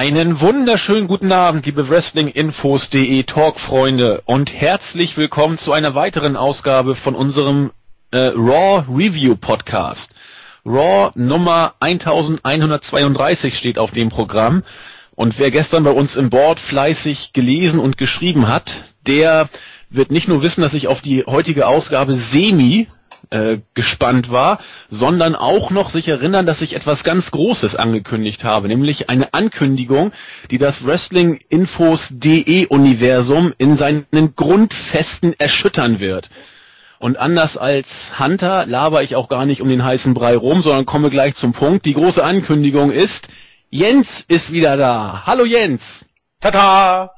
[0.00, 7.14] Einen wunderschönen guten Abend, liebe Wrestlinginfos.de Talkfreunde und herzlich willkommen zu einer weiteren Ausgabe von
[7.14, 7.70] unserem
[8.10, 10.14] äh, Raw Review Podcast.
[10.64, 14.62] Raw Nummer 1132 steht auf dem Programm
[15.16, 19.50] und wer gestern bei uns im Board fleißig gelesen und geschrieben hat, der
[19.90, 22.88] wird nicht nur wissen, dass ich auf die heutige Ausgabe semi
[23.30, 24.58] äh, gespannt war,
[24.88, 30.12] sondern auch noch sich erinnern, dass ich etwas ganz Großes angekündigt habe, nämlich eine Ankündigung,
[30.50, 36.28] die das Wrestling-Infos.de Universum in seinen Grundfesten erschüttern wird.
[36.98, 40.84] Und anders als Hunter laber ich auch gar nicht um den heißen Brei rum, sondern
[40.84, 41.86] komme gleich zum Punkt.
[41.86, 43.28] Die große Ankündigung ist,
[43.70, 45.22] Jens ist wieder da.
[45.24, 46.04] Hallo Jens.
[46.40, 47.12] Tata!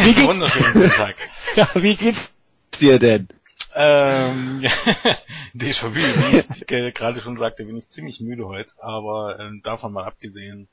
[0.00, 0.38] wie geht's?
[1.56, 2.32] ja, wie geht's
[2.80, 3.28] dir denn?
[3.74, 4.62] Ähm,
[5.54, 9.92] Déjà vu, wie ich gerade schon sagte, bin ich ziemlich müde heute, aber ähm, davon
[9.92, 10.68] mal abgesehen,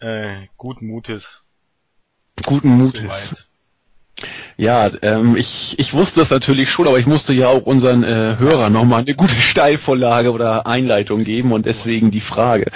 [0.00, 1.46] äh, guten Mutes.
[2.44, 3.48] Guten Mutes.
[4.56, 8.36] Ja, ähm, ich, ich wusste das natürlich schon, aber ich musste ja auch unseren äh,
[8.38, 12.66] Hörern nochmal eine gute Steilvorlage oder Einleitung geben und deswegen die Frage.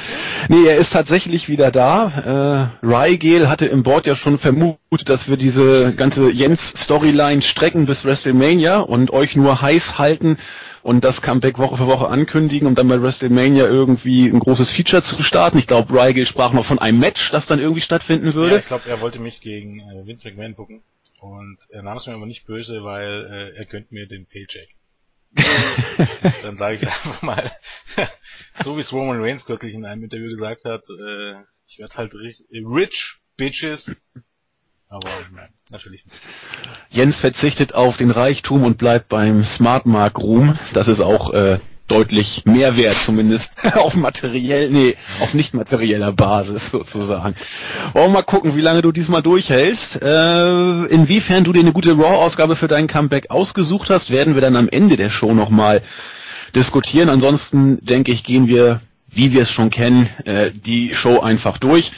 [0.49, 2.71] Nee, er ist tatsächlich wieder da.
[2.83, 8.05] Äh, Rygale hatte im Board ja schon vermutet, dass wir diese ganze Jens-Storyline strecken bis
[8.05, 10.39] WrestleMania und euch nur heiß halten
[10.83, 15.03] und das Comeback Woche für Woche ankündigen, um dann bei WrestleMania irgendwie ein großes Feature
[15.03, 15.59] zu starten.
[15.59, 18.55] Ich glaube, Rygale sprach noch von einem Match, das dann irgendwie stattfinden würde.
[18.55, 20.83] Ja, ich glaube, er wollte mich gegen äh, Vince McMahon gucken.
[21.21, 24.77] Und er nahm es mir aber nicht böse, weil äh, er gönnt mir den Paycheck.
[26.43, 27.53] dann sage ich einfach mal,
[28.63, 31.35] so wie es Roman Reigns kürzlich in einem Interview gesagt hat, äh,
[31.67, 34.01] ich werde halt rich, bitches.
[34.89, 36.17] Aber nein, natürlich nicht.
[36.91, 40.59] Jens verzichtet auf den Reichtum und bleibt beim Smart Mark Ruhm.
[40.73, 46.71] Das ist auch äh, deutlich mehr wert, zumindest auf materiell, nee, auf nicht materieller Basis
[46.71, 47.37] sozusagen.
[47.93, 50.03] Wollen wir mal gucken, wie lange du diesmal durchhältst.
[50.03, 54.57] Äh, inwiefern du dir eine gute Raw-Ausgabe für dein Comeback ausgesucht hast, werden wir dann
[54.57, 55.83] am Ende der Show nochmal
[56.55, 57.09] diskutieren.
[57.09, 61.93] Ansonsten denke ich, gehen wir, wie wir es schon kennen, äh, die Show einfach durch.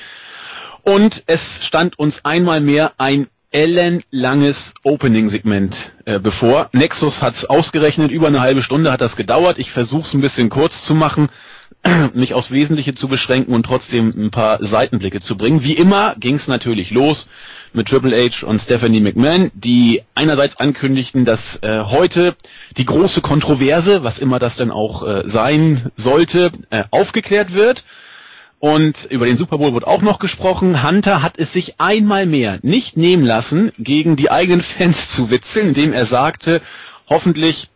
[0.82, 6.68] Und es stand uns einmal mehr ein ellenlanges Opening-Segment äh, bevor.
[6.72, 9.58] Nexus hat's ausgerechnet, über eine halbe Stunde hat das gedauert.
[9.58, 11.30] Ich versuche es ein bisschen kurz zu machen,
[12.12, 15.64] mich aufs Wesentliche zu beschränken und trotzdem ein paar Seitenblicke zu bringen.
[15.64, 17.26] Wie immer ging es natürlich los
[17.72, 22.34] mit Triple H und Stephanie McMahon, die einerseits ankündigten, dass äh, heute
[22.76, 27.84] die große Kontroverse, was immer das denn auch äh, sein sollte, äh, aufgeklärt wird
[28.60, 30.82] und über den Super Bowl wurde auch noch gesprochen.
[30.82, 35.68] Hunter hat es sich einmal mehr nicht nehmen lassen, gegen die eigenen Fans zu witzeln,
[35.68, 36.60] indem er sagte,
[37.08, 37.70] hoffentlich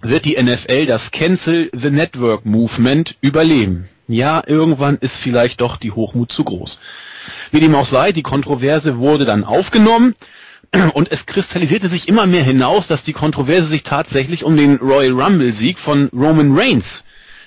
[0.00, 3.88] wird die NFL das Cancel the Network Movement überleben.
[4.08, 6.80] Ja, irgendwann ist vielleicht doch die Hochmut zu groß.
[7.50, 10.14] Wie dem auch sei, die Kontroverse wurde dann aufgenommen
[10.94, 15.12] und es kristallisierte sich immer mehr hinaus, dass die Kontroverse sich tatsächlich um den Royal
[15.12, 17.04] Rumble Sieg von Roman Reigns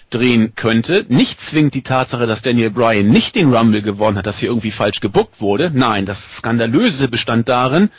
[0.09, 1.05] drehen könnte.
[1.09, 4.71] Nicht zwingt die Tatsache, dass Daniel Bryan nicht den Rumble gewonnen hat, dass hier irgendwie
[4.71, 5.71] falsch gebuckt wurde.
[5.73, 7.89] Nein, das Skandalöse bestand darin,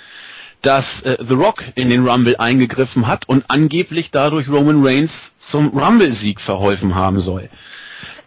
[0.63, 5.69] dass äh, The Rock in den Rumble eingegriffen hat und angeblich dadurch Roman Reigns zum
[5.69, 7.51] Rumble-Sieg verholfen haben soll.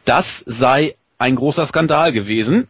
[0.05, 2.67] Das sei ein großer Skandal gewesen.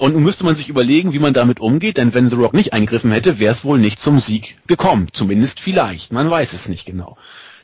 [0.00, 2.74] Und nun müsste man sich überlegen, wie man damit umgeht, denn wenn The Rock nicht
[2.74, 5.08] eingegriffen hätte, wäre es wohl nicht zum Sieg gekommen.
[5.12, 6.12] Zumindest vielleicht.
[6.12, 7.16] Man weiß es nicht genau.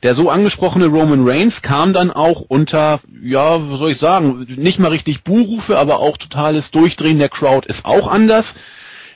[0.03, 4.78] Der so angesprochene Roman Reigns kam dann auch unter, ja, was soll ich sagen, nicht
[4.78, 8.54] mal richtig Buhrufe, aber auch totales Durchdrehen der Crowd ist auch anders.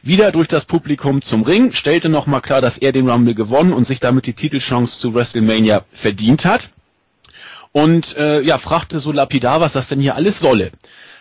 [0.02, 3.86] Wieder durch das Publikum zum Ring, stellte nochmal klar, dass er den Rumble gewonnen und
[3.86, 6.70] sich damit die Titelchance zu WrestleMania verdient hat.
[7.70, 10.72] Und äh, ja, fragte so lapidar, was das denn hier alles solle.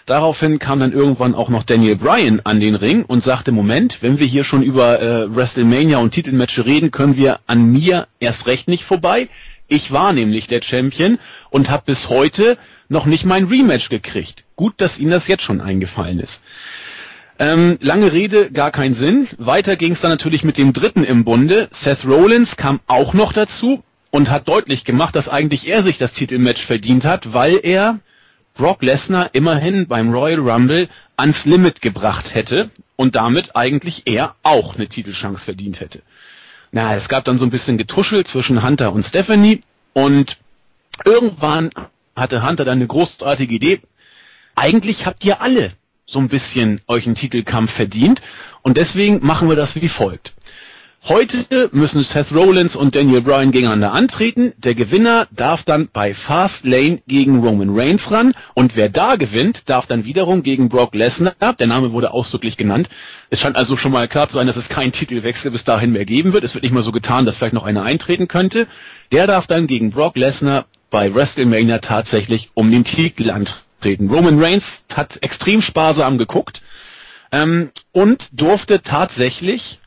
[0.08, 4.20] Daraufhin kam dann irgendwann auch noch Daniel Bryan an den Ring und sagte, Moment, wenn
[4.20, 8.68] wir hier schon über äh, WrestleMania und Titelmatches reden, können wir an mir erst recht
[8.68, 9.30] nicht vorbei.
[9.72, 11.18] Ich war nämlich der Champion
[11.50, 12.58] und habe bis heute
[12.90, 14.44] noch nicht mein Rematch gekriegt.
[14.58, 16.44] Gut, dass Ihnen das jetzt schon eingefallen ist.
[17.40, 19.30] Ähm, lange Rede, gar keinen Sinn.
[19.38, 21.70] Weiter ging es dann natürlich mit dem dritten im Bunde.
[21.72, 26.12] Seth Rollins kam auch noch dazu und hat deutlich gemacht, dass eigentlich er sich das
[26.12, 28.00] Titelmatch verdient hat, weil er
[28.56, 34.76] Brock Lesnar immerhin beim Royal Rumble ans Limit gebracht hätte und damit eigentlich er auch
[34.76, 36.02] eine Titelchance verdient hätte.
[36.72, 39.62] Na, es gab dann so ein bisschen Getuschel zwischen Hunter und Stephanie
[39.94, 40.38] und
[41.04, 41.70] irgendwann
[42.16, 43.82] hatte Hunter dann eine großartige Idee.
[44.56, 45.74] Eigentlich habt ihr alle
[46.06, 48.22] so ein bisschen euch einen Titelkampf verdient
[48.62, 50.34] und deswegen machen wir das wie folgt.
[51.08, 54.54] Heute müssen Seth Rollins und Daniel Bryan gegeneinander antreten.
[54.58, 59.64] Der Gewinner darf dann bei Fast Lane gegen Roman Reigns ran und wer da gewinnt,
[59.68, 61.34] darf dann wiederum gegen Brock Lesnar.
[61.58, 62.88] Der Name wurde ausdrücklich genannt.
[63.32, 66.06] Es scheint also schon mal klar zu sein, dass es keinen Titelwechsel bis dahin mehr
[66.06, 66.44] geben wird.
[66.44, 68.68] Es wird nicht mal so getan, dass vielleicht noch einer eintreten könnte.
[69.12, 74.08] Der darf dann gegen Brock Lesnar bei WrestleMania tatsächlich um den Titel antreten.
[74.12, 76.62] Roman Reigns hat extrem sparsam geguckt
[77.32, 79.81] ähm, und durfte tatsächlich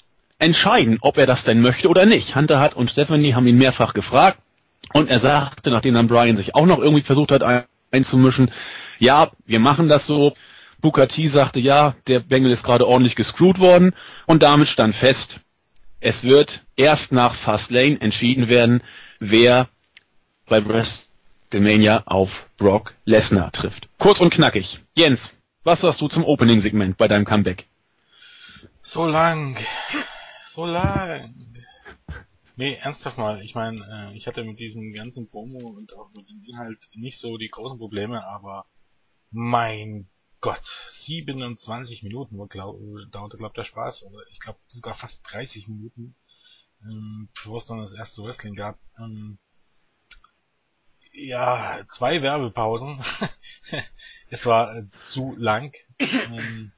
[0.45, 2.37] entscheiden, ob er das denn möchte oder nicht.
[2.37, 4.39] Hunter hat und Stephanie haben ihn mehrfach gefragt
[4.93, 8.51] und er sagte, nachdem dann Brian sich auch noch irgendwie versucht hat einzumischen,
[8.99, 10.35] ja, wir machen das so.
[10.81, 13.95] Booker T sagte, ja, der Bengel ist gerade ordentlich gescrewt worden
[14.27, 15.41] und damit stand fest,
[16.01, 18.83] es wird erst nach Fastlane entschieden werden,
[19.19, 19.69] wer
[20.47, 23.89] bei WrestleMania auf Brock Lesnar trifft.
[23.99, 24.81] Kurz und knackig.
[24.95, 25.33] Jens,
[25.63, 27.65] was sagst du zum Opening-Segment bei deinem Comeback?
[28.83, 29.57] So lang
[30.55, 31.35] so lang.
[32.57, 33.43] Nee, ernsthaft mal.
[33.43, 33.81] Ich meine,
[34.13, 37.49] äh, ich hatte mit diesem ganzen Promo und auch mit dem Inhalt nicht so die
[37.49, 38.67] großen Probleme, aber
[39.33, 40.09] mein
[40.41, 42.79] Gott, 27 Minuten glaub,
[43.11, 46.15] dauerte, glaube der Spaß, oder ich glaube sogar fast 30 Minuten,
[46.83, 48.79] ähm, bevor es dann das erste Wrestling gab.
[48.97, 49.39] Ähm,
[51.13, 53.03] ja, zwei Werbepausen.
[54.29, 55.75] es war äh, zu lang.
[55.99, 56.73] Ähm,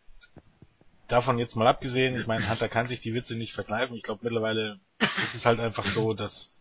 [1.08, 3.96] davon jetzt mal abgesehen, ich meine, Hunter kann sich die Witze nicht verkneifen.
[3.96, 6.60] Ich glaube mittlerweile ist es halt einfach so, dass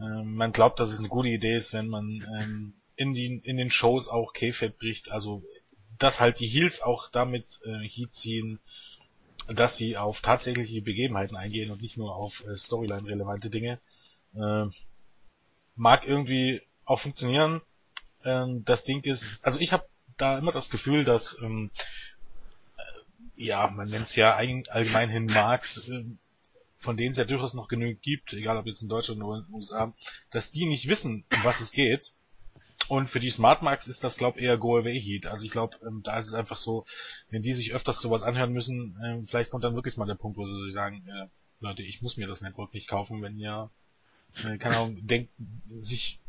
[0.00, 3.56] äh, man glaubt, dass es eine gute Idee ist, wenn man ähm, in, die, in
[3.56, 5.10] den Shows auch K-Fab bricht.
[5.10, 5.42] Also
[5.98, 8.58] dass halt die Heels auch damit äh, Heat ziehen,
[9.46, 13.78] dass sie auf tatsächliche Begebenheiten eingehen und nicht nur auf äh, Storyline-relevante Dinge.
[14.34, 14.66] Äh,
[15.76, 17.60] mag irgendwie auch funktionieren.
[18.24, 19.86] Ähm, das Ding ist, also ich habe
[20.16, 21.70] da immer das Gefühl, dass ähm,
[23.36, 26.04] ja, man nennt es ja allgemein hin Marks, äh,
[26.78, 29.44] von denen es ja durchaus noch genügend gibt, egal ob jetzt in Deutschland oder in
[29.44, 29.92] den USA,
[30.30, 32.12] dass die nicht wissen, um was es geht.
[32.88, 35.26] Und für die Smart Marks ist das, glaube eher Go-Away-Heat.
[35.26, 36.84] Also ich glaube, ähm, da ist es einfach so,
[37.30, 40.36] wenn die sich öfters sowas anhören müssen, ähm, vielleicht kommt dann wirklich mal der Punkt,
[40.36, 41.28] wo sie sich sagen, äh,
[41.60, 43.70] Leute, ich muss mir das Network nicht kaufen, wenn ihr,
[44.44, 45.32] äh, keine Ahnung, denkt,
[45.80, 46.20] sich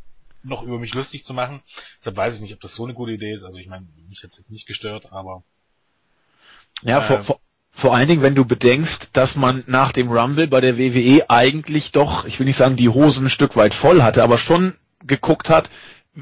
[0.42, 1.60] noch über mich lustig zu machen.
[1.98, 3.42] Deshalb weiß ich nicht, ob das so eine gute Idee ist.
[3.42, 5.42] Also ich meine, mich hat jetzt nicht gestört, aber
[6.82, 7.24] ja, vor, ähm.
[7.24, 7.40] vor,
[7.70, 11.92] vor allen Dingen, wenn du bedenkst, dass man nach dem Rumble bei der WWE eigentlich
[11.92, 14.74] doch, ich will nicht sagen, die Hosen ein Stück weit voll hatte, aber schon
[15.06, 15.68] geguckt hat,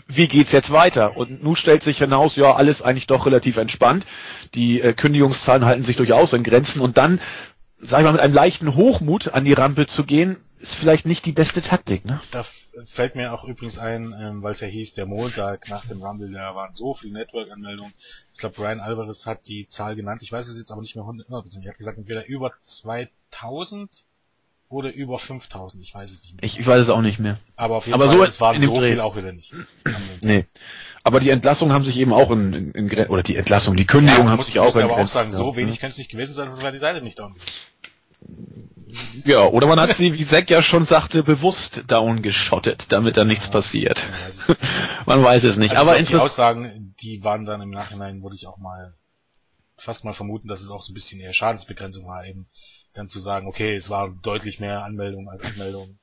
[0.08, 1.16] wie geht's jetzt weiter?
[1.16, 4.04] Und nun stellt sich hinaus, ja, alles eigentlich doch relativ entspannt.
[4.54, 7.20] Die äh, Kündigungszahlen halten sich durchaus in Grenzen und dann,
[7.84, 11.26] sag ich mal, mit einem leichten Hochmut an die Rampe zu gehen, ist vielleicht nicht
[11.26, 12.20] die beste Taktik, ne?
[12.30, 12.44] Da
[12.86, 16.32] fällt mir auch übrigens ein, ähm, weil es ja hieß, der Montag nach dem Rumble,
[16.32, 17.92] da waren so viele Network-Anmeldungen.
[18.32, 20.22] Ich glaube, Brian Alvarez hat die Zahl genannt.
[20.22, 21.62] Ich weiß es jetzt aber nicht mehr 100%.
[21.62, 24.04] Er hat gesagt, entweder über 2000
[24.70, 25.82] oder über 5000.
[25.82, 26.44] Ich weiß es nicht mehr.
[26.44, 27.38] Ich, ich weiß es auch nicht mehr.
[27.56, 29.52] Aber auf jeden aber Fall, so es waren so viel auch wieder nicht.
[30.22, 30.46] nee.
[31.04, 34.24] Aber die Entlassungen haben sich eben auch in, in, in oder die Entlassung, die Kündigung
[34.24, 36.48] ja, haben sich auch in aber auch sagen, so wenig kann es nicht gewesen sein,
[36.48, 37.34] sonst wäre die Seite nicht down.
[39.24, 43.24] Ja, oder man hat sie, wie Zack ja schon sagte, bewusst down geschottet, damit da
[43.24, 44.08] nichts ja, passiert.
[45.04, 45.74] Man weiß es nicht.
[45.76, 48.94] Also aber die Aussagen, die waren dann im Nachhinein, würde ich auch mal
[49.76, 52.46] fast mal vermuten, dass es auch so ein bisschen eher Schadensbegrenzung war, eben
[52.94, 55.98] dann zu sagen, okay, es war deutlich mehr Anmeldungen als Anmeldungen.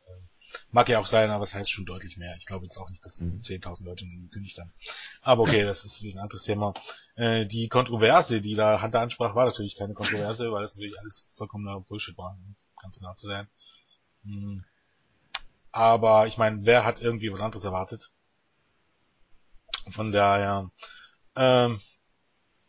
[0.72, 2.36] Mag ja auch sein, aber es heißt schon deutlich mehr.
[2.38, 4.72] Ich glaube jetzt auch nicht, dass 10.000 Leute gekündigt haben.
[5.22, 6.74] Aber okay, das ist ein anderes Thema.
[7.16, 11.28] Äh, die Kontroverse, die da Hunter ansprach, war natürlich keine Kontroverse, weil das natürlich alles
[11.32, 13.48] vollkommener Bullshit war, um ganz genau zu sein.
[14.24, 14.64] Hm.
[15.72, 18.12] Aber ich meine, wer hat irgendwie was anderes erwartet?
[19.90, 20.70] Von daher,
[21.36, 21.80] ähm,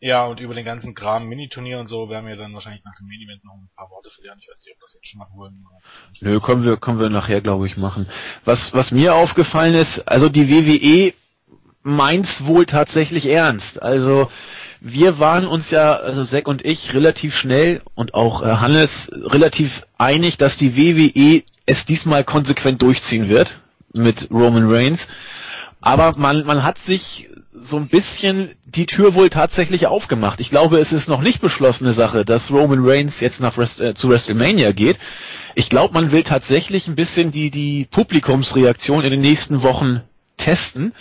[0.03, 3.07] ja, und über den ganzen Kram Mini-Turnier und so werden wir dann wahrscheinlich nach dem
[3.07, 4.37] Mini-Event noch ein paar Worte verlieren.
[4.41, 5.65] Ich weiß nicht, ob das jetzt schon machen wollen.
[6.19, 8.09] Nö, können wir, können wir nachher, glaube ich, machen.
[8.43, 11.13] Was, was mir aufgefallen ist, also die WWE
[11.83, 13.81] meint's wohl tatsächlich ernst.
[13.81, 14.29] Also,
[14.81, 19.87] wir waren uns ja, also Zack und ich, relativ schnell und auch äh, Hannes relativ
[19.97, 23.57] einig, dass die WWE es diesmal konsequent durchziehen wird
[23.93, 25.07] mit Roman Reigns.
[25.79, 30.39] Aber man, man hat sich so ein bisschen die Tür wohl tatsächlich aufgemacht.
[30.39, 33.93] Ich glaube, es ist noch nicht beschlossene Sache, dass Roman Reigns jetzt nach Rest, äh,
[33.93, 34.99] zu WrestleMania geht.
[35.55, 40.01] Ich glaube, man will tatsächlich ein bisschen die, die Publikumsreaktion in den nächsten Wochen
[40.37, 40.93] testen.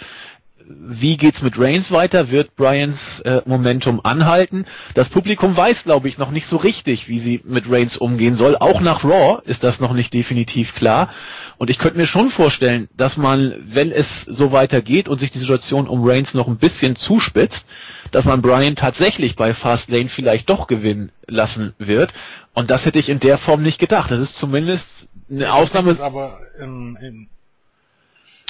[0.80, 2.30] Wie geht's mit Reigns weiter?
[2.30, 4.64] Wird Bryans äh, Momentum anhalten?
[4.94, 8.56] Das Publikum weiß, glaube ich, noch nicht so richtig, wie sie mit Reigns umgehen soll.
[8.56, 11.10] Auch nach Raw ist das noch nicht definitiv klar.
[11.58, 15.38] Und ich könnte mir schon vorstellen, dass man, wenn es so weitergeht und sich die
[15.38, 17.66] Situation um Reigns noch ein bisschen zuspitzt,
[18.10, 22.12] dass man Bryan tatsächlich bei Fastlane vielleicht doch gewinnen lassen wird.
[22.54, 24.10] Und das hätte ich in der Form nicht gedacht.
[24.10, 25.96] Das ist zumindest eine Ausnahme.
[26.00, 27.28] Aber in, in,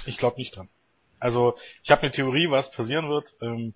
[0.06, 0.68] ich glaube nicht dran.
[1.22, 3.36] Also ich habe eine Theorie, was passieren wird.
[3.42, 3.74] Ähm,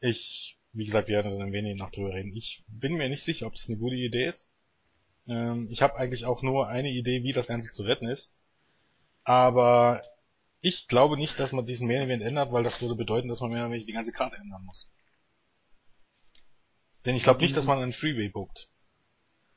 [0.00, 2.34] ich, wie gesagt, wir werden dann wenig noch drüber reden.
[2.34, 4.48] Ich bin mir nicht sicher, ob das eine gute Idee ist.
[5.26, 8.34] Ähm, ich habe eigentlich auch nur eine Idee, wie das Ganze zu retten ist.
[9.24, 10.00] Aber
[10.62, 13.50] ich glaube nicht, dass man diesen Main Event ändert, weil das würde bedeuten, dass man
[13.50, 14.90] mehr oder weniger die ganze Karte ändern muss.
[17.04, 18.70] Denn ich glaube nicht, dass man einen Freeway bookt.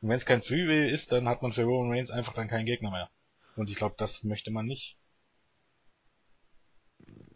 [0.01, 2.65] Und wenn es kein Freeway ist, dann hat man für Roman Reigns einfach dann keinen
[2.65, 3.09] Gegner mehr.
[3.55, 4.97] Und ich glaube, das möchte man nicht.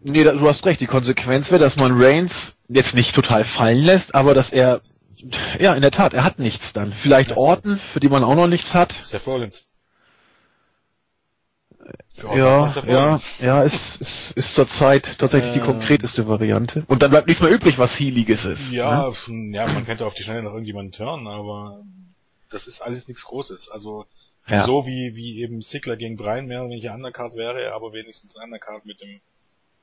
[0.02, 0.80] Nee, du hast recht.
[0.82, 4.82] Die Konsequenz wäre, dass man Reigns jetzt nicht total fallen lässt, aber dass er,
[5.60, 6.94] ja, in der Tat, er hat nichts dann.
[6.94, 7.38] Vielleicht ja.
[7.38, 9.00] Orten, für die man auch noch nichts hat.
[9.02, 9.66] Seth Rollins.
[12.24, 16.84] Ja, ja, ja, ist, ist, ist zurzeit tatsächlich äh, die konkreteste Variante.
[16.88, 18.72] Und dann bleibt nichts mehr übrig, was Healiges ist.
[18.72, 19.56] Ja, ne?
[19.56, 21.84] ja, man könnte auf die Schnelle noch irgendjemanden turnen, aber
[22.50, 23.70] das ist alles nichts Großes.
[23.70, 24.06] Also,
[24.48, 24.64] ja.
[24.64, 28.46] so wie, wie eben Sigler gegen Brian mehr oder weniger Undercard wäre, aber wenigstens ein
[28.46, 29.20] Undercard mit dem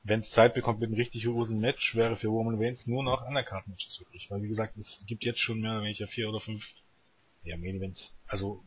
[0.03, 3.25] wenn es Zeit bekommt mit einem richtig großen Match, wäre für Roman Reigns nur noch
[3.25, 4.29] Undercard-Matches übrig.
[4.29, 6.73] Weil wie gesagt, es gibt jetzt schon mehr oder weniger vier oder fünf,
[7.43, 8.63] ja, Main Events, also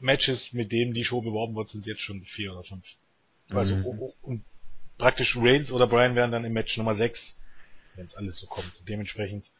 [0.00, 2.96] Matches, mit denen die Show beworben wird, sind es jetzt schon vier oder fünf.
[3.50, 3.84] Also mhm.
[3.84, 4.44] und, und
[4.98, 7.38] praktisch Reigns oder Brian wären dann im Match Nummer sechs,
[7.94, 8.88] wenn es alles so kommt.
[8.88, 9.50] Dementsprechend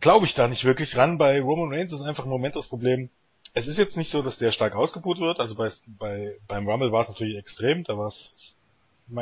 [0.00, 1.18] glaube ich da nicht wirklich ran.
[1.18, 3.10] Bei Roman Reigns ist einfach im Moment das Problem.
[3.54, 5.40] Es ist jetzt nicht so, dass der stark ausgebucht wird.
[5.40, 7.84] Also bei, bei beim Rumble war es natürlich extrem.
[7.84, 8.53] Da war es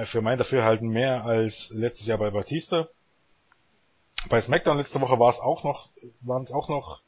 [0.04, 2.88] für mein Dafürhalten mehr als letztes Jahr bei Batista.
[4.28, 7.02] Bei SmackDown letzte Woche war es auch noch, waren es auch noch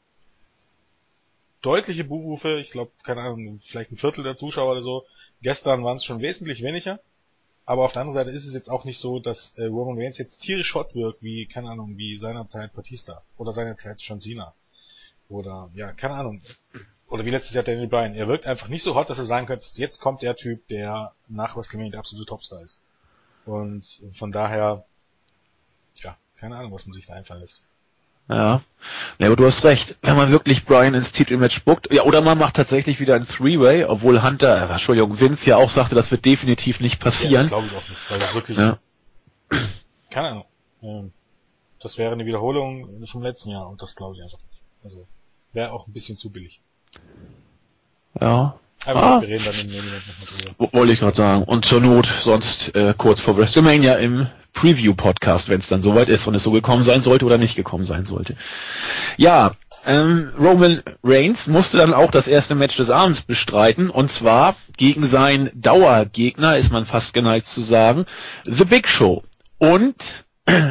[1.61, 2.59] deutliche Buchrufe.
[2.59, 5.05] Ich glaube, keine Ahnung, vielleicht ein Viertel der Zuschauer oder so.
[5.41, 6.99] Gestern waren es schon wesentlich weniger.
[7.65, 10.19] Aber auf der anderen Seite ist es jetzt auch nicht so, dass äh, Roman Reigns
[10.19, 13.23] jetzt tierisch hot wirkt, wie, keine Ahnung, wie seinerzeit Batista.
[13.37, 14.53] Oder seinerzeit John Cena.
[15.29, 16.41] Oder, ja, keine Ahnung
[17.09, 19.47] oder wie letztes Jahr Daniel Bryan, er wirkt einfach nicht so hot, dass er sagen
[19.47, 22.81] könnte, jetzt kommt der Typ, der nach WrestleMania der absolute Topstar ist.
[23.45, 24.85] Und von daher,
[26.01, 27.65] ja, keine Ahnung, was man sich da einfallen lässt.
[28.27, 28.63] Ja.
[29.19, 29.97] ja, aber du hast recht.
[30.01, 33.85] Wenn man wirklich Bryan ins Titelmatch spuckt, ja, oder man macht tatsächlich wieder ein Three-Way,
[33.85, 37.33] obwohl Hunter, äh, Entschuldigung, Vince ja auch sagte, das wird definitiv nicht passieren.
[37.33, 38.79] Ja, das glaube ich auch nicht, weil das wirklich, ja.
[40.09, 40.45] keine Ahnung.
[40.81, 41.11] Ähm,
[41.79, 44.61] das wäre eine Wiederholung vom letzten Jahr und das glaube ich einfach nicht.
[44.83, 45.05] Also,
[45.53, 46.61] wäre auch ein bisschen zu billig.
[48.19, 48.55] Ja.
[48.85, 49.21] Aber ah.
[49.21, 49.85] wir reden dann im Main
[50.19, 50.73] noch drüber.
[50.73, 51.43] Wollte ich gerade sagen.
[51.43, 56.27] Und zur Not sonst äh, kurz vor WrestleMania im Preview-Podcast, wenn es dann soweit ist
[56.27, 58.35] und es so gekommen sein sollte oder nicht gekommen sein sollte.
[59.17, 64.55] Ja, ähm, Roman Reigns musste dann auch das erste Match des Abends bestreiten und zwar
[64.77, 68.05] gegen seinen Dauergegner, ist man fast geneigt zu sagen,
[68.45, 69.23] The Big Show.
[69.57, 70.25] Und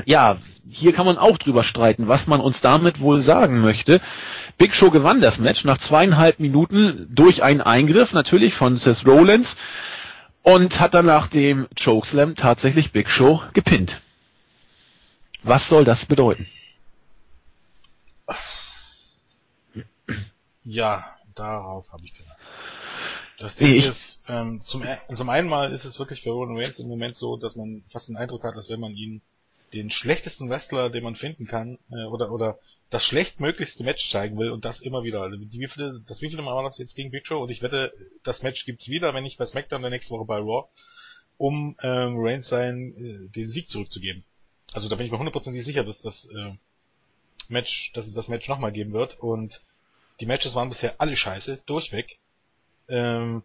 [0.04, 0.38] ja,
[0.68, 4.00] hier kann man auch drüber streiten, was man uns damit wohl sagen möchte.
[4.58, 9.56] Big Show gewann das Match nach zweieinhalb Minuten durch einen Eingriff, natürlich von Seth Rollins,
[10.42, 14.00] und hat dann nach dem Chokeslam tatsächlich Big Show gepinnt.
[15.42, 16.46] Was soll das bedeuten?
[20.62, 21.04] Ja,
[21.34, 22.38] darauf habe ich gedacht.
[23.38, 26.78] Das Ding ich ist, ähm, zum, zum einen mal ist es wirklich für Roman Reigns
[26.78, 29.20] im Moment so, dass man fast den Eindruck hat, dass wenn man ihn
[29.74, 32.58] den schlechtesten Wrestler, den man finden kann, äh, oder, oder
[32.90, 35.22] das schlechtmöglichste Match zeigen will und das immer wieder.
[35.22, 37.42] Also die, wie viele, das wievielte Mal war das jetzt gegen Big Show?
[37.42, 40.38] Und ich wette, das Match gibt's wieder, wenn nicht bei SmackDown, der nächste Woche bei
[40.38, 40.68] Raw,
[41.36, 44.24] um ähm, Reigns sein, äh, den Sieg zurückzugeben.
[44.72, 46.52] Also da bin ich mir hundertprozentig sicher, dass das äh,
[47.48, 49.18] Match, dass es das Match nochmal geben wird.
[49.18, 49.62] Und
[50.20, 52.18] die Matches waren bisher alle scheiße, durchweg.
[52.88, 53.42] Ähm,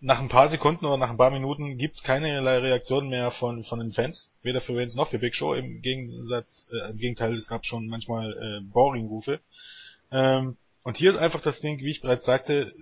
[0.00, 3.80] nach ein paar Sekunden oder nach ein paar Minuten gibt's keinerlei Reaktionen mehr von, von
[3.80, 4.32] den Fans.
[4.42, 5.54] Weder für Reigns noch für Big Show.
[5.54, 9.40] Im Gegensatz, äh, im Gegenteil, es gab schon manchmal äh, Boring-Rufe.
[10.12, 12.72] Ähm, und hier ist einfach das Ding, wie ich bereits sagte,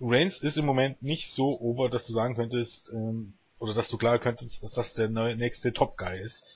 [0.00, 3.98] Reigns ist im Moment nicht so over, dass du sagen könntest, ähm, oder dass du
[3.98, 6.46] klar könntest, dass das der neue, nächste Top-Guy ist.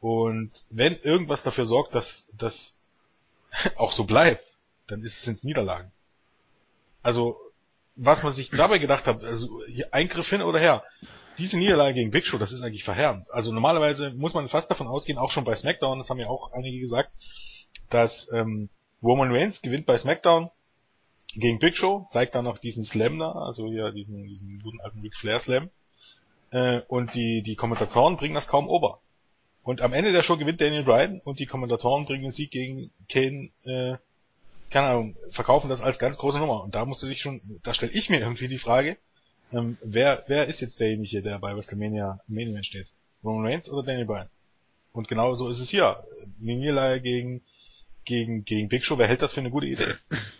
[0.00, 2.80] Und wenn irgendwas dafür sorgt, dass das
[3.76, 4.56] auch so bleibt,
[4.88, 5.92] dann ist es ins Niederlagen.
[7.02, 7.40] Also
[7.96, 10.82] was man sich dabei gedacht hat, also Eingriff hin oder her,
[11.38, 13.30] diese Niederlage gegen Big Show, das ist eigentlich verheerend.
[13.32, 16.52] Also normalerweise muss man fast davon ausgehen, auch schon bei SmackDown, das haben ja auch
[16.52, 17.14] einige gesagt,
[17.90, 18.68] dass ähm,
[19.02, 20.50] Roman Reigns gewinnt bei SmackDown
[21.34, 25.00] gegen Big Show, zeigt dann noch diesen Slam da, also hier diesen, diesen guten alten
[25.00, 25.70] Ric Flair Slam.
[26.50, 29.00] Äh, und die, die Kommentatoren bringen das kaum ober.
[29.62, 32.90] Und am Ende der Show gewinnt Daniel Bryan und die Kommentatoren bringen den Sieg gegen
[33.08, 33.96] Kane, äh,
[34.72, 36.62] keine Ahnung, verkaufen das als ganz große Nummer.
[36.64, 38.96] Und da musste sich schon, da stelle ich mir irgendwie die Frage,
[39.52, 42.88] ähm, wer, wer ist jetzt derjenige, der bei WrestleMania im Main steht?
[43.22, 44.28] Roman Reigns oder Daniel Bryan?
[44.92, 46.02] Und genau so ist es hier.
[46.38, 47.42] Niederlage gegen,
[48.04, 49.94] gegen, gegen Big Show, wer hält das für eine gute Idee?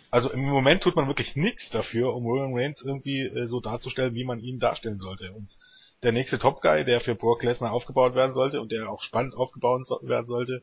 [0.09, 4.13] Also im Moment tut man wirklich nichts dafür, um Roman Reigns irgendwie äh, so darzustellen,
[4.13, 5.31] wie man ihn darstellen sollte.
[5.31, 5.57] Und
[6.03, 9.35] der nächste Top Guy, der für Brock Lesnar aufgebaut werden sollte und der auch spannend
[9.35, 10.61] aufgebaut werden sollte,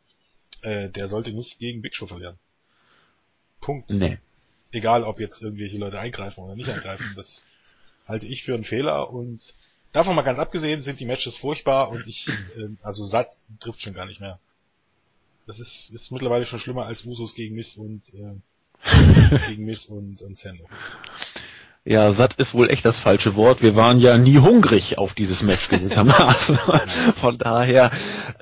[0.62, 2.38] äh, der sollte nicht gegen Big Show verlieren.
[3.60, 3.90] Punkt.
[3.90, 4.18] Nee.
[4.72, 7.44] Egal, ob jetzt irgendwelche Leute eingreifen oder nicht eingreifen, das
[8.06, 9.54] halte ich für einen Fehler und
[9.92, 13.94] davon mal ganz abgesehen sind die Matches furchtbar und ich, äh, also satt trifft schon
[13.94, 14.38] gar nicht mehr.
[15.46, 20.22] Das ist, ist mittlerweile schon schlimmer als Usos gegen Miss und äh, gegen Miss und,
[20.22, 20.68] und Sando.
[21.90, 23.62] Ja, satt ist wohl echt das falsche Wort.
[23.62, 26.56] Wir waren ja nie hungrig auf dieses Match gewissermaßen.
[27.20, 27.90] Von daher,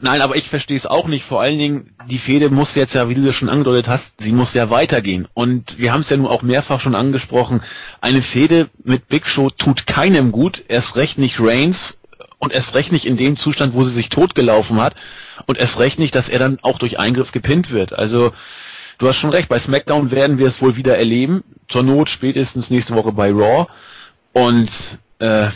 [0.02, 1.24] nein, aber ich verstehe es auch nicht.
[1.24, 4.32] Vor allen Dingen, die Fehde muss jetzt ja, wie du das schon angedeutet hast, sie
[4.32, 5.26] muss ja weitergehen.
[5.32, 7.62] Und wir haben es ja nun auch mehrfach schon angesprochen.
[8.02, 10.62] Eine Fehde mit Big Show tut keinem gut.
[10.68, 12.00] Erst recht nicht Reigns
[12.36, 14.94] und erst recht nicht in dem Zustand, wo sie sich totgelaufen hat.
[15.46, 17.94] Und erst recht nicht, dass er dann auch durch Eingriff gepinnt wird.
[17.94, 18.32] Also,
[18.98, 21.44] Du hast schon recht, bei SmackDown werden wir es wohl wieder erleben.
[21.68, 23.66] Zur Not spätestens nächste Woche bei Raw.
[24.32, 24.70] Und
[25.20, 25.48] äh,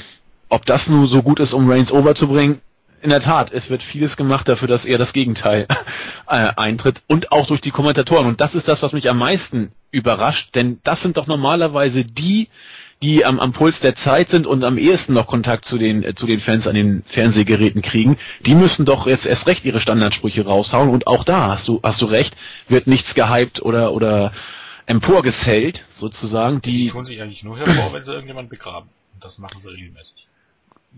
[0.48, 2.60] ob das nun so gut ist, um Reigns overzubringen,
[3.00, 5.66] in der Tat, es wird vieles gemacht dafür, dass er das Gegenteil
[6.28, 8.26] äh, eintritt und auch durch die Kommentatoren.
[8.26, 12.48] Und das ist das, was mich am meisten überrascht, denn das sind doch normalerweise die,
[13.02, 16.14] die am, am Puls der Zeit sind und am ehesten noch Kontakt zu den, äh,
[16.14, 18.16] zu den Fans an den Fernsehgeräten kriegen,
[18.46, 22.00] die müssen doch jetzt erst recht ihre Standardsprüche raushauen und auch da hast du, hast
[22.00, 22.36] du recht,
[22.68, 24.32] wird nichts gehypt oder, oder
[24.86, 26.60] emporgesellt, sozusagen.
[26.60, 28.88] Die, die tun sich eigentlich nur hervor, wenn sie irgendjemand begraben.
[29.14, 30.28] Und das machen sie regelmäßig.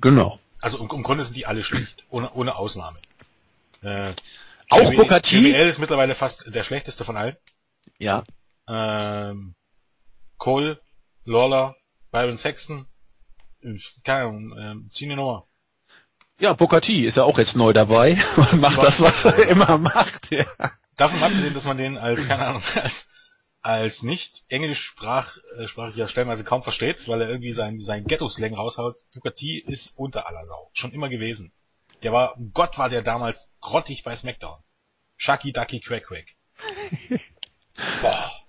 [0.00, 0.38] Genau.
[0.61, 2.99] Also im, im Grunde sind die alle schlecht, ohne, ohne Ausnahme.
[3.82, 4.12] Äh,
[4.70, 5.38] auch Booker T.
[5.38, 7.37] JBL ist mittlerweile fast der schlechteste von allen.
[7.99, 8.25] Ja.
[8.66, 9.54] Ähm,
[10.38, 10.80] Cole,
[11.25, 11.76] Lawler,
[12.14, 12.87] Byron Sexton,
[14.04, 15.49] keine Ahnung, äh, zieh eine Nummer.
[16.38, 20.30] Ja, T ist ja auch jetzt neu dabei und macht das, was er immer macht.
[20.30, 20.47] Ja.
[20.97, 23.09] Davon abgesehen, dass man den als, keine Ahnung, als,
[23.62, 29.00] als nicht englischsprachiger stellenweise kaum versteht, weil er irgendwie sein, sein Ghetto-Slang raushaut.
[29.34, 30.71] T ist unter aller Sau.
[30.73, 31.52] Schon immer gewesen.
[32.04, 34.62] Der war, Gott war der damals grottig bei SmackDown.
[35.17, 36.26] Shucky Ducky Quack Quack.
[38.02, 38.44] Boah.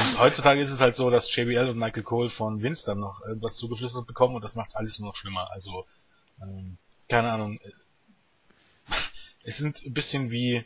[0.00, 3.20] Und heutzutage ist es halt so, dass JBL und Michael Cole von Vince dann noch
[3.20, 5.50] irgendwas zugeflüstert bekommen und das macht alles nur noch schlimmer.
[5.50, 5.86] Also,
[6.40, 7.60] ähm, keine Ahnung.
[9.42, 10.64] Es sind ein bisschen wie,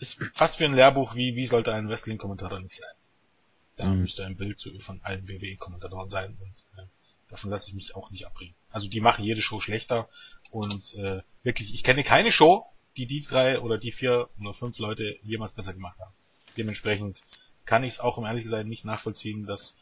[0.00, 2.94] ist fast wie ein Lehrbuch, wie, wie sollte ein Wrestling-Kommentator nicht sein.
[3.76, 4.00] Da mhm.
[4.00, 6.86] müsste ein Bild von allen WWE-Kommentatoren sein und äh,
[7.28, 8.54] davon lasse ich mich auch nicht abbringen.
[8.70, 10.08] Also die machen jede Show schlechter
[10.50, 12.66] und äh, wirklich, ich kenne keine Show,
[12.96, 16.14] die die drei oder die vier oder fünf Leute jemals besser gemacht haben.
[16.56, 17.20] Dementsprechend
[17.66, 19.78] kann ich es auch, um ehrlich gesagt, nicht nachvollziehen, dass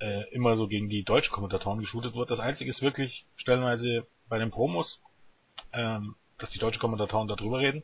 [0.00, 2.30] äh, immer so gegen die deutschen Kommentatoren geshootet wird.
[2.30, 5.02] Das Einzige ist wirklich stellenweise bei den Promos,
[5.72, 7.82] ähm, dass die deutschen Kommentatoren darüber reden.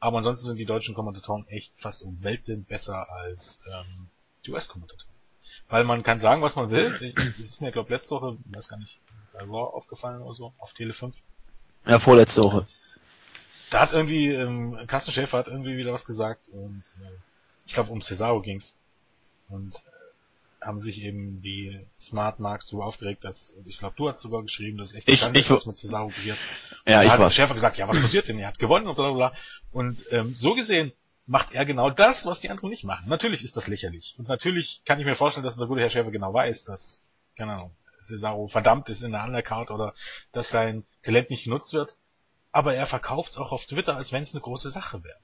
[0.00, 4.08] Aber ansonsten sind die deutschen Kommentatoren echt fast um Welten besser als ähm,
[4.44, 5.12] die US-Kommentatoren.
[5.68, 7.14] Weil man kann sagen, was man will.
[7.14, 8.98] Das ist mir, glaube letzte Woche, weiß gar nicht,
[9.32, 11.16] bei Raw aufgefallen oder so, auf Tele 5.
[11.86, 12.66] Ja, vorletzte Woche.
[13.70, 17.10] Da hat irgendwie, ähm, Carsten Schäfer hat irgendwie wieder was gesagt und äh,
[17.66, 18.78] ich glaube um Cesaro ging's.
[19.48, 24.20] Und äh, haben sich eben die Smart Marks darüber aufgeregt, dass, ich glaube, du hast
[24.20, 26.38] sogar geschrieben, dass es echt ich, ich, was mit Cesaro passiert.
[26.86, 27.30] Ja, und ich hat war.
[27.30, 28.38] Schäfer gesagt, ja, was passiert denn?
[28.38, 29.38] Er hat gewonnen und bla bla bla.
[29.72, 30.92] Und ähm, so gesehen
[31.26, 33.08] macht er genau das, was die anderen nicht machen.
[33.08, 34.14] Natürlich ist das lächerlich.
[34.18, 37.02] Und natürlich kann ich mir vorstellen, dass der gute Herr Schäfer genau weiß, dass,
[37.36, 39.94] keine Ahnung, Cesaro verdammt ist in der Undercard oder
[40.32, 41.96] dass sein Talent nicht genutzt wird.
[42.50, 45.18] Aber er verkauft es auch auf Twitter, als wenn es eine große Sache wäre.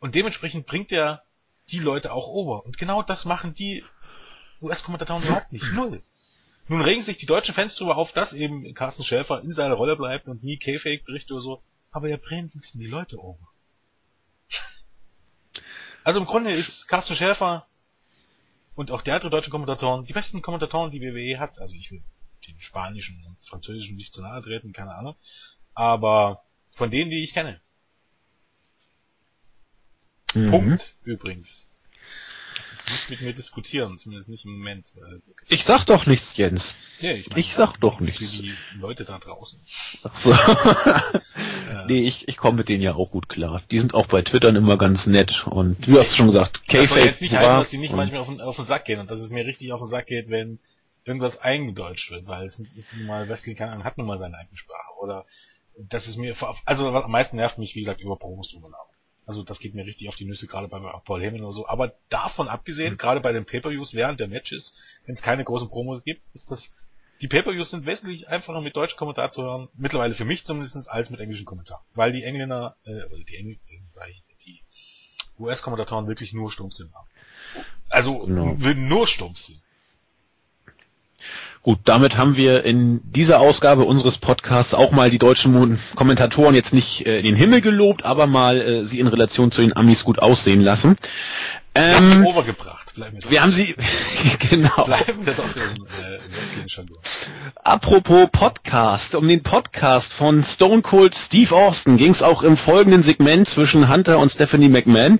[0.00, 1.22] Und dementsprechend bringt er
[1.72, 2.64] die Leute auch over.
[2.64, 3.84] Und genau das machen die
[4.60, 5.64] US-Kommentatoren überhaupt nicht.
[5.72, 6.02] Null.
[6.68, 9.96] Nun regen sich die deutschen Fans darüber auf, dass eben Carsten Schäfer in seiner Rolle
[9.96, 11.62] bleibt und nie K-Fake berichtet oder so.
[11.90, 13.48] Aber er bringt die Leute over.
[16.04, 17.66] Also im Grunde ist Carsten Schäfer
[18.74, 21.58] und auch der andere deutsche Kommentatoren die besten Kommentatoren, die WWE hat.
[21.58, 22.02] Also ich will
[22.46, 25.16] den spanischen und französischen nicht zu nahe treten, keine Ahnung.
[25.74, 26.42] Aber
[26.74, 27.60] von denen, die ich kenne.
[30.34, 30.50] Mhm.
[30.50, 31.68] Punkt übrigens.
[32.88, 34.92] Nicht mit mir diskutieren, zumindest nicht im Moment.
[35.48, 36.74] Ich sag doch nichts, Jens.
[37.00, 38.18] Ja, ich, mein, ich sag doch nichts.
[38.18, 39.60] Für die Leute da draußen.
[40.02, 40.34] Ach so.
[41.88, 43.62] nee, ich, ich komme mit denen ja auch gut klar.
[43.70, 46.80] Die sind auch bei Twittern immer ganz nett und du hast schon gesagt, K-Fake.
[46.80, 48.98] Das soll jetzt nicht heißen, dass die nicht manchmal auf den, auf den Sack gehen
[48.98, 50.58] und dass es mir richtig auf den Sack geht, wenn
[51.04, 54.58] irgendwas eingedeutscht wird, weil es ist nun mal, Wrestling kann, hat nun mal seine eigene
[54.58, 54.98] Sprache.
[55.00, 55.24] Oder
[55.78, 58.91] das ist mir, also am meisten nervt mich, wie gesagt, über Promos drüber nach.
[59.32, 61.66] Also das geht mir richtig auf die Nüsse, gerade bei Paul Heyman oder so.
[61.66, 62.98] Aber davon abgesehen, mhm.
[62.98, 66.76] gerade bei den Pay-Per-Views während der Matches, wenn es keine großen Promos gibt, ist das,
[67.22, 71.08] die Pay-Per-Views sind wesentlich einfacher mit deutschem Kommentar zu hören, mittlerweile für mich zumindest, als
[71.08, 71.82] mit englischem Kommentar.
[71.94, 74.60] Weil die Engländer, äh, oder die Engländer, sag ich, die
[75.38, 77.08] US-Kommentatoren wirklich nur Stumpfsinn haben.
[77.88, 78.52] Also, genau.
[78.52, 79.62] nur Stumpfsinn.
[81.64, 86.74] Gut, damit haben wir in dieser Ausgabe unseres Podcasts auch mal die deutschen Kommentatoren jetzt
[86.74, 90.02] nicht äh, in den Himmel gelobt, aber mal äh, sie in Relation zu den Amis
[90.02, 90.96] gut aussehen lassen.
[91.74, 92.94] Ähm, overgebracht.
[92.94, 93.74] Bleiben wir, wir haben sie,
[94.50, 94.84] genau.
[94.84, 96.18] Bleiben wir doch im äh,
[96.66, 96.90] wrestling
[97.64, 103.02] Apropos Podcast, um den Podcast von Stone Cold Steve Austin ging es auch im folgenden
[103.02, 105.18] Segment zwischen Hunter und Stephanie McMahon,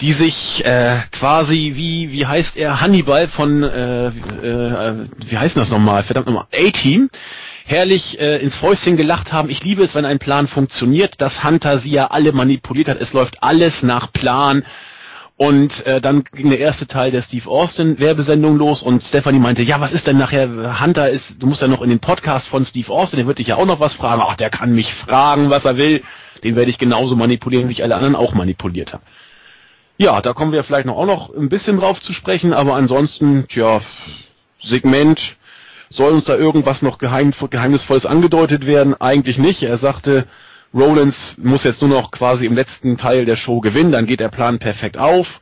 [0.00, 5.70] die sich äh, quasi wie, wie heißt er, Hannibal von, äh, äh, wie heißt das
[5.70, 7.10] nochmal, verdammt nochmal, A-Team,
[7.66, 9.50] herrlich äh, ins Fäustchen gelacht haben.
[9.50, 13.00] Ich liebe es, wenn ein Plan funktioniert, dass Hunter sie ja alle manipuliert hat.
[13.00, 14.64] Es läuft alles nach Plan.
[15.40, 19.62] Und äh, dann ging der erste Teil der Steve Austin Werbesendung los und Stephanie meinte,
[19.62, 22.62] ja, was ist denn nachher, Hunter ist, du musst ja noch in den Podcast von
[22.66, 24.20] Steve Austin, der wird dich ja auch noch was fragen.
[24.22, 26.02] Ach, der kann mich fragen, was er will.
[26.44, 29.02] Den werde ich genauso manipulieren, wie ich alle anderen auch manipuliert habe.
[29.96, 33.48] Ja, da kommen wir vielleicht noch auch noch ein bisschen drauf zu sprechen, aber ansonsten,
[33.48, 33.80] tja,
[34.62, 35.36] Segment,
[35.88, 38.94] soll uns da irgendwas noch geheim, geheimnisvolles angedeutet werden?
[39.00, 39.62] Eigentlich nicht.
[39.62, 40.26] Er sagte,
[40.72, 44.28] Rollins muss jetzt nur noch quasi im letzten Teil der Show gewinnen, dann geht der
[44.28, 45.40] Plan perfekt auf.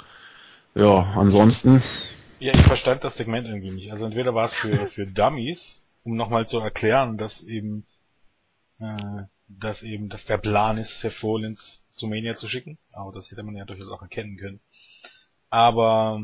[0.74, 1.82] Ja, ansonsten.
[2.38, 3.92] Ja, ich verstand das Segment irgendwie nicht.
[3.92, 7.84] Also entweder war es für, für Dummies, um nochmal zu erklären, dass eben,
[8.78, 12.78] äh, dass eben, dass der Plan ist, Seth Rollins zu Mania zu schicken.
[12.92, 14.60] Aber das hätte man ja durchaus auch erkennen können.
[15.50, 16.22] Aber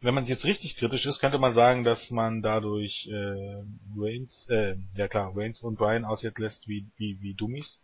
[0.00, 3.62] wenn man jetzt richtig kritisch ist, könnte man sagen, dass man dadurch äh,
[3.96, 7.80] Reigns, äh, ja klar, Reigns und Brian aussehen lässt wie, wie, wie Dummies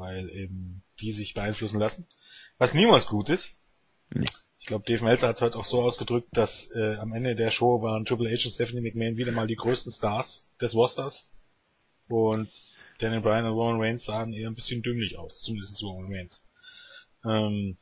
[0.00, 2.08] weil eben die sich beeinflussen lassen.
[2.58, 3.62] Was niemals gut ist.
[4.12, 4.26] Nee.
[4.58, 7.50] Ich glaube, Dave Meltzer hat es heute auch so ausgedrückt, dass äh, am Ende der
[7.50, 11.34] Show waren Triple H und Stephanie McMahon wieder mal die größten Stars des Rosters.
[12.08, 12.50] Und
[12.98, 16.50] Daniel Bryan und Roman Reigns sahen eher ein bisschen dümmlich aus, zumindest Roman Reigns.
[17.24, 17.78] Ähm,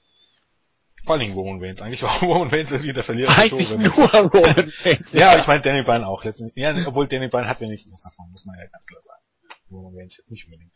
[1.04, 1.80] vor allen Dingen Roman Reigns.
[1.80, 3.36] Eigentlich war Roman Reigns irgendwie der Verlierer.
[3.36, 5.12] Eigentlich der Show, nur Roman Reigns.
[5.12, 6.24] ja, aber ich meine Daniel Bryan auch.
[6.24, 6.62] Letztendlich.
[6.62, 9.22] Ja, obwohl Daniel Bryan hat wenigstens was davon, muss man ja ganz klar sagen.
[9.70, 10.74] Roman Reigns jetzt nicht unbedingt.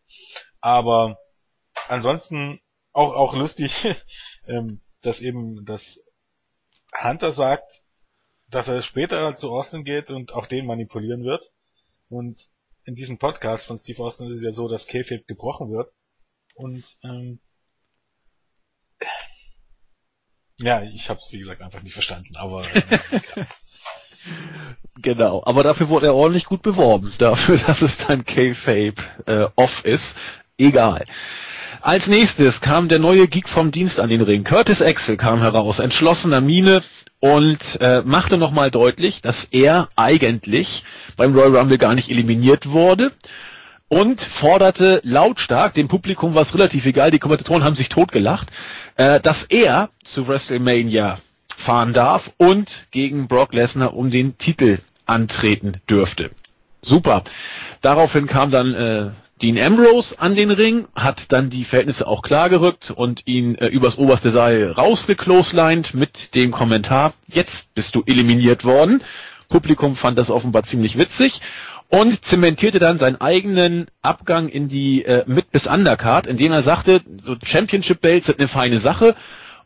[0.60, 1.18] Aber
[1.88, 2.60] ansonsten
[2.92, 3.96] auch, auch lustig,
[4.46, 6.10] ähm, dass eben das
[7.02, 7.82] Hunter sagt,
[8.48, 11.52] dass er später zu Austin geht und auch den manipulieren wird.
[12.08, 12.48] Und
[12.84, 15.92] in diesem Podcast von Steve Austin ist es ja so, dass Kayfabe gebrochen wird.
[16.54, 17.40] Und ähm,
[20.58, 23.44] ja, ich habe wie gesagt einfach nicht verstanden, aber äh,
[24.96, 28.94] Genau, aber dafür wurde er ordentlich gut beworben, dafür, dass es dann K-Fape
[29.26, 30.16] äh, off ist.
[30.58, 31.04] Egal.
[31.80, 34.44] Als nächstes kam der neue Geek vom Dienst an den Ring.
[34.44, 36.82] Curtis Axel kam heraus, entschlossener Miene
[37.20, 40.84] und äh, machte nochmal deutlich, dass er eigentlich
[41.16, 43.12] beim Royal Rumble gar nicht eliminiert wurde
[43.88, 48.48] und forderte lautstark, dem Publikum war es relativ egal, die Kommentatoren haben sich totgelacht,
[48.96, 51.18] äh, dass er zu WrestleMania
[51.56, 56.30] fahren darf und gegen Brock Lesnar um den Titel antreten dürfte.
[56.80, 57.22] Super.
[57.82, 59.10] Daraufhin kam dann äh,
[59.42, 63.98] Dean Ambrose an den Ring, hat dann die Verhältnisse auch klargerückt und ihn äh, übers
[63.98, 69.02] oberste Seil rausgecloselined mit dem Kommentar, jetzt bist du eliminiert worden.
[69.48, 71.40] Publikum fand das offenbar ziemlich witzig
[71.88, 77.00] und zementierte dann seinen eigenen Abgang in die äh, Mid- bis Undercard, indem er sagte,
[77.24, 79.16] so Championship Belts sind eine feine Sache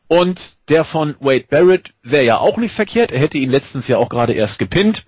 [0.09, 3.99] und der von Wade Barrett wäre ja auch nicht verkehrt, er hätte ihn letztens ja
[3.99, 5.05] auch gerade erst gepinnt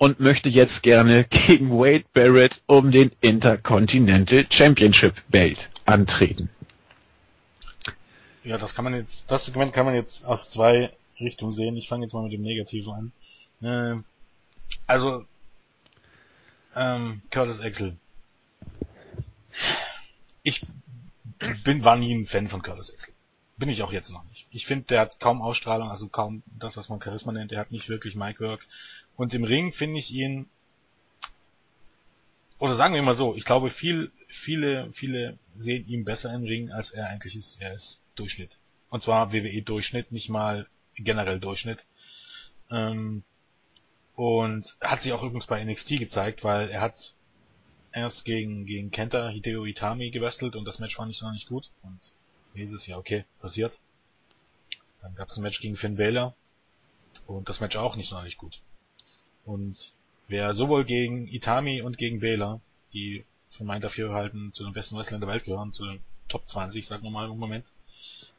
[0.00, 6.48] und möchte jetzt gerne gegen Wade Barrett um den Intercontinental Championship Belt antreten.
[8.42, 11.76] Ja, das kann man jetzt, das Segment kann man jetzt aus zwei Richtungen sehen.
[11.76, 13.12] Ich fange jetzt mal mit dem Negativen
[13.60, 14.00] an.
[14.00, 14.02] Äh,
[14.86, 15.26] also,
[16.74, 17.94] ähm, Curtis Axel.
[20.42, 20.66] Ich
[21.62, 23.12] bin, war nie ein Fan von Curtis Axel.
[23.58, 24.46] Bin ich auch jetzt noch nicht.
[24.50, 27.50] Ich finde, der hat kaum Ausstrahlung, also kaum das, was man Charisma nennt.
[27.50, 28.66] Der hat nicht wirklich Micwork.
[29.20, 30.48] Und im Ring finde ich ihn,
[32.58, 36.70] oder sagen wir mal so, ich glaube, viel, viele, viele sehen ihn besser im Ring,
[36.70, 37.60] als er eigentlich ist.
[37.60, 38.56] Er ist Durchschnitt.
[38.88, 41.84] Und zwar WWE Durchschnitt, nicht mal generell Durchschnitt.
[42.70, 43.22] Ähm,
[44.16, 47.12] und hat sich auch übrigens bei NXT gezeigt, weil er hat
[47.92, 51.70] erst gegen, gegen Kenta Hideo Itami gewestelt und das Match war nicht so nicht gut.
[51.82, 52.00] Und
[52.54, 53.80] hieß es ja, okay, passiert.
[55.02, 56.34] Dann gab es ein Match gegen Finn Balor
[57.26, 58.62] und das Match auch nicht sonderlich gut.
[59.44, 59.92] Und
[60.28, 62.60] wer sowohl gegen Itami und gegen Baylor,
[62.92, 66.86] die von meinen Dafürhalten zu den besten Wrestlern der Welt gehören, zu den Top 20,
[66.86, 67.66] sagen wir mal im Moment,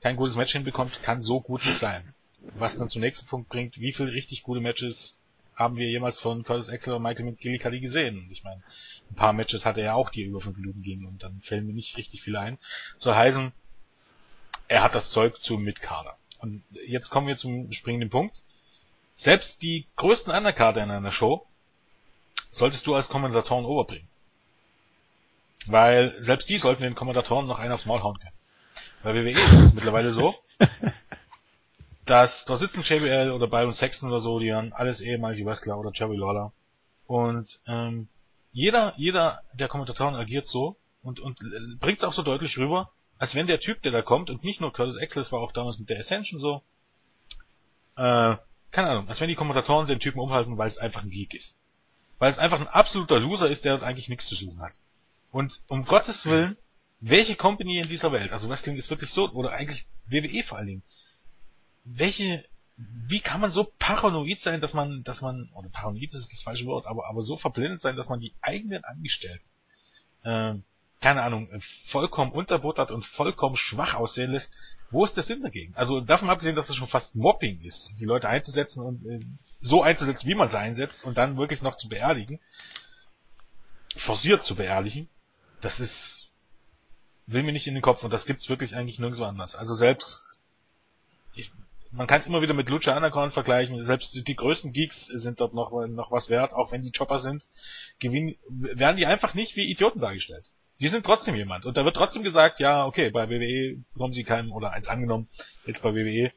[0.02, 2.14] kein gutes Match hinbekommt, kann so gut nicht sein.
[2.56, 5.20] Was dann zum nächsten Punkt bringt, wie viele richtig gute Matches
[5.56, 8.28] haben wir jemals von Curtis Axel oder Michael McGillicuddy gesehen?
[8.32, 8.64] Ich meine,
[9.12, 11.74] ein paar Matches hatte er auch, die über fünf Minuten gingen und dann fällen mir
[11.74, 12.58] nicht richtig viele ein.
[12.98, 13.52] Soll heißen,
[14.68, 16.18] er hat das Zeug zu Mitkader.
[16.40, 18.42] Und jetzt kommen wir zum springenden Punkt.
[19.22, 21.46] Selbst die größten Underkader in einer Show
[22.50, 24.08] solltest du als Kommentatoren overbringen.
[25.68, 28.34] Weil selbst die sollten den Kommentatoren noch einen aufs Maul hauen können.
[29.04, 30.34] Bei WWE ist es mittlerweile so,
[32.08, 35.92] dass da sitzen JBL oder Byron Sexton oder so, die haben alles ehemalige Wrestler oder
[35.94, 36.52] Jerry Lawler.
[37.06, 38.08] Und ähm,
[38.54, 41.38] jeder, jeder der Kommentatoren agiert so und, und
[41.80, 44.62] bringt es auch so deutlich rüber, als wenn der Typ, der da kommt, und nicht
[44.62, 46.64] nur Curtis Axel, das war auch damals mit der Ascension so,
[47.98, 48.36] äh,
[48.72, 51.56] keine Ahnung, als wenn die Kommentatoren den Typen umhalten, weil es einfach ein Geek ist.
[52.20, 54.74] Weil es einfach ein absoluter Loser ist, der dort eigentlich nichts zu suchen hat.
[55.32, 56.58] Und um Gottes Willen,
[57.00, 60.68] welche Company in dieser Welt, also Wrestling ist wirklich so, oder eigentlich WWE vor allen
[60.68, 60.84] Dingen,
[61.84, 62.46] welche,
[62.78, 66.66] wie kann man so paranoid sein, dass man, dass man, oder paranoid ist das falsche
[66.66, 69.46] Wort, aber, aber so verblendet sein, dass man die eigenen Angestellten,
[70.24, 70.54] äh,
[71.02, 74.54] keine Ahnung, vollkommen unterbuttert und vollkommen schwach aussehen lässt,
[74.92, 75.74] wo ist der Sinn dagegen?
[75.76, 79.26] Also davon abgesehen, dass es schon fast Mobbing ist, die Leute einzusetzen und äh,
[79.62, 82.40] so einzusetzen, wie man sie einsetzt und dann wirklich noch zu beerdigen,
[83.96, 85.08] forciert zu beerdigen,
[85.62, 86.30] das ist,
[87.28, 89.56] will mir nicht in den Kopf und das gibt's wirklich eigentlich nirgendwo anders.
[89.56, 90.28] Also selbst,
[91.36, 91.52] ich,
[91.92, 95.54] man kann es immer wieder mit Lucha Underground vergleichen, selbst die größten Geeks sind dort
[95.54, 97.48] noch, noch was wert, auch wenn die Chopper sind,
[98.00, 100.52] gewinnen, werden die einfach nicht wie Idioten dargestellt.
[100.82, 101.66] Die sind trotzdem jemand.
[101.66, 105.30] Und da wird trotzdem gesagt, ja, okay, bei WWE bekommen sie keinen, oder eins angenommen,
[105.66, 106.32] jetzt bei WWE,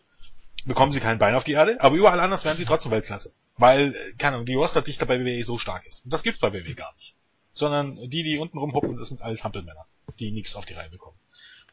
[0.67, 3.35] bekommen sie kein Bein auf die Erde, aber überall anders werden sie trotzdem Weltklasse.
[3.57, 6.05] Weil, keine Ahnung, die Rosterdichte bei WWE so stark ist.
[6.05, 7.15] Und das gibt's bei WWE gar nicht
[7.55, 9.87] sondern die, die unten rumhuppen, das sind alles Hampelmänner,
[10.19, 11.17] die nichts auf die Reihe bekommen.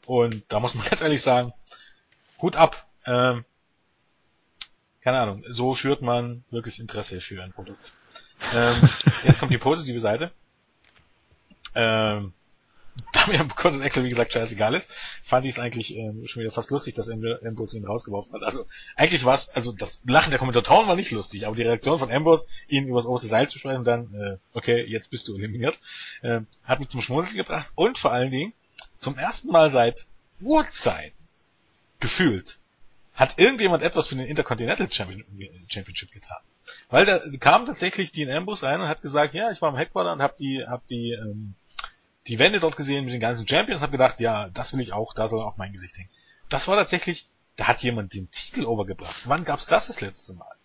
[0.06, 1.54] Und da muss man ganz ehrlich sagen,
[2.42, 2.88] Hut ab.
[3.06, 3.44] Ähm,
[5.02, 7.94] keine Ahnung, so schürt man wirklich Interesse für ein Produkt.
[8.54, 8.76] Ähm,
[9.26, 10.32] jetzt kommt die positive Seite.
[11.74, 12.34] Ähm,
[13.14, 14.90] da mir Curtis Axel, wie gesagt, scheißegal ist,
[15.24, 18.44] fand ich es eigentlich ähm, schon wieder fast lustig, dass Ambrose ihn rausgeworfen hat.
[18.44, 22.00] Also eigentlich war es, also das Lachen der Kommentatoren war nicht lustig, aber die Reaktion
[22.00, 25.36] von Ambrose, ihn übers oberste Seil zu sprechen und dann, äh, okay, jetzt bist du
[25.36, 25.80] eliminiert,
[26.22, 28.54] äh, hat mich zum Schmunzeln gebracht und vor allen Dingen
[28.98, 30.06] zum ersten Mal seit
[30.42, 31.18] Urzeiten
[32.00, 32.58] gefühlt
[33.14, 36.40] hat irgendjemand etwas für den Intercontinental Championship getan.
[36.90, 40.14] Weil da kam tatsächlich Dean Ambrose rein und hat gesagt, ja, ich war im Headquarter
[40.14, 41.54] und hab die, hab die ähm,
[42.28, 45.14] die Wände dort gesehen mit den ganzen Champions, habe gedacht, ja, das will ich auch,
[45.14, 46.10] da soll auch mein Gesicht hängen.
[46.50, 49.28] Das war tatsächlich, da hat jemand den Titel overgebracht.
[49.28, 50.56] Wann gab's das das letzte Mal?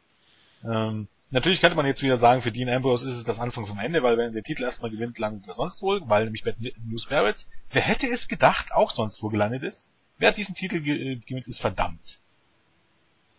[0.64, 3.78] Ähm, natürlich könnte man jetzt wieder sagen, für Dean Ambrose ist es das Anfang vom
[3.78, 7.06] Ende, weil wenn der Titel erstmal gewinnt, landet er sonst wohl, weil nämlich Bad News
[7.06, 9.90] Barrett, wer hätte es gedacht, auch sonst wo gelandet ist.
[10.18, 12.20] Wer diesen Titel ge gewinnt, ist verdammt.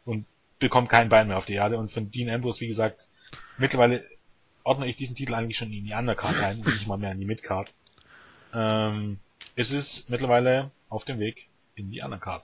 [0.06, 0.26] Und
[0.60, 1.78] bekommt kein Bein mehr auf die Erde.
[1.78, 3.08] Und von Dean Ambrose, wie gesagt,
[3.58, 4.06] mittlerweile
[4.64, 7.26] ordne ich diesen Titel eigentlich schon in die Undercard ein nicht mal mehr in die
[7.26, 7.74] Midcard
[8.58, 9.20] ähm,
[9.56, 12.44] ist es mittlerweile auf dem Weg in die Undercard.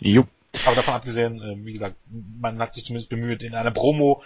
[0.00, 0.28] Jupp.
[0.66, 1.96] Aber davon abgesehen, äh, wie gesagt,
[2.40, 4.22] man hat sich zumindest bemüht, in einer Promo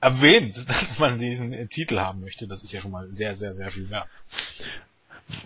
[0.00, 2.46] erwähnt, dass man diesen äh, Titel haben möchte.
[2.46, 4.06] Das ist ja schon mal sehr, sehr, sehr viel wert.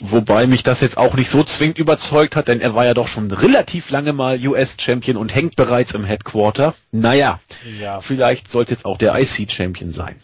[0.00, 3.06] Wobei mich das jetzt auch nicht so zwingend überzeugt hat, denn er war ja doch
[3.06, 6.74] schon relativ lange mal US-Champion und hängt bereits im Headquarter.
[6.90, 7.40] Naja,
[7.78, 8.00] ja.
[8.00, 10.18] vielleicht sollte jetzt auch der IC-Champion sein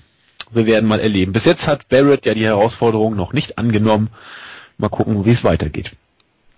[0.50, 1.32] wir werden mal erleben.
[1.32, 4.08] Bis jetzt hat Barrett ja die Herausforderung noch nicht angenommen.
[4.78, 5.92] Mal gucken, wie es weitergeht.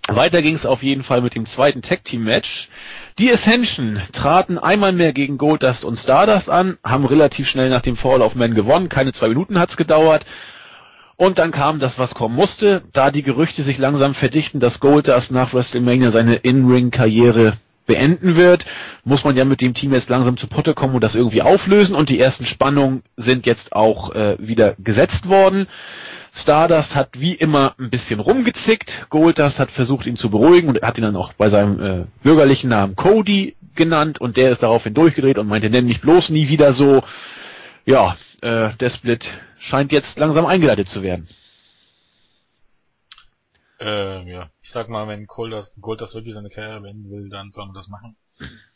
[0.09, 2.69] Weiter ging es auf jeden Fall mit dem zweiten Tag Team Match.
[3.19, 7.97] Die Ascension traten einmal mehr gegen Goldust und Stardust an, haben relativ schnell nach dem
[7.97, 8.89] Fall of Man gewonnen.
[8.89, 10.27] Keine zwei Minuten hat's gedauert.
[11.17, 15.31] Und dann kam das, was kommen musste, da die Gerüchte sich langsam verdichten, dass Goldust
[15.31, 18.67] nach WrestleMania seine In-Ring-Karriere beenden wird,
[19.05, 21.95] muss man ja mit dem Team jetzt langsam zu Potte kommen und das irgendwie auflösen
[21.95, 25.67] und die ersten Spannungen sind jetzt auch äh, wieder gesetzt worden.
[26.35, 30.97] Stardust hat wie immer ein bisschen rumgezickt, Goldust hat versucht ihn zu beruhigen und hat
[30.97, 35.39] ihn dann auch bei seinem äh, bürgerlichen Namen Cody genannt und der ist daraufhin durchgedreht
[35.39, 37.03] und meinte, nenn mich bloß nie wieder so.
[37.85, 41.29] Ja, äh, der Split scheint jetzt langsam eingeleitet zu werden.
[43.85, 47.67] Ähm, ja, ich sag mal, wenn Gold das wirklich seine Karriere beenden will, dann soll
[47.67, 48.17] man das machen.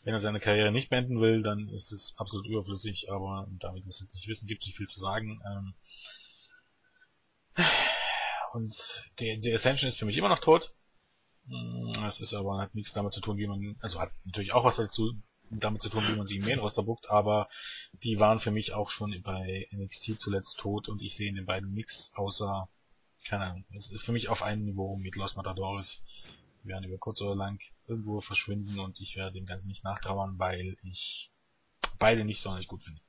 [0.03, 3.89] Wenn er seine Karriere nicht beenden will, dann ist es absolut überflüssig, aber damit wir
[3.89, 5.41] es jetzt nicht wissen, gibt es nicht viel zu sagen.
[5.45, 5.73] Ähm,
[8.53, 10.73] und der, der Ascension ist für mich immer noch tot.
[11.93, 14.65] Das hm, ist aber hat nichts damit zu tun, wie man, also hat natürlich auch
[14.65, 15.13] was dazu
[15.49, 17.47] damit zu tun, wie man sie im Main-Roster bookt, aber
[18.03, 21.45] die waren für mich auch schon bei NXT zuletzt tot und ich sehe in den
[21.45, 22.67] beiden nichts außer,
[23.27, 26.03] keine Ahnung, es ist für mich auf einem Niveau mit Los Matadores.
[26.63, 30.35] Wir werden über kurz oder lang irgendwo verschwinden und ich werde dem Ganzen nicht nachtrauern,
[30.37, 31.31] weil ich
[31.99, 33.01] beide nicht sonderlich gut finde.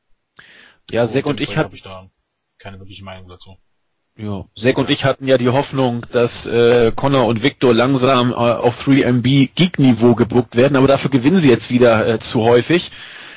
[0.91, 2.11] Ja, Zack und ich habe ich da
[2.59, 3.59] keine wirkliche Meinung dazu.
[4.17, 8.35] Ja, Zack und ich hatten ja die Hoffnung, dass äh, Connor und Victor langsam äh,
[8.35, 12.91] auf 3MB Geek-Niveau gebuckt werden, aber dafür gewinnen sie jetzt wieder äh, zu häufig.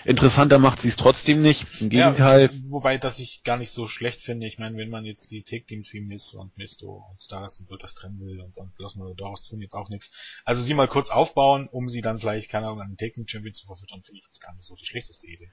[0.06, 1.66] Interessanter macht sie es trotzdem nicht.
[1.80, 2.50] Im Gegenteil.
[2.52, 4.48] Ja, wobei, das ich gar nicht so schlecht finde.
[4.48, 7.96] Ich meine, wenn man jetzt die Take-Teams wie Miss und Misto und Stars und das
[7.96, 10.12] trennen will und, und lassen wir Doris tun jetzt auch nichts.
[10.46, 13.66] Also sie mal kurz aufbauen, um sie dann vielleicht, keine Ahnung, an den Take-Team-Champion zu
[13.66, 15.50] verfüttern, finde ich jetzt gar nicht so die schlechteste Idee.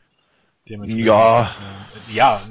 [1.06, 1.56] Ja.
[2.08, 2.42] Äh, ja,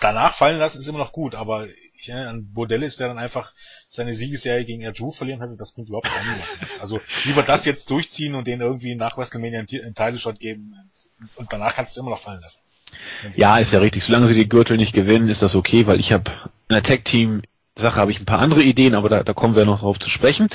[0.00, 1.68] danach fallen lassen ist immer noch gut, aber
[2.02, 3.52] ich erinnere an Bordelle ist ja dann einfach
[3.88, 6.10] seine Siegesserie gegen Drew verlieren hatte, das bringt überhaupt
[6.60, 6.80] nichts.
[6.80, 10.74] Also lieber das jetzt durchziehen und den irgendwie nach WrestleMania einen, einen Title Shot geben
[11.36, 12.58] und danach kannst du immer noch fallen lassen.
[13.36, 14.04] Ja, ist ja richtig.
[14.04, 16.30] Solange sie die Gürtel nicht gewinnen, ist das okay, weil ich habe
[16.68, 17.42] in der Tag Team
[17.74, 20.10] Sache habe ich ein paar andere Ideen, aber da, da kommen wir noch drauf zu
[20.10, 20.48] sprechen.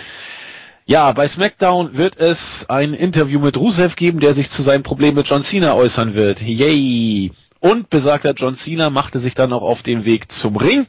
[0.85, 5.15] Ja, bei SmackDown wird es ein Interview mit Rusev geben, der sich zu seinem Problem
[5.15, 6.41] mit John Cena äußern wird.
[6.41, 7.31] Yay!
[7.59, 10.85] Und besagter John Cena machte sich dann auch auf den Weg zum Ring.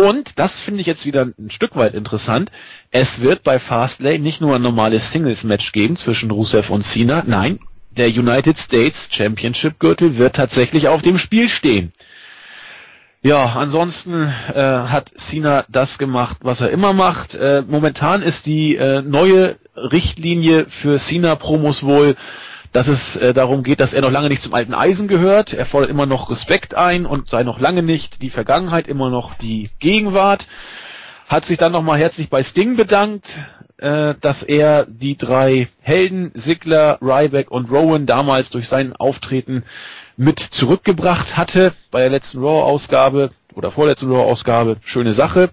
[0.00, 2.52] Und das finde ich jetzt wieder ein Stück weit interessant.
[2.92, 7.24] Es wird bei Fastlane nicht nur ein normales Singles-Match geben zwischen Rusev und Cena.
[7.26, 7.58] Nein,
[7.90, 11.92] der United States Championship Gürtel wird tatsächlich auf dem Spiel stehen.
[13.22, 17.34] Ja, ansonsten äh, hat Cena das gemacht, was er immer macht.
[17.34, 22.14] Äh, momentan ist die äh, neue Richtlinie für Cena-Promos wohl,
[22.72, 25.52] dass es äh, darum geht, dass er noch lange nicht zum alten Eisen gehört.
[25.52, 29.34] Er fordert immer noch Respekt ein und sei noch lange nicht die Vergangenheit, immer noch
[29.34, 30.46] die Gegenwart.
[31.28, 33.34] Hat sich dann nochmal herzlich bei Sting bedankt,
[33.78, 39.64] äh, dass er die drei Helden, Sigler, Ryback und Rowan damals durch sein Auftreten
[40.16, 44.76] mit zurückgebracht hatte bei der letzten Raw-Ausgabe oder vorletzten Raw-Ausgabe.
[44.82, 45.50] Schöne Sache.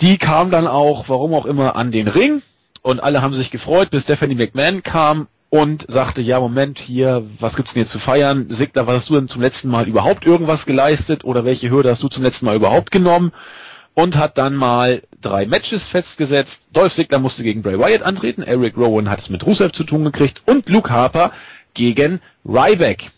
[0.00, 2.42] Die kam dann auch, warum auch immer, an den Ring
[2.82, 7.56] und alle haben sich gefreut, bis Stephanie McMahon kam und sagte, ja Moment, hier, was
[7.56, 8.46] gibt's denn hier zu feiern?
[8.50, 12.02] Sigler, was hast du denn zum letzten Mal überhaupt irgendwas geleistet oder welche Hürde hast
[12.02, 13.32] du zum letzten Mal überhaupt genommen?
[13.94, 16.62] Und hat dann mal drei Matches festgesetzt.
[16.72, 20.04] Dolph Sigler musste gegen Bray Wyatt antreten, Eric Rowan hat es mit Rusev zu tun
[20.04, 21.32] gekriegt und Luke Harper
[21.74, 23.10] gegen Ryback.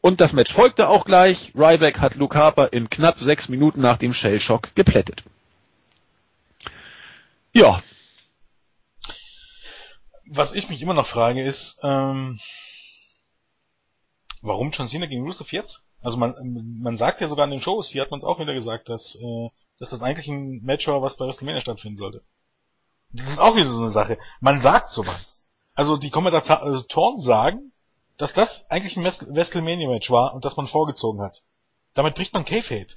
[0.00, 1.52] Und das Match folgte auch gleich.
[1.54, 5.22] Ryback hat Luke Harper in knapp sechs Minuten nach dem Shellshock geplättet.
[7.52, 7.82] Ja.
[10.32, 12.38] Was ich mich immer noch frage ist, ähm,
[14.42, 15.88] warum John Cena gegen Rusev jetzt?
[16.02, 16.34] Also man,
[16.80, 19.16] man sagt ja sogar in den Shows, hier hat man es auch wieder gesagt, dass,
[19.16, 22.22] äh, dass das eigentlich ein Match war, was bei WrestleMania stattfinden sollte.
[23.10, 24.18] Das ist auch wieder so eine Sache.
[24.38, 25.44] Man sagt sowas.
[25.74, 27.72] Also die Kommentatoren sagen,
[28.16, 31.42] dass das eigentlich ein WrestleMania-Match war und das man vorgezogen hat.
[31.94, 32.94] Damit bricht man Kayfabe.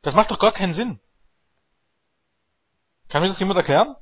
[0.00, 0.98] Das macht doch gar keinen Sinn.
[3.10, 3.96] Kann mir das jemand erklären?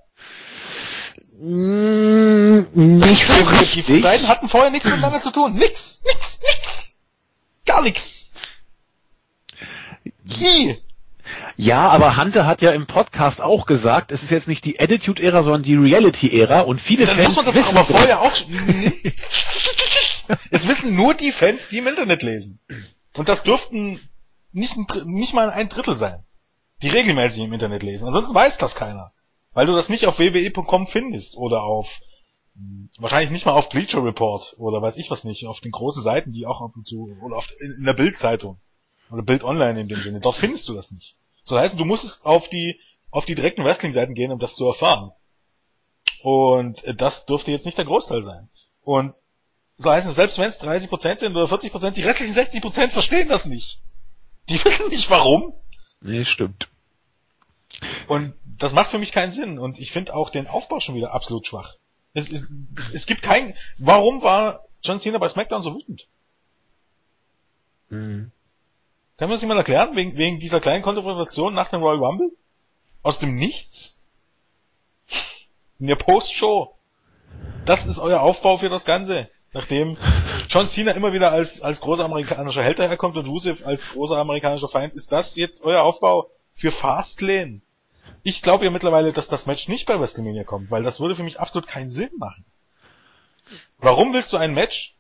[1.38, 3.86] Nicht so richtig.
[3.86, 5.54] Die beiden hatten vorher nichts miteinander zu tun.
[5.54, 6.94] Nix, nix, nix.
[7.66, 8.32] Gar nix.
[10.24, 10.78] Nie.
[11.56, 15.42] Ja, aber Hunter hat ja im Podcast auch gesagt, es ist jetzt nicht die Attitude-Ära,
[15.42, 18.32] sondern die Reality-Ära und viele Dann Fans muss man das aber vorher auch
[20.50, 22.58] Es wissen nur die Fans, die im Internet lesen.
[23.14, 24.00] Und das dürften
[24.52, 26.24] nicht, nicht mal ein Drittel sein,
[26.82, 28.06] die regelmäßig im Internet lesen.
[28.06, 29.12] Ansonsten weiß das keiner.
[29.54, 32.00] Weil du das nicht auf wwe.com findest oder auf
[32.98, 36.32] wahrscheinlich nicht mal auf Bleacher Report oder weiß ich was nicht, auf den großen Seiten,
[36.32, 38.60] die auch ab und zu oder auf, in der Bildzeitung
[39.10, 40.20] oder Bild Online in dem Sinne.
[40.20, 41.16] Dort findest du das nicht.
[41.42, 42.78] So heißt, du musst auf die
[43.10, 45.12] auf die direkten Wrestling-Seiten gehen, um das zu erfahren.
[46.22, 48.48] Und das dürfte jetzt nicht der Großteil sein.
[48.82, 49.14] Und
[49.76, 53.46] so heißt es, selbst wenn es 30% sind oder 40%, die restlichen 60% verstehen das
[53.46, 53.80] nicht.
[54.48, 55.54] Die wissen nicht warum.
[56.00, 56.68] Nee, stimmt.
[58.08, 59.58] Und das macht für mich keinen Sinn.
[59.58, 61.76] Und ich finde auch den Aufbau schon wieder absolut schwach.
[62.12, 62.52] Es, es,
[62.92, 66.06] es gibt kein, warum war John Cena bei SmackDown so wütend?
[67.88, 68.30] Mhm.
[69.16, 69.96] Kann man das jemand erklären?
[69.96, 72.30] Wegen, wegen dieser kleinen Konfrontation nach dem Royal Rumble?
[73.02, 74.02] Aus dem Nichts?
[75.78, 76.74] In der Post-Show?
[77.64, 79.28] Das ist euer Aufbau für das Ganze.
[79.52, 79.96] Nachdem
[80.48, 84.68] John Cena immer wieder als, als großer amerikanischer Held daherkommt und Rusev als großer amerikanischer
[84.68, 87.60] Feind, ist das jetzt euer Aufbau für Fastlane?
[88.24, 91.22] Ich glaube ja mittlerweile, dass das Match nicht bei WrestleMania kommt, weil das würde für
[91.22, 92.44] mich absolut keinen Sinn machen.
[93.78, 94.96] Warum willst du ein Match,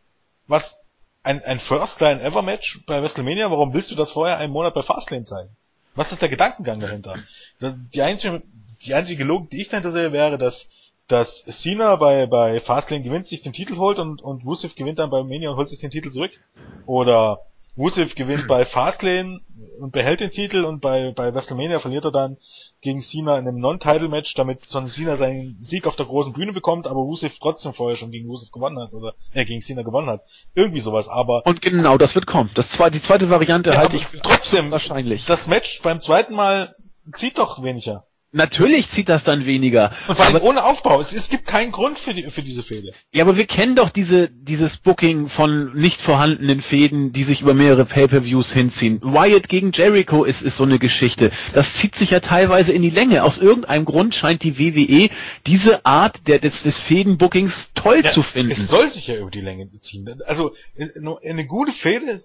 [0.46, 0.84] was
[1.22, 4.74] ein, ein First Line Ever Match bei WrestleMania, warum willst du das vorher einen Monat
[4.74, 5.56] bei Fastlane zeigen?
[5.94, 7.16] Was ist der Gedankengang dahinter?
[7.60, 8.42] Die einzige,
[8.82, 10.70] die einzige Logik, die ich dahinter sehe, wäre, dass
[11.06, 15.10] dass Cena bei, bei Fastlane gewinnt, sich den Titel holt und, und Rusev gewinnt dann
[15.10, 16.32] bei Mania und holt sich den Titel zurück.
[16.86, 17.40] Oder
[17.76, 19.40] Rusev gewinnt bei Fastlane
[19.80, 22.36] und behält den Titel und bei, bei WrestleMania verliert er dann
[22.80, 26.86] gegen Cena in einem Non-Title-Match, damit John Cena seinen Sieg auf der großen Bühne bekommt,
[26.86, 30.22] aber Rusev trotzdem vorher schon gegen Rusev gewonnen hat oder äh, gegen Cena gewonnen hat.
[30.54, 31.44] Irgendwie sowas, aber.
[31.46, 32.50] Und genau, das wird kommen.
[32.54, 35.26] Das zweite, die zweite Variante ja, halte ich trotzdem wahrscheinlich.
[35.26, 36.74] Das Match beim zweiten Mal
[37.14, 38.06] zieht doch weniger.
[38.34, 39.92] Natürlich zieht das dann weniger.
[40.08, 41.00] Und vor allem ohne Aufbau.
[41.00, 42.92] Es, es, gibt keinen Grund für, die, für diese Fehde.
[43.12, 47.54] Ja, aber wir kennen doch diese, dieses Booking von nicht vorhandenen Fäden, die sich über
[47.54, 49.00] mehrere Pay-Per-Views hinziehen.
[49.02, 51.30] Wyatt gegen Jericho ist, ist so eine Geschichte.
[51.52, 53.22] Das zieht sich ja teilweise in die Länge.
[53.22, 55.10] Aus irgendeinem Grund scheint die WWE
[55.46, 58.50] diese Art der, des, des Fädenbookings toll ja, zu finden.
[58.50, 60.22] Es soll sich ja über die Länge ziehen.
[60.26, 60.56] Also,
[61.22, 62.20] eine gute Fäde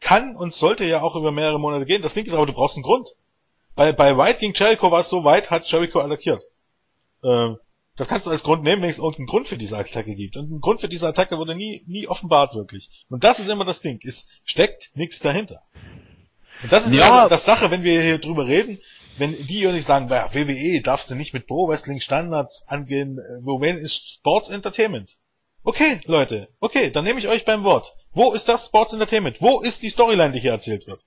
[0.00, 2.02] kann und sollte ja auch über mehrere Monate gehen.
[2.02, 3.08] Das Ding ist aber, du brauchst einen Grund.
[3.76, 6.42] Bei, bei White gegen Jericho war es so, White hat Jericho attackiert.
[7.22, 7.58] Ähm,
[7.96, 10.36] das kannst du als Grund nehmen, wenn es irgendeinen Grund für diese Attacke gibt.
[10.36, 12.90] Und ein Grund für diese Attacke wurde nie, nie offenbart wirklich.
[13.08, 14.00] Und das ist immer das Ding.
[14.02, 15.62] Es steckt nichts dahinter.
[16.62, 18.78] Und das ist ja das Sache, wenn wir hier drüber reden,
[19.18, 23.44] wenn die nicht sagen, naja, WWE darfst du nicht mit Pro Wrestling Standards angehen, äh,
[23.44, 25.16] Women ist Sports Entertainment.
[25.64, 27.94] Okay, Leute, okay, dann nehme ich euch beim Wort.
[28.12, 29.40] Wo ist das Sports Entertainment?
[29.40, 31.02] Wo ist die Storyline, die hier erzählt wird?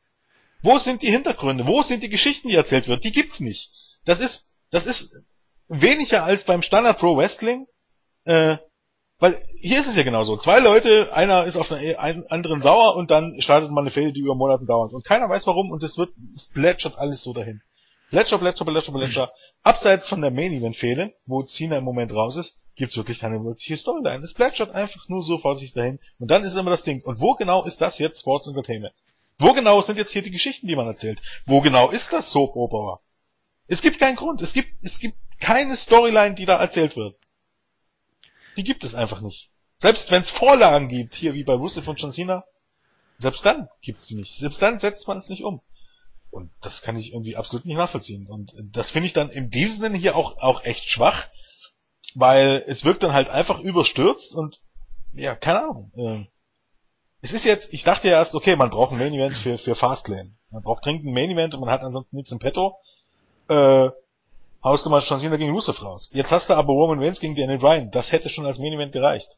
[0.61, 1.67] Wo sind die Hintergründe?
[1.67, 3.03] Wo sind die Geschichten, die erzählt wird?
[3.03, 3.71] Die gibt's nicht.
[4.05, 5.25] Das ist, das ist
[5.67, 7.67] weniger als beim Standard Pro Wrestling,
[8.25, 8.57] äh,
[9.19, 10.37] weil hier ist es ja genauso.
[10.37, 14.21] Zwei Leute, einer ist auf den anderen sauer und dann startet man eine Fehde, die
[14.21, 14.93] über Monate dauert.
[14.93, 17.61] Und keiner weiß warum und es wird, es plätschert alles so dahin.
[18.09, 19.31] Plätscher, plätscher, plätscher, plätscher.
[19.61, 23.43] Abseits von der Main Event Fehde, wo Cena im Moment raus ist, gibt's wirklich keine
[23.43, 24.23] wirkliche Storyline.
[24.23, 25.99] Es plätschert einfach nur so vor sich dahin.
[26.17, 27.01] Und dann ist immer das Ding.
[27.03, 28.95] Und wo genau ist das jetzt Sports Entertainment?
[29.39, 31.21] Wo genau sind jetzt hier die Geschichten, die man erzählt?
[31.45, 32.99] Wo genau ist das Soap Opera?
[33.67, 34.41] Es gibt keinen Grund.
[34.41, 37.17] Es gibt, es gibt keine Storyline, die da erzählt wird.
[38.57, 39.49] Die gibt es einfach nicht.
[39.77, 42.43] Selbst wenn es Vorlagen gibt, hier wie bei Rusev und John Cena,
[43.17, 44.37] selbst dann gibt's die nicht.
[44.37, 45.61] Selbst dann setzt man es nicht um.
[46.31, 48.27] Und das kann ich irgendwie absolut nicht nachvollziehen.
[48.27, 51.27] Und das finde ich dann in diesem Sinne hier auch, auch echt schwach,
[52.13, 54.59] weil es wirkt dann halt einfach überstürzt und
[55.13, 56.27] ja, keine Ahnung.
[57.21, 59.75] Es ist jetzt, ich dachte ja erst, okay, man braucht ein Main Event für, für
[59.75, 60.31] Fastlane.
[60.51, 62.77] Man braucht dringend ein Main Event und man hat ansonsten nichts im Petto.
[63.49, 63.89] Äh,
[64.63, 66.09] haust du mal John Cena gegen Rusev raus.
[66.13, 67.91] Jetzt hast du aber Roman Reigns gegen Daniel Bryan.
[67.91, 69.37] Das hätte schon als Main Event gereicht.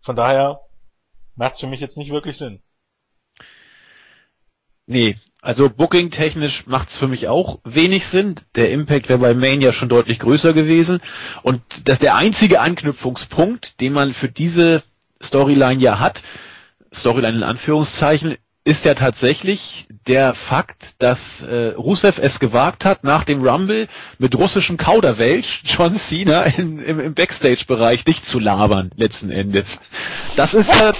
[0.00, 0.60] Von daher
[1.36, 2.60] macht's für mich jetzt nicht wirklich Sinn.
[4.86, 8.34] Nee, also booking-technisch macht's für mich auch wenig Sinn.
[8.56, 11.00] Der Impact wäre bei Mania schon deutlich größer gewesen.
[11.44, 14.82] Und das der einzige Anknüpfungspunkt, den man für diese
[15.22, 16.22] Storyline ja hat,
[16.92, 23.24] Storyline in Anführungszeichen, ist ja tatsächlich der Fakt, dass äh, Rusev es gewagt hat, nach
[23.24, 23.88] dem Rumble
[24.18, 29.80] mit russischem Kauderwelsch John Cena in, im, im Backstage-Bereich dicht zu labern, letzten Endes.
[30.36, 30.92] Das ist ja,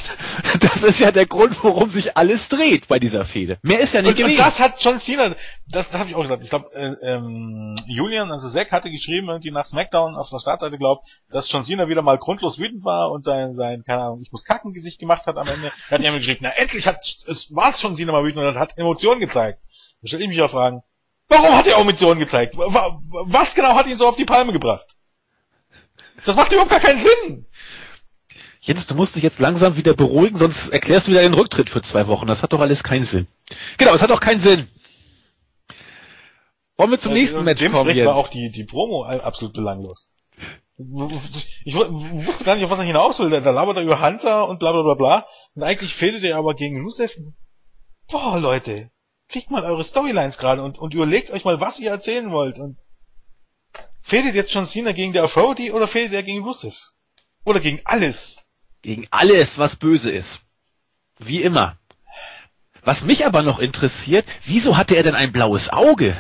[0.60, 3.58] das ist ja der Grund, worum sich alles dreht bei dieser Fehde.
[3.62, 4.38] Mehr ist ja nicht und, gewesen.
[4.38, 5.36] Und das hat John Cena,
[5.68, 6.42] das, das habe ich auch gesagt.
[6.42, 10.78] Ich glaube, äh, ähm, Julian, also Zack hatte geschrieben, irgendwie nach SmackDown auf der Startseite
[10.78, 14.32] glaubt, dass John Cena wieder mal grundlos wütend war und sein, sein, keine Ahnung, ich
[14.32, 15.70] muss kacken Gesicht gemacht hat am Ende.
[15.88, 18.78] Er hat ihm geschrieben, na endlich hat es war John Cena mal wütend und hat
[18.78, 19.62] Emotionen gezeigt.
[20.00, 20.82] Da stelle ich mich auch fragen,
[21.28, 22.56] warum hat er Emotionen gezeigt?
[22.56, 24.86] Was genau hat ihn so auf die Palme gebracht?
[26.24, 27.46] Das macht überhaupt gar keinen Sinn.
[28.60, 31.82] Jens, du musst dich jetzt langsam wieder beruhigen, sonst erklärst du wieder den Rücktritt für
[31.82, 32.28] zwei Wochen.
[32.28, 33.26] Das hat doch alles keinen Sinn.
[33.76, 34.68] Genau, es hat auch keinen Sinn.
[36.76, 38.06] Wollen wir zum ja, nächsten Match kommen jetzt?
[38.06, 40.08] war auch die, die Promo absolut belanglos.
[41.64, 43.30] Ich wusste gar nicht, auf was er hinaus will.
[43.30, 45.26] Da labert er über Hunter und bla bla bla bla.
[45.54, 47.14] Und eigentlich fehlt er aber gegen Rusev.
[48.12, 48.90] Boah, Leute.
[49.28, 52.58] Kriegt mal eure Storylines gerade und, und überlegt euch mal, was ihr erzählen wollt.
[52.58, 52.78] Und
[54.02, 56.76] fehlt jetzt schon Cena gegen der Authority oder fehlt er gegen Rusev?
[57.44, 58.52] Oder gegen alles?
[58.82, 60.40] Gegen alles, was böse ist.
[61.18, 61.78] Wie immer.
[62.84, 66.14] Was mich aber noch interessiert, wieso hatte er denn ein blaues Auge?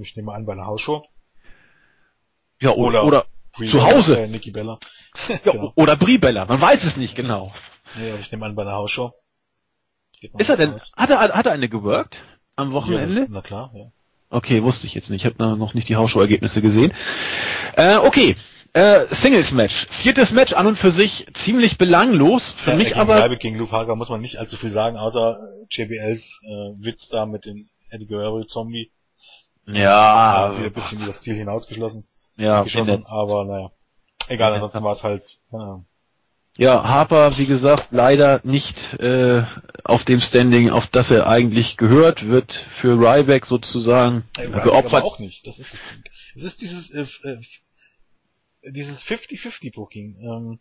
[0.00, 1.04] Ich nehme an, bei einer Hausshow.
[2.60, 3.26] Ja, oder, oder,
[3.58, 4.20] oder zu Hause.
[4.20, 4.78] Äh, Nikki Bella.
[5.28, 5.72] ja, genau.
[5.74, 7.52] Oder Brie Bella, man weiß es nicht genau.
[7.96, 9.12] Ja, ich nehme an, bei einer Hausshow.
[10.38, 12.22] Ist er denn, hat er, hat er eine geworkt?
[12.56, 13.22] Am Wochenende?
[13.22, 13.90] Ja, na klar, ja.
[14.30, 15.24] Okay, wusste ich jetzt nicht.
[15.24, 16.92] Ich habe noch nicht die Hausshow-Ergebnisse gesehen.
[17.76, 18.36] Äh, okay,
[18.72, 19.86] äh, Singles-Match.
[19.90, 22.52] Viertes Match an und für sich ziemlich belanglos.
[22.52, 23.18] Für ja, mich gegen aber...
[23.18, 25.36] Reibe gegen Luke Harper muss man nicht allzu viel sagen, außer
[25.70, 28.90] JBLs äh, Witz da mit dem Eddie Guerrero-Zombie.
[29.66, 30.52] Ja.
[30.56, 32.06] Wieder ein bisschen über das Ziel hinausgeschossen.
[32.36, 33.70] Ja, geschossen, aber naja.
[34.28, 35.86] Egal, ansonsten war es halt, Ahnung.
[36.58, 39.44] Ja, Harper, wie gesagt, leider nicht äh,
[39.84, 45.02] auf dem Standing, auf das er eigentlich gehört, wird für Ryback sozusagen hey, geopfert.
[45.02, 46.04] Aber auch nicht, das ist das Ding.
[46.34, 47.40] Es ist dieses, äh, äh,
[48.70, 50.58] dieses 50-50 Booking, ähm,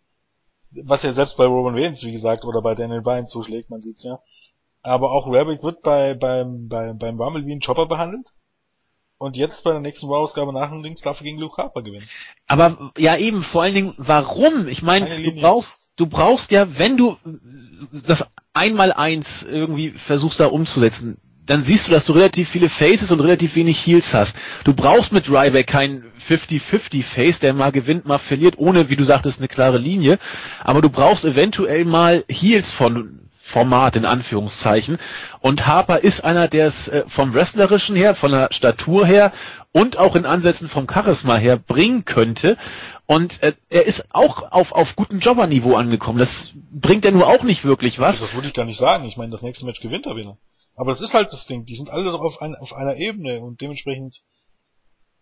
[0.84, 4.04] was ja selbst bei Roman Reigns, wie gesagt, oder bei Daniel Bryan zuschlägt, man sieht's
[4.04, 4.20] ja.
[4.82, 8.28] Aber auch Rabbit wird bei, beim, beim, beim Rumble wie ein Chopper behandelt.
[9.18, 12.08] Und jetzt bei der nächsten Raw-Ausgabe nach dem Links darf er gegen Luke Harper gewinnen.
[12.48, 14.68] Aber ja eben, vor allen Dingen, warum?
[14.68, 17.18] Ich meine, du brauchst, du brauchst ja, wenn du
[18.06, 23.12] das einmal eins irgendwie versuchst da umzusetzen, dann siehst du, dass du relativ viele Faces
[23.12, 24.36] und relativ wenig Heals hast.
[24.64, 29.04] Du brauchst mit Ryback kein 50-50 Face, der mal gewinnt, mal verliert, ohne, wie du
[29.04, 30.18] sagtest, eine klare Linie.
[30.64, 34.98] Aber du brauchst eventuell mal Heals von Format in Anführungszeichen.
[35.40, 39.32] Und Harper ist einer, der es äh, vom Wrestlerischen her, von der Statur her
[39.72, 42.58] und auch in Ansätzen vom Charisma her bringen könnte.
[43.06, 46.18] Und äh, er ist auch auf, auf gutem Jobberniveau angekommen.
[46.18, 48.20] Das bringt er nur auch nicht wirklich was.
[48.20, 49.06] Das würde ich gar nicht sagen.
[49.06, 50.40] Ich meine, das nächste Match gewinnt er wieder.
[50.76, 51.66] Aber das ist halt das Ding.
[51.66, 54.24] Die sind alle auf, ein, auf einer Ebene und dementsprechend.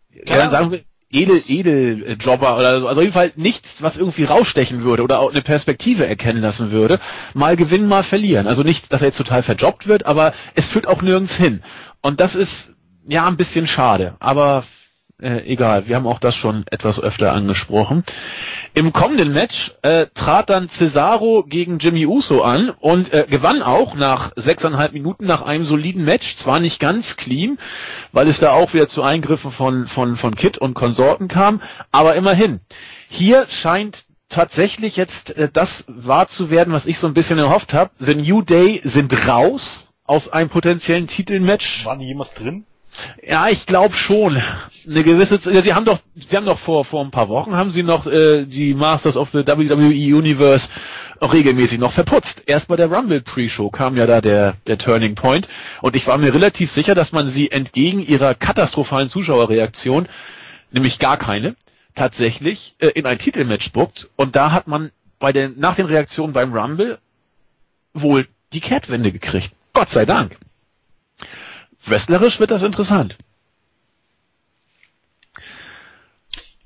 [0.10, 2.88] Ja, dann sagen wir, edel, edel Jobber oder so.
[2.88, 6.72] Also auf jeden Fall nichts, was irgendwie rausstechen würde oder auch eine Perspektive erkennen lassen
[6.72, 6.99] würde.
[7.34, 8.47] Mal gewinnen, mal verlieren.
[8.47, 11.64] Also nicht, dass er jetzt total verjobbt wird, aber es führt auch nirgends hin.
[12.01, 12.74] Und das ist
[13.07, 14.16] ja ein bisschen schade.
[14.20, 14.64] Aber
[15.24, 18.04] äh, egal, wir haben auch das schon etwas öfter angesprochen.
[18.74, 23.96] Im kommenden Match äh, trat dann Cesaro gegen Jimmy Uso an und äh, gewann auch
[23.96, 26.36] nach sechseinhalb Minuten nach einem soliden Match.
[26.36, 27.58] Zwar nicht ganz clean,
[28.12, 31.62] weil es da auch wieder zu Eingriffen von, von, von Kit und Konsorten kam,
[31.92, 32.60] aber immerhin.
[33.10, 37.74] Hier scheint tatsächlich jetzt äh, das wahr zu werden, was ich so ein bisschen erhofft
[37.74, 37.92] habe.
[38.00, 41.86] The New Day sind raus aus einem potenziellen Titelmatch.
[41.86, 42.66] Waren die jemals drin?
[43.26, 44.41] Ja, ich glaube schon.
[44.88, 47.84] Eine gewisse, sie haben doch, sie haben doch vor vor ein paar Wochen haben sie
[47.84, 50.70] noch äh, die Masters of the WWE Universe
[51.20, 52.44] auch regelmäßig noch verputzt.
[52.46, 55.48] Erst bei der Rumble Pre-Show kam ja da der der Turning Point
[55.82, 60.08] und ich war mir relativ sicher, dass man sie entgegen ihrer katastrophalen Zuschauerreaktion,
[60.72, 61.56] nämlich gar keine,
[61.96, 66.34] tatsächlich äh, in ein Titelmatch buckt und da hat man bei den nach den Reaktionen
[66.34, 67.00] beim Rumble
[67.94, 69.52] wohl die Kehrtwende gekriegt.
[69.72, 70.38] Gott sei Dank.
[71.86, 73.18] Wrestlerisch wird das interessant.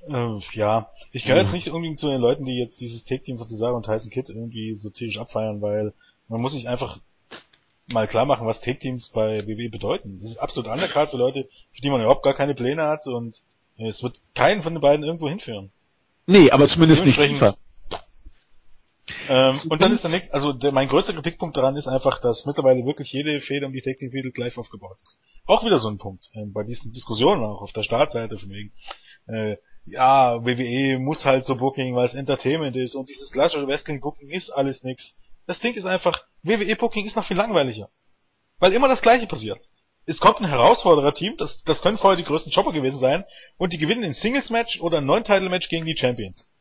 [0.09, 3.47] Äh, ja, ich gehöre jetzt nicht unbedingt zu den Leuten, die jetzt dieses Take-Team von
[3.47, 5.93] Cesaro und Tyson Kidd irgendwie so tierisch abfeiern, weil
[6.28, 6.99] man muss sich einfach
[7.91, 10.20] mal klar machen, was Take-Teams bei WWE bedeuten.
[10.22, 13.41] Das ist absolut undercard für Leute, für die man überhaupt gar keine Pläne hat und
[13.78, 15.72] es wird keinen von den beiden irgendwo hinführen.
[16.26, 17.57] Nee, aber zumindest nicht tiefer.
[19.30, 22.45] Ähm, und dann ist der nächste, also der, mein größter Kritikpunkt daran ist einfach, dass
[22.45, 25.20] mittlerweile wirklich jede Fehde um die Titel gleich aufgebaut ist.
[25.45, 28.74] Auch wieder so ein Punkt, äh, bei diesen Diskussionen auch auf der Startseite von wegen,
[29.28, 34.01] äh, ja, WWE muss halt so Booking, weil es Entertainment ist und dieses klassische Wrestling
[34.01, 35.18] Booking ist alles nix.
[35.45, 37.89] Das Ding ist einfach, WWE Booking ist noch viel langweiliger.
[38.60, 39.70] Weil immer das gleiche passiert.
[40.05, 43.26] Es kommt ein Herausforderer-Team, das, das können vorher die größten Chopper gewesen sein,
[43.58, 46.53] und die gewinnen ein Singles-Match oder ein Non-Title-Match gegen die Champions.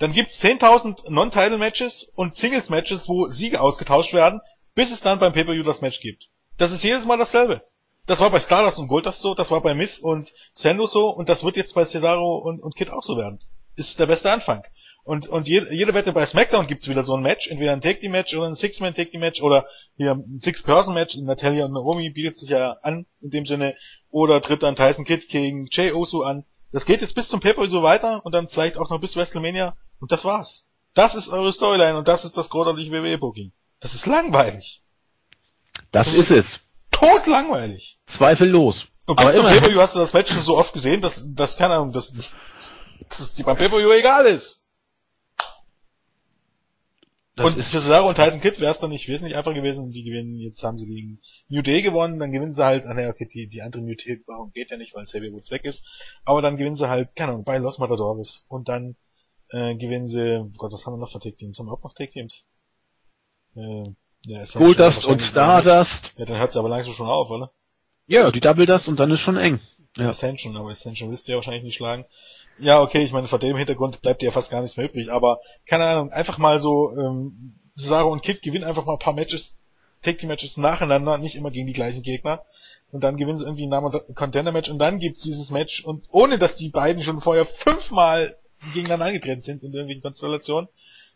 [0.00, 4.40] Dann gibt's 10.000 Non-Title-Matches und Singles-Matches, wo Siege ausgetauscht werden,
[4.74, 6.28] bis es dann beim Pay-Per-View das Match gibt.
[6.56, 7.62] Das ist jedes Mal dasselbe.
[8.06, 11.28] Das war bei Stardust und Goldust so, das war bei Miss und Sando so und
[11.28, 13.40] das wird jetzt bei Cesaro und, und Kid auch so werden.
[13.76, 14.64] Ist der beste Anfang.
[15.04, 18.34] Und, und jede, jede Wette bei SmackDown gibt's wieder so ein Match, entweder ein Take-Team-Match
[18.34, 19.66] oder ein Six-Man-Take-Team-Match oder
[19.98, 21.16] hier ein Six-Person-Match.
[21.18, 23.76] Natalia und Naomi bietet sich ja an, in dem Sinne.
[24.10, 26.44] Oder tritt dann Tyson Kidd gegen Jay Osu an.
[26.72, 29.76] Das geht jetzt bis zum Pay-Per-View so weiter und dann vielleicht auch noch bis WrestleMania
[29.98, 30.70] und das war's.
[30.94, 33.52] Das ist eure Storyline und das ist das großartige WWE-Booking.
[33.80, 34.82] Das ist langweilig.
[35.90, 36.60] Das, das ist es.
[36.90, 37.98] Tot langweilig.
[38.06, 38.86] Zweifellos.
[39.06, 41.74] Und bis zum pay hast du das Match schon so oft gesehen, dass, dass keine
[41.74, 43.66] Ahnung, dass, dass es dir beim pay
[43.98, 44.59] egal ist.
[47.42, 50.04] Das und für Cesaro und Tyson Kidd wäre es dann nicht wesentlich einfacher gewesen, die
[50.04, 53.26] gewinnen, jetzt haben sie gegen New Day gewonnen, dann gewinnen sie halt, ah ne, okay,
[53.26, 55.84] die, die andere New Day, warum geht ja nicht, weil Xavier Woods weg ist,
[56.24, 58.96] aber dann gewinnen sie halt, keine Ahnung, bei Los Matadores und dann
[59.50, 61.58] äh, gewinnen sie, oh Gott, was haben wir noch für Tag-Teams?
[61.58, 62.44] Haben wir auch noch Tag-Teams?
[63.56, 63.84] Äh,
[64.26, 66.14] ja, Goldust und Stardust.
[66.18, 67.52] Ja, dann hört sie aber langsam schon auf, oder?
[68.06, 69.60] Ja, die Double Dust und dann ist schon eng.
[69.96, 70.08] Ja.
[70.08, 72.04] Ascension, aber Ascension wisst ihr wahrscheinlich nicht schlagen.
[72.58, 75.10] Ja, okay, ich meine, vor dem Hintergrund bleibt dir ja fast gar nichts mehr übrig,
[75.10, 79.14] aber keine Ahnung, einfach mal so, ähm, Cesaro und Kid gewinnen einfach mal ein paar
[79.14, 79.56] Matches,
[80.02, 82.44] Take-Team-Matches nacheinander, nicht immer gegen die gleichen Gegner.
[82.92, 86.56] Und dann gewinnen sie irgendwie ein Contender-Match und dann gibt's dieses Match und ohne dass
[86.56, 88.36] die beiden schon vorher fünfmal
[88.74, 90.68] gegeneinander angetreten sind in irgendwelchen Konstellationen,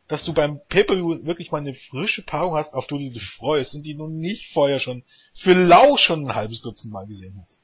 [0.06, 3.74] dass du beim Pay-Per-View wirklich mal eine frische Paarung hast, auf die du dich freust
[3.74, 5.02] und die du nicht vorher schon
[5.34, 7.62] für lau schon ein halbes Dutzend Mal gesehen hast.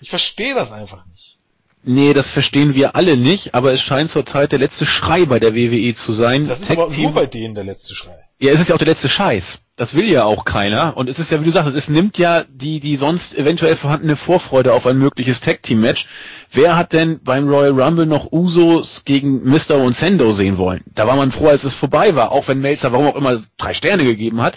[0.00, 1.38] Ich verstehe das einfach nicht.
[1.86, 5.54] Nee, das verstehen wir alle nicht, aber es scheint zurzeit der letzte Schrei bei der
[5.54, 6.46] WWE zu sein.
[6.46, 8.16] Das ist aber nur bei denen der letzte Schrei.
[8.38, 9.60] Ja, es ist ja auch der letzte Scheiß.
[9.76, 10.96] Das will ja auch keiner.
[10.96, 14.16] Und es ist ja, wie du sagst, es nimmt ja die, die sonst eventuell vorhandene
[14.16, 16.06] Vorfreude auf ein mögliches Tag-Team-Match.
[16.50, 19.76] Wer hat denn beim Royal Rumble noch Usos gegen Mr.
[19.76, 20.82] und Sendo sehen wollen?
[20.94, 23.74] Da war man froh, als es vorbei war, auch wenn Melzer warum auch immer drei
[23.74, 24.54] Sterne gegeben hat.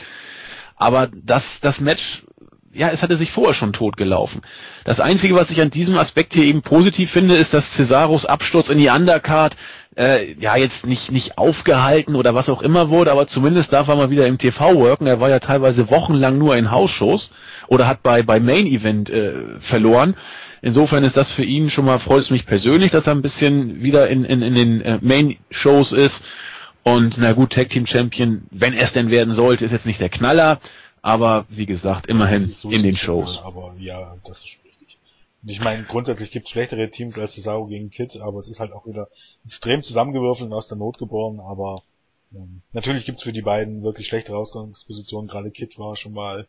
[0.76, 2.24] Aber das, das Match
[2.78, 4.42] ja, es hatte sich vorher schon totgelaufen.
[4.86, 8.70] Das Einzige, was ich an diesem Aspekt hier eben positiv finde, ist, dass Cesaros Absturz
[8.70, 9.56] in die Undercard
[9.98, 13.96] äh, ja jetzt nicht nicht aufgehalten oder was auch immer wurde, aber zumindest darf er
[13.96, 15.08] mal wieder im TV worken.
[15.08, 17.32] Er war ja teilweise wochenlang nur in Hausshows
[17.68, 20.16] oder hat bei bei Main Event äh, verloren.
[20.62, 23.82] Insofern ist das für ihn schon mal freut es mich persönlich, dass er ein bisschen
[23.82, 26.24] wieder in in, in den äh, Main Shows ist.
[26.84, 30.08] Und na gut, Tag Team Champion, wenn es denn werden sollte, ist jetzt nicht der
[30.08, 30.60] Knaller
[31.02, 33.42] aber wie gesagt, immerhin so in den Shows.
[33.44, 34.98] Aber ja, das ist richtig.
[35.44, 38.60] Und ich meine, grundsätzlich gibt es schlechtere Teams als Cesaro gegen Kids, aber es ist
[38.60, 39.08] halt auch wieder
[39.46, 41.84] extrem zusammengewürfelt und aus der Not geboren, aber
[42.34, 45.30] ähm, natürlich gibt's für die beiden wirklich schlechte Ausgangspositionen.
[45.30, 46.48] Gerade Kid war schon mal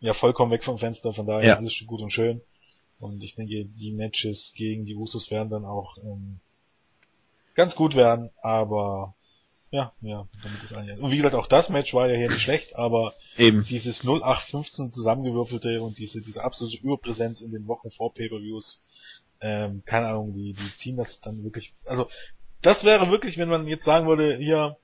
[0.00, 1.56] ja vollkommen weg vom Fenster, von daher ja.
[1.56, 2.40] alles gut und schön.
[2.98, 6.38] Und ich denke, die Matches gegen die Usos werden dann auch ähm,
[7.54, 9.14] ganz gut werden, aber
[9.72, 11.00] ja, ja, damit ist eigentlich.
[11.00, 13.64] Und wie gesagt, auch das Match war ja hier nicht schlecht, aber Eben.
[13.64, 18.84] dieses 0815 zusammengewürfelte und diese, diese absolute Überpräsenz in den Wochen vor Pay-Per-Views,
[19.40, 22.06] ähm, keine Ahnung, die, die ziehen das dann wirklich, also,
[22.60, 24.76] das wäre wirklich, wenn man jetzt sagen würde, hier,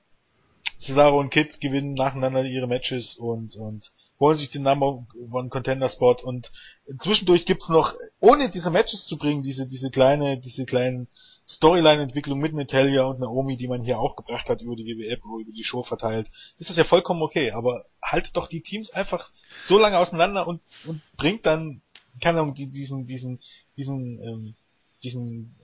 [0.79, 5.87] Cesaro und Kids gewinnen nacheinander ihre Matches und, und holen sich den Number One Contender
[5.87, 6.51] Spot und
[6.97, 11.07] zwischendurch gibt's noch, ohne diese Matches zu bringen, diese, diese kleine, diese kleinen
[11.49, 15.51] Storyline-Entwicklung mit Natalia und Naomi, die man hier auch gebracht hat über die WWE, über
[15.51, 16.29] die Show verteilt,
[16.59, 17.51] ist das ja vollkommen okay.
[17.51, 21.81] Aber haltet doch die Teams einfach so lange auseinander und, und bringt dann,
[22.21, 23.39] keine Ahnung, die, diesen, diesen,
[23.77, 24.55] diesen, ähm,
[25.03, 25.55] diesen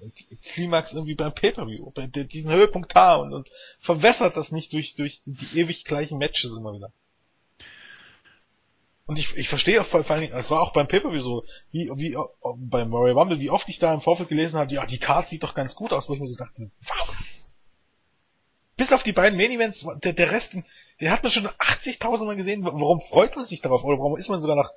[0.43, 1.91] Klimax irgendwie beim Pay-Per-View,
[2.31, 6.73] diesen Höhepunkt da und, und verwässert das nicht durch, durch die ewig gleichen Matches immer
[6.73, 6.91] wieder.
[9.07, 12.17] Und ich, ich verstehe auch vor allem, es war auch beim Pay-Per-View so, wie, wie
[12.57, 15.43] beim Royal Rumble, wie oft ich da im Vorfeld gelesen habe, ja, die Card sieht
[15.43, 17.55] doch ganz gut aus, wo ich mir so dachte, was?
[18.77, 20.57] Bis auf die beiden Main Events, der, der Rest,
[20.99, 23.83] der hat man schon 80.000 Mal gesehen, warum freut man sich darauf?
[23.83, 24.71] Oder warum ist man sogar noch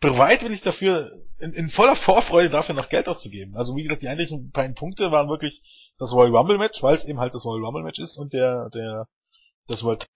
[0.00, 3.56] bereitwillig dafür, in, in voller Vorfreude dafür noch Geld auszugeben?
[3.56, 5.62] Also wie gesagt, die eigentlichen beiden Punkte waren wirklich
[5.96, 8.68] das Royal Rumble Match, weil es eben halt das Royal Rumble Match ist und der,
[8.70, 9.06] der,
[9.68, 10.06] das World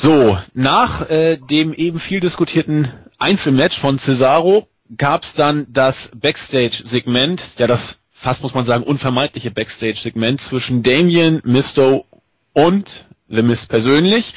[0.00, 7.66] so, nach äh, dem eben viel diskutierten Einzelmatch von Cesaro gab's dann das Backstage-Segment, ja
[7.66, 12.06] das fast muss man sagen unvermeidliche Backstage-Segment zwischen Damien, Misto
[12.52, 14.34] und The Mist persönlich.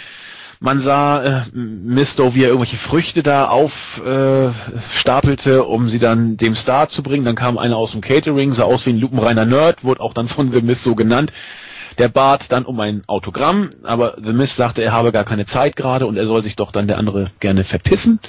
[0.59, 4.53] Man sah äh, Misto, wie er irgendwelche Früchte da aufstapelte,
[5.53, 7.26] äh, um sie dann dem Star zu bringen.
[7.26, 10.28] Dann kam einer aus dem Catering, sah aus wie ein lupenreiner Nerd, wurde auch dann
[10.28, 11.34] von The Mist so genannt.
[11.97, 15.75] Der bat dann um ein Autogramm, aber The Mist sagte, er habe gar keine Zeit
[15.75, 18.19] gerade und er soll sich doch dann der andere gerne verpissen.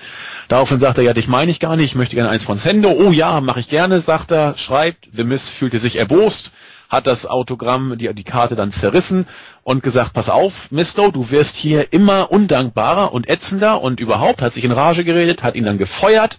[0.49, 2.91] Daraufhin sagt er, ja, dich meine ich gar nicht, ich möchte gerne eins von Sendo.
[2.91, 5.09] Oh ja, mache ich gerne, sagt er, schreibt.
[5.15, 6.51] The Mist fühlte sich erbost,
[6.89, 9.27] hat das Autogramm, die, die Karte dann zerrissen
[9.63, 14.53] und gesagt, pass auf, Misto, du wirst hier immer undankbarer und ätzender und überhaupt, hat
[14.53, 16.39] sich in Rage geredet, hat ihn dann gefeuert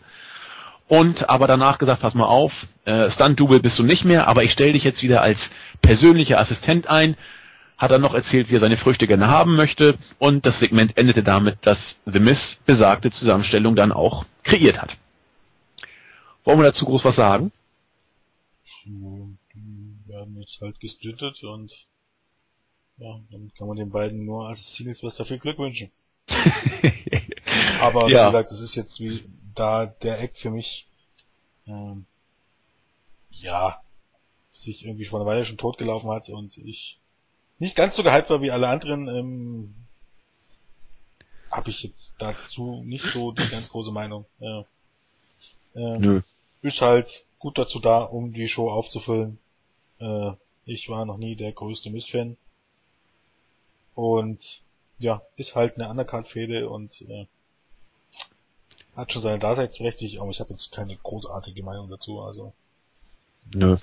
[0.87, 4.51] und aber danach gesagt, pass mal auf, äh, Stunt-Double bist du nicht mehr, aber ich
[4.51, 7.15] stelle dich jetzt wieder als persönlicher Assistent ein.
[7.77, 11.23] Hat er noch erzählt, wie er seine Früchte gerne haben möchte und das Segment endete
[11.23, 14.95] damit, dass The Miss besagte Zusammenstellung dann auch kreiert hat.
[16.43, 17.51] Wollen wir dazu groß was sagen?
[18.85, 19.37] Die
[20.05, 21.87] werden jetzt halt gesplittet und
[22.97, 25.91] ja, dann kann man den beiden nur als jetzt was dafür Glück wünschen.
[27.81, 28.21] Aber ja.
[28.21, 29.23] wie gesagt, das ist jetzt wie
[29.55, 30.87] da der Eck für mich
[31.67, 32.05] ähm,
[33.29, 33.81] ja
[34.51, 36.99] sich irgendwie vor einer Weile schon totgelaufen hat und ich
[37.59, 39.75] nicht ganz so gehypt war wie alle anderen, ähm,
[41.49, 44.25] habe ich jetzt dazu nicht so die ganz große Meinung.
[44.39, 44.65] Ja.
[45.75, 46.21] Ähm, Nö.
[46.61, 49.37] Ist halt gut dazu da, um die Show aufzufüllen.
[49.99, 50.31] Äh,
[50.65, 52.37] ich war noch nie der größte Mist-Fan.
[53.95, 54.61] Und
[54.97, 57.27] ja, ist halt eine Undercard-Fehde und äh,
[58.95, 62.53] hat schon seine Daseinsberechtigung, aber ich habe jetzt keine großartige Meinung dazu, also.
[63.53, 63.77] Nö.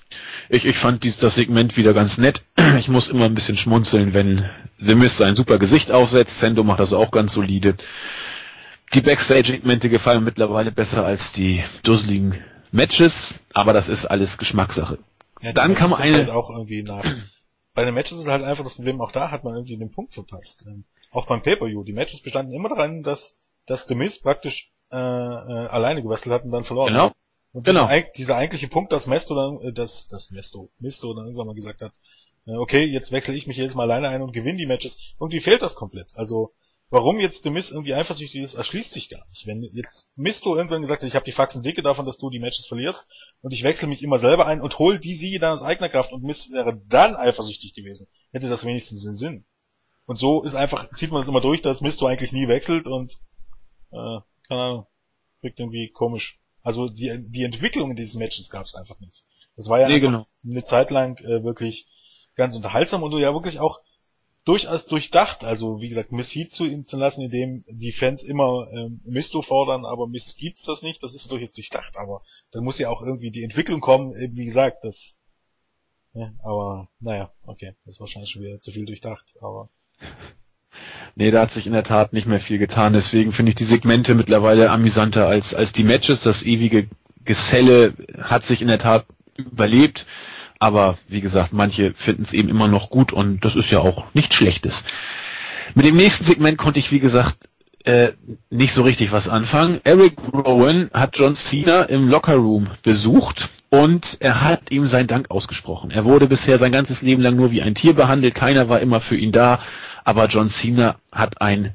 [0.49, 2.43] Ich, ich fand dies, das Segment wieder ganz nett.
[2.79, 4.49] Ich muss immer ein bisschen schmunzeln, wenn
[4.79, 6.39] The Mist sein super Gesicht aufsetzt.
[6.39, 7.77] Sendo macht das auch ganz solide.
[8.95, 12.43] Die Backstage-Segmente gefallen mittlerweile besser als die dusseligen
[12.73, 14.99] Matches, aber das ist alles Geschmackssache.
[15.43, 16.17] Ja, Dann kam eine...
[16.17, 17.05] Halt auch irgendwie nach.
[17.75, 20.15] Bei den Matches ist halt einfach das Problem, auch da hat man irgendwie den Punkt
[20.15, 20.65] verpasst.
[20.67, 21.85] Ähm, auch beim Pay-Per-View.
[21.85, 26.45] Die Matches bestanden immer daran, dass, dass The Mist praktisch äh, äh, alleine gewestelt hat
[26.45, 27.07] und dann verloren genau.
[27.07, 27.17] hat.
[27.53, 27.89] Und Genau.
[27.89, 31.55] dieser, dieser eigentliche Punkt, dass Mesto dann, äh, dass, dass Mesto, Mesto dann irgendwann mal
[31.55, 31.93] gesagt hat,
[32.47, 35.15] äh, okay, jetzt wechsle ich mich jedes Mal alleine ein und gewinne die Matches.
[35.19, 36.13] Irgendwie fehlt das komplett.
[36.15, 36.53] Also,
[36.91, 39.47] warum jetzt The Miz irgendwie eifersüchtig ist, erschließt sich gar nicht.
[39.47, 42.41] Wenn jetzt Misto irgendwann gesagt hat, ich habe die Faxen dicke davon, dass du die
[42.41, 43.09] Matches verlierst
[43.43, 46.13] und ich wechsle mich immer selber ein und hol die Siege dann aus eigener Kraft
[46.13, 49.45] und Miz wäre dann eifersüchtig gewesen, hätte das wenigstens den Sinn.
[50.07, 53.19] Und so ist einfach, zieht man das immer durch, dass Misto eigentlich nie wechselt und,
[53.93, 54.19] äh,
[54.51, 54.87] keine Ahnung,
[55.43, 56.41] wirkt irgendwie komisch.
[56.63, 59.23] Also die, die Entwicklung in diesen Matches gab es einfach nicht.
[59.57, 60.27] Das war ja Nee, genau.
[60.45, 61.87] eine Zeit lang äh, wirklich
[62.35, 63.81] ganz unterhaltsam und ja wirklich auch
[64.45, 65.45] durchaus durchdacht.
[65.45, 69.41] Also wie gesagt, Miss Heat zu ihm zu lassen, indem die Fans immer ähm, Misto
[69.41, 71.97] fordern, aber Miss gibt's das nicht, das ist durchaus durchdacht.
[71.97, 75.19] Aber dann muss ja auch irgendwie die Entwicklung kommen, eben wie gesagt, das.
[76.13, 79.33] Ja, aber naja, okay, das ist wahrscheinlich schon wieder zu viel durchdacht.
[79.41, 79.69] Aber
[81.15, 82.93] Nee, da hat sich in der Tat nicht mehr viel getan.
[82.93, 86.23] Deswegen finde ich die Segmente mittlerweile amüsanter als, als die Matches.
[86.23, 86.89] Das ewige
[87.25, 89.07] Geselle hat sich in der Tat
[89.37, 90.07] überlebt.
[90.59, 94.05] Aber wie gesagt, manche finden es eben immer noch gut und das ist ja auch
[94.15, 94.85] nichts Schlechtes.
[95.75, 97.37] Mit dem nächsten Segment konnte ich, wie gesagt,
[97.85, 98.13] äh,
[98.51, 99.81] nicht so richtig was anfangen.
[99.85, 105.91] Eric Rowan hat John Cena im Lockerroom besucht und er hat ihm seinen Dank ausgesprochen.
[105.91, 109.01] Er wurde bisher sein ganzes Leben lang nur wie ein Tier behandelt, keiner war immer
[109.01, 109.61] für ihn da,
[110.11, 111.75] aber John Cena hat ein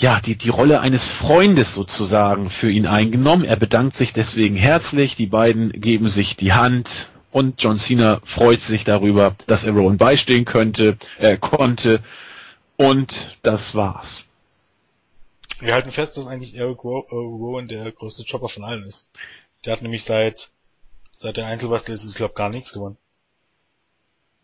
[0.00, 3.44] ja, die, die Rolle eines Freundes sozusagen für ihn eingenommen.
[3.44, 8.60] Er bedankt sich deswegen herzlich, die beiden geben sich die Hand und John Cena freut
[8.60, 11.98] sich darüber, dass er Rowan beistehen könnte, äh, konnte
[12.76, 14.24] und das war's.
[15.58, 19.08] wir halten fest, dass eigentlich Eric äh, Rowan der größte Chopper von allen ist.
[19.64, 20.50] Der hat nämlich seit
[21.12, 22.96] seit der Einzelwrestler ist, ich glaube, gar nichts gewonnen.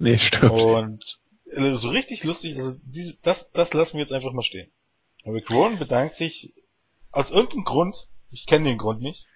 [0.01, 0.51] Nee, stimmt.
[0.51, 4.71] Und so richtig lustig, also diese, das, das lassen wir jetzt einfach mal stehen.
[5.25, 6.55] Eric Rowan bedankt sich
[7.13, 9.27] aus irgendeinem Grund, ich kenne den Grund nicht,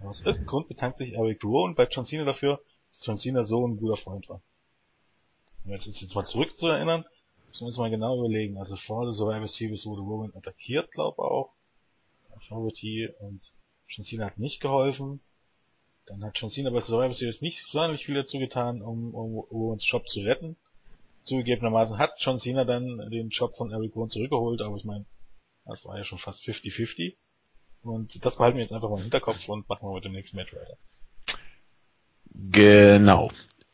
[0.00, 3.42] aber aus irgendeinem Grund bedankt sich Eric Rowan bei John Cena dafür, dass John Cena
[3.42, 4.42] so ein guter Freund war.
[5.64, 7.04] Um jetzt, jetzt mal zurück zu erinnern,
[7.48, 8.58] müssen wir uns mal genau überlegen.
[8.58, 11.52] Also vor der Survivor Series wurde Rowan attackiert, glaube auch.
[12.34, 13.52] Authority und
[13.88, 15.20] John Cena hat nicht geholfen.
[16.06, 19.88] Dann hat John Cena bei Survivor Series nicht sonderlich viel dazu getan, um, um Rowans
[19.88, 20.56] Job zu retten.
[21.22, 25.04] Zugegebenermaßen hat John Cena dann den Job von Eric Rowan zurückgeholt, aber ich meine,
[25.64, 27.16] das war ja schon fast 50-50.
[27.82, 30.36] Und das behalten wir jetzt einfach mal im Hinterkopf und machen wir mit dem nächsten
[30.36, 30.76] Match weiter.
[32.34, 33.30] Genau.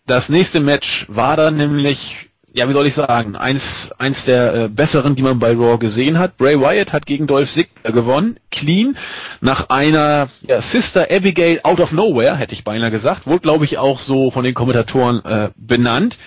[0.06, 4.68] Das nächste Match war dann nämlich, ja, wie soll ich sagen, eins, eins der äh,
[4.68, 6.38] besseren, die man bei Raw gesehen hat.
[6.38, 8.96] Bray Wyatt hat gegen Dolph Ziggler gewonnen, clean,
[9.42, 13.76] nach einer ja, Sister Abigail out of nowhere, hätte ich beinahe gesagt, wurde glaube ich
[13.76, 16.18] auch so von den Kommentatoren äh, benannt.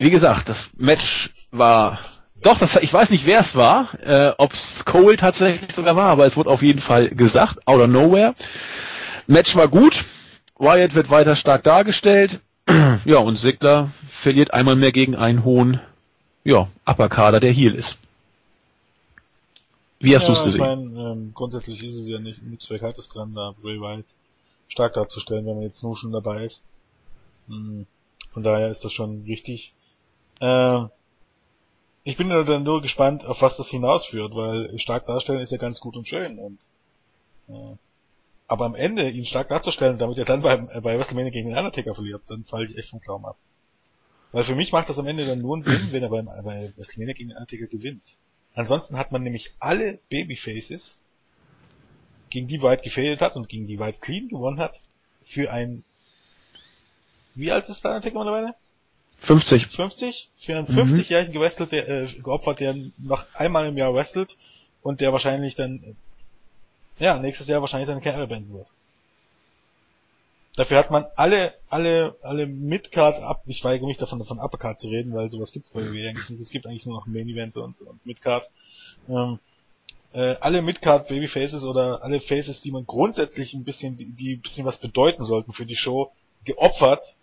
[0.00, 1.98] Wie gesagt, das Match war
[2.42, 6.08] doch, das, ich weiß nicht, wer es war, äh, ob es Cole tatsächlich sogar war,
[6.08, 8.34] aber es wurde auf jeden Fall gesagt, out of nowhere.
[9.26, 10.06] Match war gut,
[10.58, 12.40] Wyatt wird weiter stark dargestellt.
[13.04, 15.80] Ja, und Sigler verliert einmal mehr gegen einen hohen,
[16.44, 17.98] ja, Upper-Kader, der Heel ist.
[19.98, 20.60] Wie hast du es Ich gesehen?
[20.60, 24.06] meine, ähm, grundsätzlich ist es ja nicht nichts Verkehrtes dran, da Bray Wyatt
[24.68, 26.62] stark darzustellen, wenn man jetzt nur schon dabei ist.
[27.48, 27.86] Hm,
[28.32, 29.72] Von daher ist das schon richtig.
[30.40, 30.84] Äh,
[32.02, 35.80] ich bin dann nur gespannt, auf was das hinausführt, weil stark darstellen ist ja ganz
[35.80, 36.66] gut und schön und
[37.48, 37.76] äh,
[38.48, 41.58] aber am Ende ihn stark darzustellen, damit er dann beim, äh, bei WrestleMania gegen den
[41.58, 43.36] Undertaker verliert, dann falle ich echt vom Glauben ab.
[44.32, 46.72] Weil für mich macht das am Ende dann nur einen Sinn, wenn er beim, bei
[46.76, 48.02] WrestleMania gegen den Undertaker gewinnt.
[48.54, 51.04] Ansonsten hat man nämlich alle Babyfaces,
[52.30, 54.80] gegen die White gefädelt hat und gegen die White clean gewonnen hat,
[55.24, 55.84] für ein,
[57.34, 58.54] wie alt ist der Undertaker mittlerweile?
[59.20, 59.66] 50.
[59.66, 60.30] 50?
[60.38, 60.78] Für einen Mhm.
[60.94, 64.36] 50-jährigen gewrestelt, äh, geopfert, der noch einmal im Jahr wrestelt
[64.82, 65.82] und der wahrscheinlich dann,
[66.98, 68.66] äh, ja, nächstes Jahr wahrscheinlich seine Karriere beenden wird.
[70.56, 74.88] Dafür hat man alle, alle, alle Midcard ab, ich weigere mich davon, von Uppercard zu
[74.88, 76.40] reden, weil sowas gibt's bei WWE eigentlich nicht.
[76.40, 78.50] Es gibt eigentlich nur noch Main Event und, und Midcard.
[79.08, 79.38] Ähm,
[80.12, 84.40] äh, alle Midcard Babyfaces oder alle Faces, die man grundsätzlich ein bisschen, die, die ein
[84.40, 86.10] bisschen was bedeuten sollten für die Show,
[86.44, 87.16] geopfert,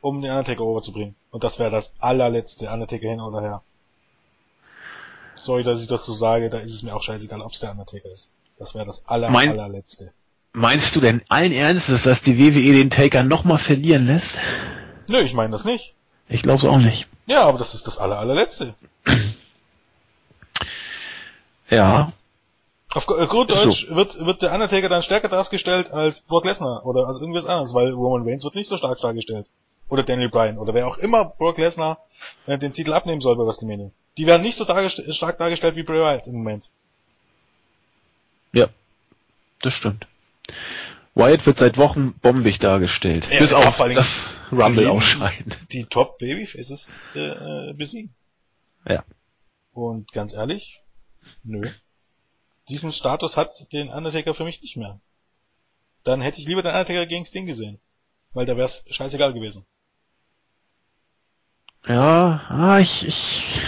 [0.00, 1.14] um den Undertaker overzubringen.
[1.30, 3.62] Und das wäre das allerletzte Undertaker hin oder her.
[5.36, 7.70] Sorry, dass ich das so sage, da ist es mir auch scheißegal, ob es der
[7.72, 8.32] Undertaker ist.
[8.58, 10.12] Das wäre das aller, Mein- allerletzte.
[10.52, 14.38] Meinst du denn allen Ernstes, dass die WWE den Taker nochmal verlieren lässt?
[15.06, 15.94] Nö, ich meine das nicht.
[16.28, 17.06] Ich glaube es auch nicht.
[17.26, 18.74] Ja, aber das ist das aller, allerletzte.
[21.70, 22.12] Ja,
[22.94, 27.06] Auf äh, gut Deutsch wird, wird der Undertaker dann stärker dargestellt als Brock Lesnar oder
[27.06, 29.46] als irgendwas anderes, weil Roman Reigns wird nicht so stark dargestellt.
[29.88, 32.04] Oder Daniel Bryan oder wer auch immer Brock Lesnar
[32.46, 33.90] äh, den Titel abnehmen soll bei WrestleMania.
[34.16, 36.68] Die werden nicht so dargest stark dargestellt wie Bray Wyatt im Moment.
[38.52, 38.68] ja,
[39.62, 40.06] das stimmt.
[41.14, 43.28] Wyatt wird seit Wochen bombig dargestellt.
[43.30, 45.54] Ja, bis auf das Rumble ausscheiden.
[45.72, 48.14] Die Top Babyfaces äh, äh, besiegen.
[48.86, 49.04] Ja.
[49.72, 50.80] Und ganz ehrlich,
[51.42, 51.68] nö.
[52.68, 55.00] Diesen Status hat den Undertaker für mich nicht mehr.
[56.04, 57.80] Dann hätte ich lieber den Undertaker gegen Sting gesehen.
[58.32, 59.64] Weil da wär's scheißegal gewesen.
[61.86, 63.62] Ja, ah, ich, ich,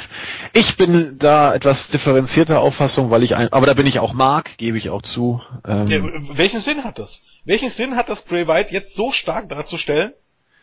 [0.52, 4.58] ich bin da etwas differenzierter Auffassung, weil ich ein, aber da bin ich auch Mark,
[4.58, 5.40] gebe ich auch zu.
[5.66, 6.00] Ähm, Ja,
[6.36, 7.22] welchen Sinn hat das?
[7.44, 10.12] Welchen Sinn hat das Bray Wyatt jetzt so stark darzustellen?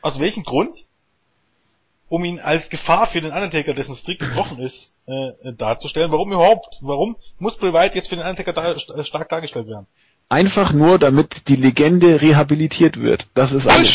[0.01, 0.85] Aus welchem Grund?
[2.09, 6.11] Um ihn als Gefahr für den Undertaker, dessen Streak gebrochen ist, äh, äh, darzustellen.
[6.11, 6.77] Warum überhaupt?
[6.81, 9.87] Warum muss Bray Wyatt jetzt für den Undertaker da, st- stark dargestellt werden?
[10.29, 13.27] einfach nur, damit die Legende rehabilitiert wird.
[13.33, 13.87] Das ist alles.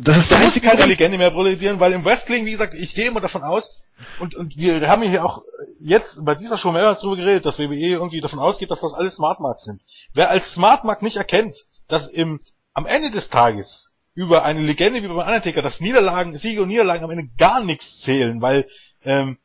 [0.00, 0.90] Das ist Da der muss einzige keine Grund.
[0.90, 3.82] Legende mehr produzieren, weil im Wrestling, wie gesagt, ich gehe immer davon aus,
[4.20, 5.42] und, und wir haben hier auch
[5.80, 9.16] jetzt bei dieser Show mehrmals drüber geredet, dass WWE irgendwie davon ausgeht, dass das alles
[9.16, 9.82] Smart Marks sind.
[10.14, 12.38] Wer als Smart Mark nicht erkennt, dass im,
[12.74, 17.02] am Ende des Tages über eine Legende wie beim Undertaker, dass Niederlagen, Siege und Niederlagen
[17.04, 18.68] am Ende gar nichts zählen, weil
[19.02, 19.38] ähm,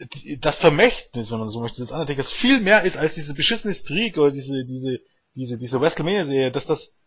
[0.00, 3.74] die- das Vermächtnis, wenn man so möchte, des Undertakers viel mehr ist als diese beschissene
[3.74, 4.98] Streak oder diese, diese,
[5.36, 6.98] diese, diese WrestleMania-Serie, dass das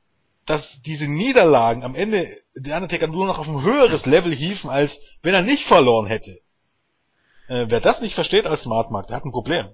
[0.46, 5.02] dass diese Niederlagen am Ende der Undertaker nur noch auf ein höheres Level hieven, als
[5.24, 6.40] wenn er nicht verloren hätte.
[7.48, 9.70] Äh, wer das nicht versteht als Smart Mark, der hat ein Problem.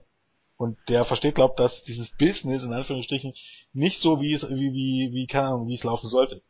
[0.57, 3.33] Und der versteht, glaubt, dass dieses Business in Anführungsstrichen
[3.73, 6.41] nicht so wie es, wie, wie, wie, keine Ahnung, wie es laufen sollte.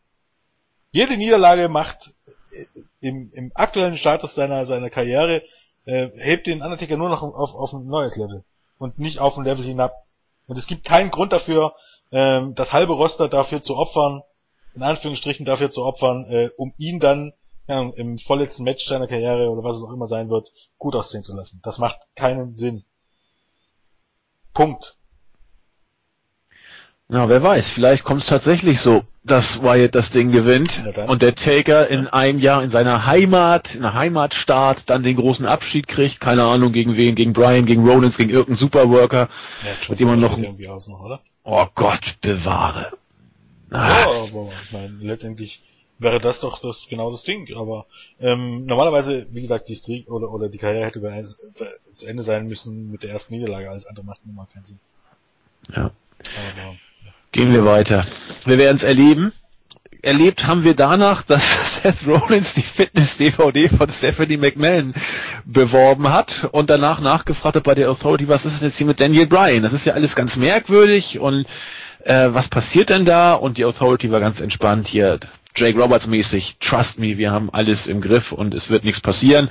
[0.92, 2.14] Jede Niederlage macht
[2.52, 5.44] äh, im, im aktuellen Status seiner, seiner Karriere,
[5.86, 8.44] äh, hebt den Undertaker nur noch auf, auf ein neues Level.
[8.78, 9.94] Und nicht auf ein Level hinab.
[10.48, 11.74] Und es gibt keinen Grund dafür,
[12.12, 14.22] ähm, das halbe Roster dafür zu opfern,
[14.74, 17.34] in Anführungsstrichen dafür zu opfern, äh, um ihn dann
[17.68, 21.24] ja, im vorletzten Match seiner Karriere oder was es auch immer sein wird, gut aussehen
[21.24, 21.60] zu lassen.
[21.64, 22.84] Das macht keinen Sinn.
[24.54, 24.98] Punkt.
[27.10, 31.22] Ja, wer weiß, vielleicht kommt es tatsächlich so, dass Wyatt das Ding gewinnt Na und
[31.22, 35.88] der Taker in einem Jahr in seiner Heimat, in der Heimatstaat, dann den großen Abschied
[35.90, 39.28] kriegt, keine Ahnung gegen wen, gegen Brian, gegen Rollins, gegen irgendeinen Superworker.
[39.62, 41.22] Ja, Mit dem man noch- steht irgendwie aus noch, oder?
[41.44, 42.92] Oh Gott, bewahre.
[43.72, 45.64] Ja, Ah, aber ich meine, letztendlich
[45.98, 47.48] wäre das doch das genau das Ding.
[47.56, 47.86] Aber
[48.20, 52.48] ähm, normalerweise, wie gesagt, die Streak oder oder die Karriere hätte äh, zu Ende sein
[52.48, 53.70] müssen mit der ersten Niederlage.
[53.70, 54.80] Alles andere macht nun mal keinen Sinn.
[55.76, 55.84] ja.
[55.86, 56.76] Aber
[57.32, 58.06] Gehen wir weiter.
[58.46, 59.32] Wir werden es erleben.
[60.02, 64.94] Erlebt haben wir danach, dass Seth Rollins die Fitness-DVD von Stephanie McMahon
[65.46, 69.00] beworben hat und danach nachgefragt hat bei der Authority, was ist denn jetzt hier mit
[69.00, 69.64] Daniel Bryan?
[69.64, 71.46] Das ist ja alles ganz merkwürdig und
[72.04, 73.34] äh, was passiert denn da?
[73.34, 75.20] Und die Authority war ganz entspannt hier,
[75.56, 79.50] Jake Roberts mäßig, trust me, wir haben alles im Griff und es wird nichts passieren.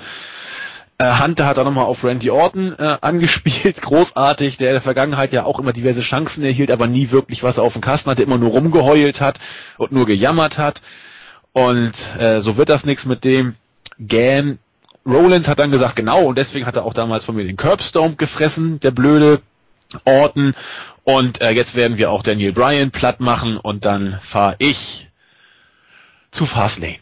[1.00, 5.32] Äh, Hunter hat auch nochmal auf Randy Orton äh, angespielt, großartig, der in der Vergangenheit
[5.32, 8.36] ja auch immer diverse Chancen erhielt, aber nie wirklich was auf dem Kasten hatte, immer
[8.36, 9.40] nur rumgeheult hat
[9.78, 10.82] und nur gejammert hat.
[11.54, 13.54] Und äh, so wird das nichts mit dem.
[14.06, 14.58] Gan
[15.06, 18.16] Rollins hat dann gesagt, genau, und deswegen hat er auch damals von mir den Curbstone
[18.16, 19.40] gefressen, der blöde
[20.04, 20.54] Orton.
[21.04, 25.08] Und äh, jetzt werden wir auch Daniel Bryan platt machen und dann fahre ich
[26.30, 26.98] zu Fastlane.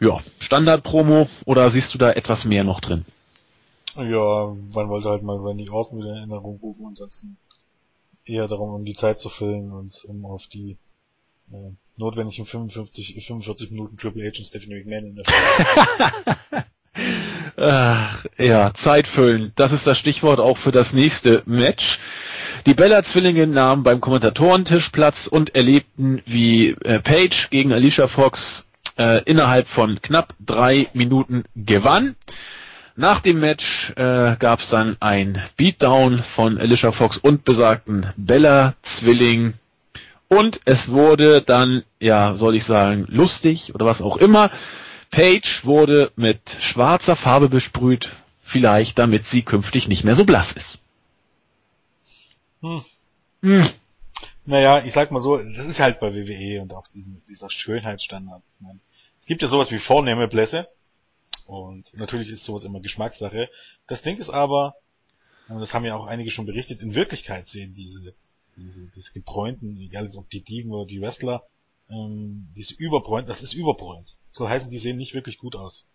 [0.00, 3.04] Ja, Standard-Promo oder siehst du da etwas mehr noch drin?
[3.96, 7.36] ja, man wollte halt mal Randy Orton wieder in Erinnerung rufen, ansonsten
[8.24, 10.76] eher darum, um die Zeit zu füllen und um auf die
[11.52, 15.24] äh, notwendigen 55, 45 Minuten Triple H und Stephanie McMahon in der.
[17.56, 19.52] Ach, ja, Zeit füllen.
[19.56, 21.98] Das ist das Stichwort auch für das nächste Match.
[22.66, 28.64] Die Bella-Zwillinge nahmen beim Kommentatorentisch Platz und erlebten, wie äh, Paige gegen Alicia Fox
[28.98, 32.16] äh, innerhalb von knapp drei Minuten gewann.
[32.96, 39.54] Nach dem Match äh, gab es dann ein Beatdown von Alicia Fox und besagten Bella-Zwilling.
[40.26, 44.50] Und es wurde dann, ja, soll ich sagen, lustig oder was auch immer.
[45.10, 48.10] Paige wurde mit schwarzer Farbe besprüht,
[48.42, 50.78] vielleicht damit sie künftig nicht mehr so blass ist.
[52.60, 52.82] Hm.
[53.42, 53.68] Hm.
[54.44, 58.42] Naja, ich sag mal so, das ist halt bei WWE und auch diesen, dieser Schönheitsstandard.
[58.44, 58.80] Ich meine,
[59.28, 60.68] gibt ja sowas wie vornehme Blässe
[61.46, 63.48] und natürlich ist sowas immer Geschmackssache.
[63.86, 64.74] Das Ding ist aber,
[65.48, 68.14] und das haben ja auch einige schon berichtet, in Wirklichkeit sehen diese,
[68.56, 71.44] diese, diese gebräunten, egal ob die Diven oder die Wrestler,
[71.90, 74.16] ähm, diese überbräunt, das ist überbräunt.
[74.32, 75.86] So heißen, die sehen nicht wirklich gut aus.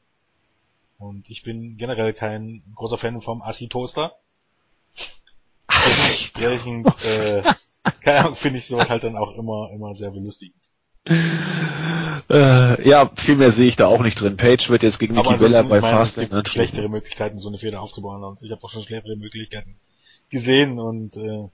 [0.99, 4.15] Und ich bin generell kein großer Fan vom Assi-Toaster.
[5.69, 7.43] Dementsprechend, äh,
[8.01, 10.61] keine Ahnung, finde ich sowas halt dann auch immer, immer sehr belustigend.
[12.29, 14.37] Äh, ja, viel mehr sehe ich da auch nicht drin.
[14.37, 17.81] Paige wird jetzt gegen ansonsten, Bella bei meine, es gibt schlechtere Möglichkeiten, so eine Feder
[17.81, 18.23] aufzubauen.
[18.23, 19.75] Und ich habe auch schon schlechtere Möglichkeiten
[20.29, 21.47] gesehen und äh,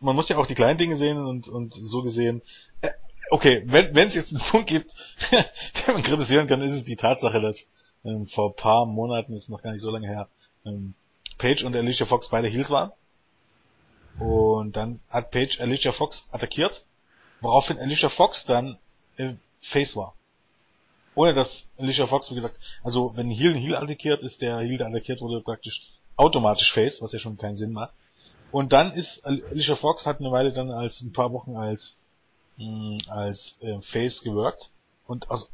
[0.00, 2.42] man muss ja auch die kleinen Dinge sehen und, und so gesehen,
[2.80, 2.90] äh,
[3.30, 4.92] okay, wenn es jetzt einen Punkt gibt,
[5.30, 7.68] den man kritisieren kann, ist es die Tatsache, dass
[8.04, 10.28] ähm, vor paar Monaten, ist noch gar nicht so lange her,
[10.66, 10.94] ähm,
[11.38, 12.92] Page und Alicia Fox beide Heels waren.
[14.18, 16.84] Und dann hat Page Alicia Fox attackiert,
[17.40, 18.78] woraufhin Alicia Fox dann
[19.16, 20.14] äh, Face war.
[21.14, 24.78] Ohne dass Alicia Fox, wie gesagt, also wenn Heel ein Heel attackiert, ist der Heel,
[24.78, 25.86] der attackiert wurde, praktisch
[26.16, 27.94] automatisch Face, was ja schon keinen Sinn macht.
[28.50, 31.98] Und dann ist Alicia Fox hat eine Weile dann als ein paar Wochen als
[32.58, 34.70] mh, hm, als äh, Face gewirkt
[35.06, 35.46] und also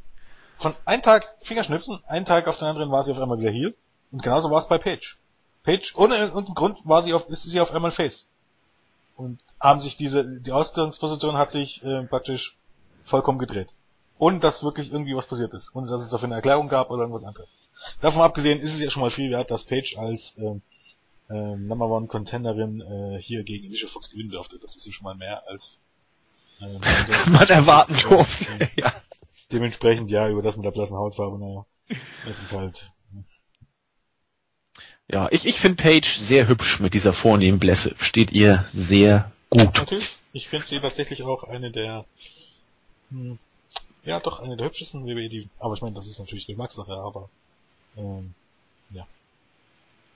[0.57, 3.77] von einem Tag Fingerschnipsen, einen Tag auf den anderen war sie auf einmal wieder Heel
[4.11, 5.19] und genauso war es bei Page.
[5.63, 8.31] Page ohne irgendeinen Grund war sie auf ist sie auf einmal Face
[9.17, 12.57] und haben sich diese die Ausgangsposition hat sich äh, praktisch
[13.05, 13.69] vollkommen gedreht
[14.19, 17.03] ohne dass wirklich irgendwie was passiert ist, ohne dass es dafür eine Erklärung gab oder
[17.03, 17.51] irgendwas anderes.
[18.01, 20.61] Davon abgesehen ist es ja schon mal viel wert, dass Page als äh,
[21.31, 24.59] äh, Number One Contenderin äh, hier gegen Alicia Fox gewinnen durfte.
[24.59, 25.81] Das ist ja schon mal mehr als
[26.61, 28.71] äh, man erwarten durfte.
[28.77, 28.93] ja.
[29.53, 31.65] Dementsprechend ja über das mit der blassen Hautfarbe, naja,
[32.27, 32.91] das ist halt.
[35.11, 37.95] Ja, ich, ich finde Page sehr hübsch mit dieser vornehmen Blässe.
[37.97, 39.75] Steht ihr sehr gut.
[39.75, 40.19] Natürlich.
[40.35, 42.05] Ich finde sie tatsächlich auch eine der
[43.11, 43.39] hm,
[44.09, 47.29] ja, doch, eine der hübschesten WWE, die, aber ich meine, das ist natürlich Geschmackssache, aber,
[47.97, 48.33] ähm,
[48.91, 49.07] ja.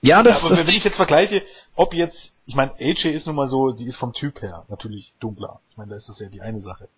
[0.01, 1.43] Ja, das, ja, aber das wenn ich jetzt vergleiche,
[1.75, 5.13] ob jetzt, ich meine, AJ ist nun mal so, die ist vom Typ her natürlich
[5.19, 5.61] dunkler.
[5.69, 6.89] Ich meine, da ist das ja die eine Sache.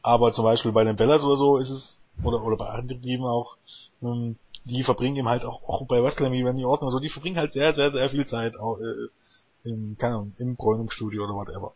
[0.00, 3.24] Aber zum Beispiel bei den Bellas oder so ist es, oder, oder bei anderen Teams
[3.24, 3.56] auch,
[4.02, 7.08] ähm, die verbringen eben halt auch, auch bei Wrestling wie Randy Orton und so, die
[7.08, 9.08] verbringen halt sehr, sehr, sehr viel Zeit auch, äh,
[9.68, 11.74] im, keine Ahnung, im Bräunungsstudio oder whatever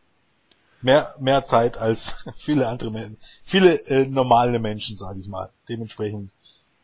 [0.83, 5.51] mehr, mehr Zeit als viele andere Menschen, viele äh, normale Menschen, sage ich mal.
[5.69, 6.31] Dementsprechend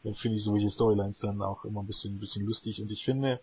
[0.04, 3.04] äh, finde ich solche Storylines dann auch immer ein bisschen, ein bisschen lustig und ich
[3.04, 3.40] finde,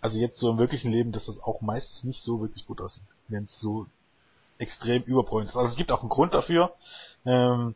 [0.00, 3.04] also jetzt so im wirklichen Leben, dass das auch meistens nicht so wirklich gut aussieht,
[3.28, 3.86] wenn es so
[4.58, 5.56] extrem überbräunt ist.
[5.56, 6.72] Also es gibt auch einen Grund dafür.
[7.24, 7.74] Ähm,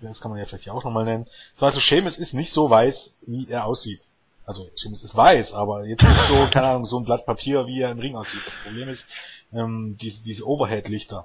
[0.00, 1.26] das kann man ja vielleicht auch nochmal nennen.
[1.56, 4.02] Zum Beispiel Seamus ist nicht so weiß, wie er aussieht.
[4.50, 7.82] Also Seamus ist weiß, aber jetzt nicht so, keine Ahnung, so ein Blatt Papier, wie
[7.82, 8.40] er im Ring aussieht.
[8.44, 9.08] Das Problem ist,
[9.52, 11.24] ähm, diese, diese Overhead-Lichter,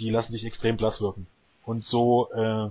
[0.00, 1.28] die lassen sich extrem blass wirken.
[1.64, 2.70] Und so äh,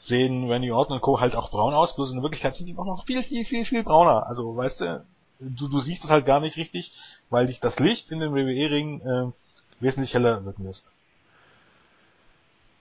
[0.00, 1.20] sehen Randy Orton und Co.
[1.20, 3.82] halt auch braun aus, bloß in Wirklichkeit sind die auch noch viel, viel, viel, viel
[3.84, 4.26] brauner.
[4.26, 5.06] Also, weißt du,
[5.40, 6.92] du, du siehst es halt gar nicht richtig,
[7.30, 9.32] weil dich das Licht in den WWE-Ring äh,
[9.80, 10.92] wesentlich heller wirken lässt.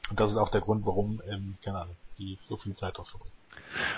[0.10, 3.10] Und das ist auch der Grund, warum, ähm, keine Ahnung, die so viel Zeit drauf
[3.10, 3.34] verbringen.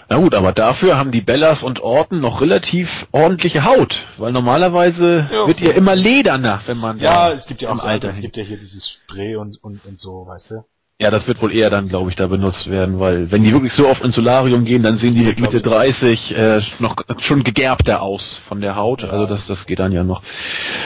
[0.09, 5.30] Na gut, aber dafür haben die Bellas und Orten noch relativ ordentliche Haut, weil normalerweise
[5.32, 5.47] ja.
[5.47, 8.38] wird ihr immer lederner, wenn man ja, es gibt ja auch so, Alter es gibt
[8.38, 10.65] ja hier dieses Spray und und und so, weißt du.
[11.02, 13.72] Ja, das wird wohl eher dann, glaube ich, da benutzt werden, weil wenn die wirklich
[13.72, 18.02] so oft ins Solarium gehen, dann sehen die mit Mitte 30 äh, noch schon gegerbter
[18.02, 19.04] aus von der Haut.
[19.04, 19.10] Ja.
[19.12, 20.22] Also das, das geht dann ja noch.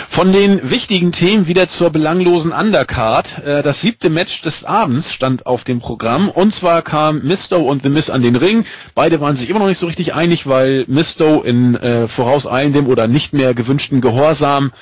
[0.07, 3.43] Von den wichtigen Themen wieder zur belanglosen Undercard.
[3.43, 7.81] Äh, das siebte Match des Abends stand auf dem Programm und zwar kam Misto und
[7.81, 8.65] The Miss an den Ring.
[8.93, 13.07] Beide waren sich immer noch nicht so richtig einig, weil Misto in äh, vorauseilendem oder
[13.07, 14.73] nicht mehr gewünschten Gehorsam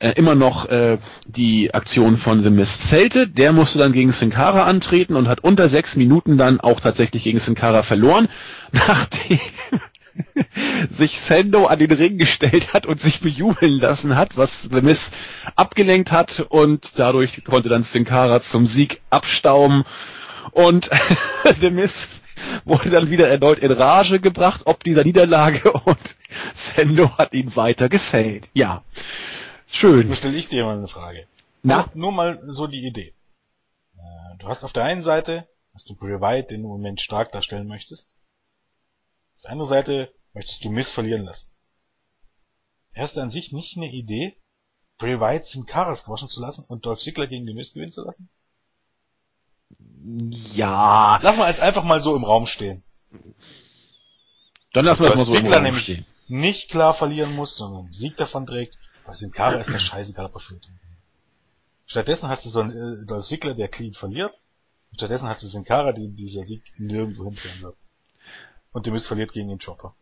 [0.00, 3.28] äh, immer noch äh, die Aktion von The Miss zählte.
[3.28, 7.24] Der musste dann gegen Sin Cara antreten und hat unter sechs Minuten dann auch tatsächlich
[7.24, 8.28] gegen Sin Cara verloren,
[8.72, 9.38] nachdem
[10.90, 15.10] sich Sendo an den Ring gestellt hat und sich bejubeln lassen hat, was The Miss
[15.56, 19.84] abgelenkt hat und dadurch konnte dann Sin Cara zum Sieg abstauben
[20.52, 20.90] und
[21.60, 22.08] The Miss
[22.64, 25.98] wurde dann wieder erneut in Rage gebracht, ob dieser Niederlage und
[26.54, 28.48] Sendo hat ihn weiter gesellt.
[28.54, 28.82] Ja.
[29.72, 30.08] Schön.
[30.08, 31.26] Nun stelle ich dir mal eine Frage.
[31.62, 31.88] Na?
[31.94, 33.14] Nur, nur mal so die Idee.
[33.96, 37.32] Äh, du hast auf der einen Seite, hast du Wyatt, den du im Moment stark
[37.32, 38.14] darstellen möchtest.
[39.36, 41.50] Auf der anderen Seite möchtest du Miss verlieren lassen.
[42.94, 44.36] Hast du an sich nicht eine Idee,
[44.98, 48.28] Wyatt Sin Karas gewaschen zu lassen und Dolph Ziggler gegen den Miss gewinnen zu lassen?
[50.54, 51.20] Ja.
[51.22, 52.82] Lass mal jetzt einfach mal so im Raum stehen.
[54.72, 56.06] Dann lassen wir es mal so Ziggler im Raum nämlich stehen.
[56.26, 58.76] nicht klar verlieren muss, sondern Sieg davon trägt
[59.10, 60.68] was Sin Cara ist der scheißegal, ob er führt.
[61.84, 64.32] Stattdessen hast du so einen äh, Dolph Ziggler, der clean verliert.
[64.94, 67.76] Stattdessen hast du Sin Cara, die dieser Sieg nirgendwo hinführen wird.
[68.72, 69.94] Und der Mist verliert gegen den Chopper.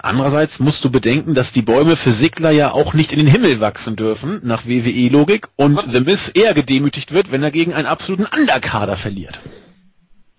[0.00, 3.60] Andererseits musst du bedenken, dass die Bäume für Sigler ja auch nicht in den Himmel
[3.60, 5.92] wachsen dürfen, nach WWE-Logik, und Was?
[5.92, 9.38] The Miz eher gedemütigt wird, wenn er gegen einen absoluten Underkader verliert.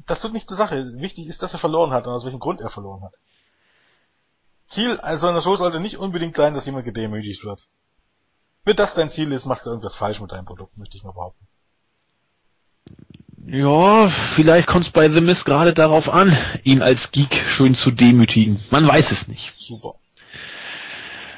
[0.05, 0.93] Das tut nicht zur Sache.
[0.97, 3.13] Wichtig ist, dass er verloren hat und aus welchem Grund er verloren hat.
[4.67, 7.67] Ziel also einer Show sollte nicht unbedingt sein, dass jemand gedemütigt wird.
[8.67, 11.13] Wenn das dein Ziel ist, machst du irgendwas falsch mit deinem Produkt, möchte ich mal
[11.13, 11.47] behaupten.
[13.45, 17.91] Ja, vielleicht kommt es bei The Miz gerade darauf an, ihn als Geek schön zu
[17.91, 18.59] demütigen.
[18.69, 19.53] Man weiß es nicht.
[19.57, 19.95] Super.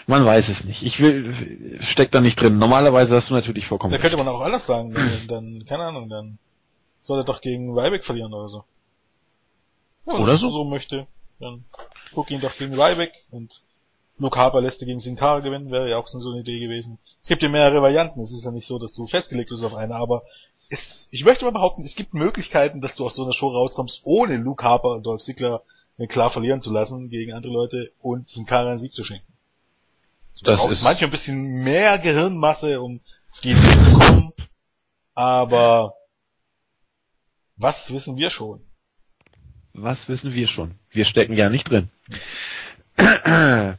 [0.08, 0.82] Man weiß es nicht.
[0.82, 2.58] Ich will, steck da nicht drin.
[2.58, 3.92] Normalerweise hast du natürlich vollkommen.
[3.92, 4.96] Da könnte man auch alles sagen.
[4.96, 6.40] Dann, dann keine Ahnung, dann
[7.04, 8.64] soll er doch gegen Ryback verlieren oder so.
[10.08, 10.50] Ja, oder so?
[10.50, 11.06] so möchte.
[11.40, 11.64] Dann
[12.12, 13.62] guck ihn doch gegen Ryback und
[14.20, 17.00] Luke Harper lässt er gegen Sin Cara gewinnen, wäre ja auch so eine Idee gewesen.
[17.22, 18.20] Es gibt ja mehrere Varianten.
[18.20, 20.24] Es ist ja nicht so, dass du festgelegt bist auf eine, aber
[20.70, 24.02] es, ich möchte mal behaupten, es gibt Möglichkeiten, dass du aus so einer Show rauskommst,
[24.04, 25.64] ohne Luke Harper und Dolph Ziggler
[26.08, 29.34] klar verlieren zu lassen gegen andere Leute und Sin Cara einen Sieg zu schenken.
[30.32, 33.02] So das ist manchmal ein bisschen mehr Gehirnmasse, um
[33.32, 34.34] auf die Idee zu kommen,
[35.14, 35.96] aber
[37.58, 38.62] was wissen wir schon?
[39.74, 40.76] Was wissen wir schon?
[40.90, 41.90] Wir stecken ja nicht drin.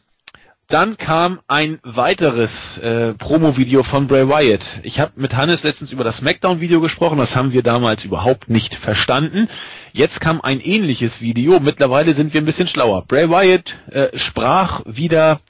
[0.71, 4.79] Dann kam ein weiteres äh, Promo-Video von Bray Wyatt.
[4.85, 8.77] Ich habe mit Hannes letztens über das SmackDown-Video gesprochen, das haben wir damals überhaupt nicht
[8.77, 9.49] verstanden.
[9.93, 13.05] Jetzt kam ein ähnliches Video, mittlerweile sind wir ein bisschen schlauer.
[13.05, 15.41] Bray Wyatt äh, sprach wieder,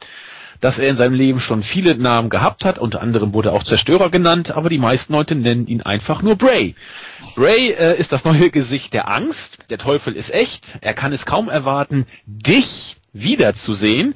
[0.62, 3.64] dass er in seinem Leben schon viele Namen gehabt hat, unter anderem wurde er auch
[3.64, 6.74] Zerstörer genannt, aber die meisten Leute nennen ihn einfach nur Bray.
[7.34, 11.26] Bray äh, ist das neue Gesicht der Angst, der Teufel ist echt, er kann es
[11.26, 14.14] kaum erwarten, dich wiederzusehen.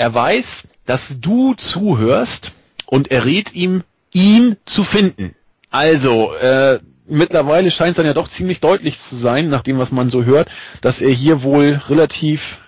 [0.00, 2.52] Er weiß, dass du zuhörst
[2.86, 3.84] und er rät ihm,
[4.14, 5.34] ihn zu finden.
[5.68, 9.92] Also, äh, mittlerweile scheint es dann ja doch ziemlich deutlich zu sein, nach dem, was
[9.92, 10.48] man so hört,
[10.80, 12.62] dass er hier wohl relativ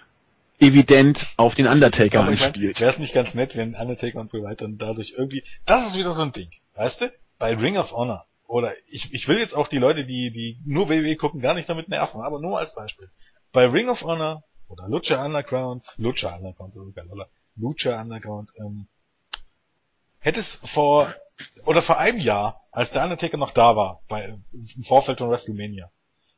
[0.59, 2.78] evident auf den Undertaker Aber anspielt.
[2.83, 5.99] Wäre es nicht ganz nett, wenn Undertaker und Bray Wyatt dann dadurch irgendwie, das ist
[5.99, 7.12] wieder so ein Ding, weißt du?
[7.39, 10.91] Bei Ring of Honor, oder ich, ich will jetzt auch die Leute, die, die nur
[10.91, 13.09] WWE gucken, gar nicht damit nerven, aber nur als Beispiel.
[13.53, 18.87] Bei Ring of Honor oder Lucha Underground, Lucha Underground sogar, oder Lucha Underground, ähm,
[20.18, 21.14] hätte es vor,
[21.64, 25.91] oder vor einem Jahr, als der Undertaker noch da war, bei, im Vorfeld von WrestleMania,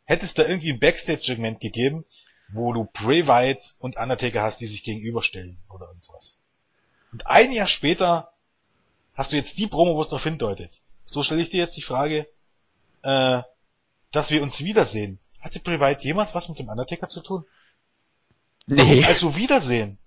[0.05, 2.05] hätte es da irgendwie ein Backstage-Segment gegeben,
[2.49, 6.41] wo du Bray Wyatt und Undertaker hast, die sich gegenüberstellen, oder irgendwas.
[7.13, 8.33] Und ein Jahr später
[9.15, 10.83] hast du jetzt die Promo, wo es darauf hindeutet.
[11.07, 12.29] So stelle ich dir jetzt die Frage,
[13.03, 13.43] äh,
[14.11, 15.21] dass wir uns wiedersehen.
[15.41, 17.45] Hatte Bray Wyatt jemals was mit dem Undertaker zu tun?
[18.67, 19.05] Nee.
[19.05, 19.99] Also Wiedersehen.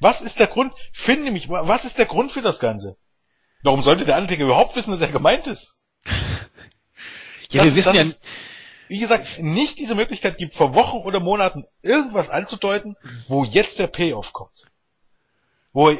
[0.00, 0.72] Was ist der Grund?
[0.92, 2.96] Finde mich, was ist der Grund für das Ganze?
[3.62, 5.80] Warum sollte der Undertaker überhaupt wissen, dass er gemeint ist?
[7.50, 8.24] ja, das, wir wissen ja, ist,
[8.88, 12.96] wie gesagt, nicht diese Möglichkeit gibt, vor Wochen oder Monaten irgendwas anzudeuten,
[13.28, 14.66] wo jetzt der Payoff kommt.
[15.72, 15.90] Wo,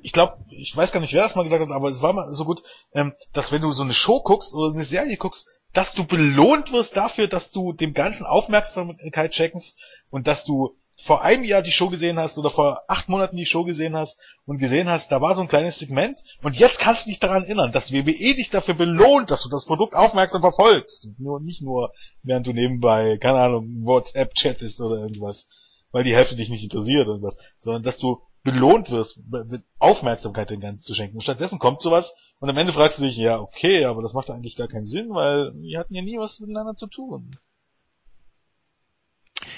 [0.00, 2.32] ich glaube, ich weiß gar nicht, wer das mal gesagt hat, aber es war mal
[2.32, 2.62] so gut,
[2.94, 6.72] ähm, dass wenn du so eine Show guckst oder eine Serie guckst, dass du belohnt
[6.72, 9.78] wirst dafür, dass du dem ganzen Aufmerksamkeit checkst
[10.10, 13.46] und dass du vor einem Jahr die Show gesehen hast oder vor acht Monaten die
[13.46, 17.06] Show gesehen hast und gesehen hast, da war so ein kleines Segment und jetzt kannst
[17.06, 21.08] du dich daran erinnern, dass WWE dich dafür belohnt, dass du das Produkt aufmerksam verfolgst.
[21.18, 21.92] Nur, nicht nur,
[22.22, 25.48] während du nebenbei, keine Ahnung, WhatsApp chattest oder irgendwas,
[25.92, 30.50] weil die Hälfte dich nicht interessiert oder irgendwas, sondern dass du belohnt wirst, mit Aufmerksamkeit
[30.50, 31.16] den Ganzen zu schenken.
[31.16, 34.30] Und stattdessen kommt sowas und am Ende fragst du dich, ja, okay, aber das macht
[34.30, 37.30] eigentlich gar keinen Sinn, weil wir hatten ja nie was miteinander zu tun.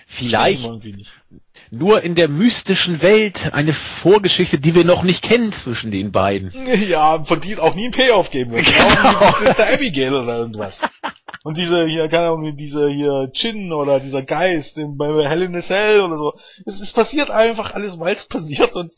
[0.07, 0.69] Vielleicht
[1.71, 6.53] nur in der mystischen Welt eine Vorgeschichte, die wir noch nicht kennen zwischen den beiden.
[6.89, 8.67] Ja, von die es auch nie ein Payoff geben wird.
[8.67, 9.21] Genau.
[9.21, 10.83] Das ist der Abigail oder irgendwas.
[11.45, 15.57] Und diese hier, keine Ahnung, diese hier Chin oder dieser Geist in, bei Hell in
[15.57, 16.35] a Cell oder so.
[16.67, 18.93] Es, es passiert einfach alles, weil es passiert und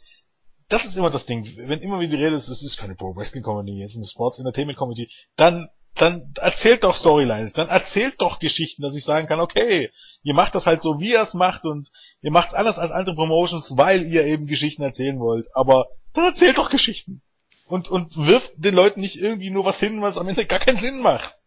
[0.69, 1.47] das ist immer das Ding.
[1.57, 4.07] Wenn immer wieder die Rede ist, es ist keine Pro Wrestling Comedy, es ist eine
[4.07, 9.27] Sports Entertainment Comedy, dann dann erzählt doch Storylines, dann erzählt doch Geschichten, dass ich sagen
[9.27, 9.91] kann, okay,
[10.23, 11.91] ihr macht das halt so, wie ihr es macht und
[12.21, 15.47] ihr macht es anders als andere Promotions, weil ihr eben Geschichten erzählen wollt.
[15.55, 17.23] Aber dann erzählt doch Geschichten.
[17.67, 20.77] Und, und wirft den Leuten nicht irgendwie nur was hin, was am Ende gar keinen
[20.77, 21.39] Sinn macht.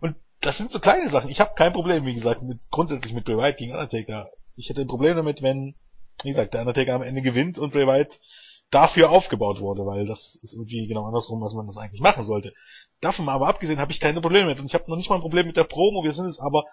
[0.00, 1.30] Und das sind so kleine Sachen.
[1.30, 4.30] Ich habe kein Problem, wie gesagt, mit, grundsätzlich mit Bray Wyatt gegen Undertaker.
[4.54, 5.74] Ich hätte ein Problem damit, wenn,
[6.22, 8.18] wie gesagt, der Undertaker am Ende gewinnt und Bray Wyatt
[8.70, 12.52] dafür aufgebaut wurde, weil das ist irgendwie genau andersrum, was man das eigentlich machen sollte.
[13.00, 15.16] Davon mal aber abgesehen habe ich keine Probleme mit und ich habe noch nicht mal
[15.16, 16.64] ein Problem mit der Promo, wir sind es aber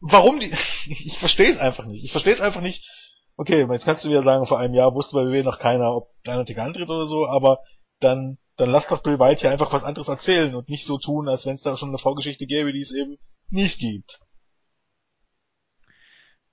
[0.00, 0.52] warum die
[0.86, 2.04] ich verstehe es einfach nicht.
[2.04, 2.88] Ich verstehe es einfach nicht.
[3.36, 6.10] Okay, jetzt kannst du wieder sagen, vor einem Jahr wusste bei WWE noch keiner, ob
[6.24, 7.60] deiner Tick antritt oder so, aber
[8.00, 11.28] dann dann lass doch Bill White hier einfach was anderes erzählen und nicht so tun,
[11.28, 13.18] als wenn es da schon eine Vorgeschichte gäbe, die es eben
[13.50, 14.18] nicht gibt.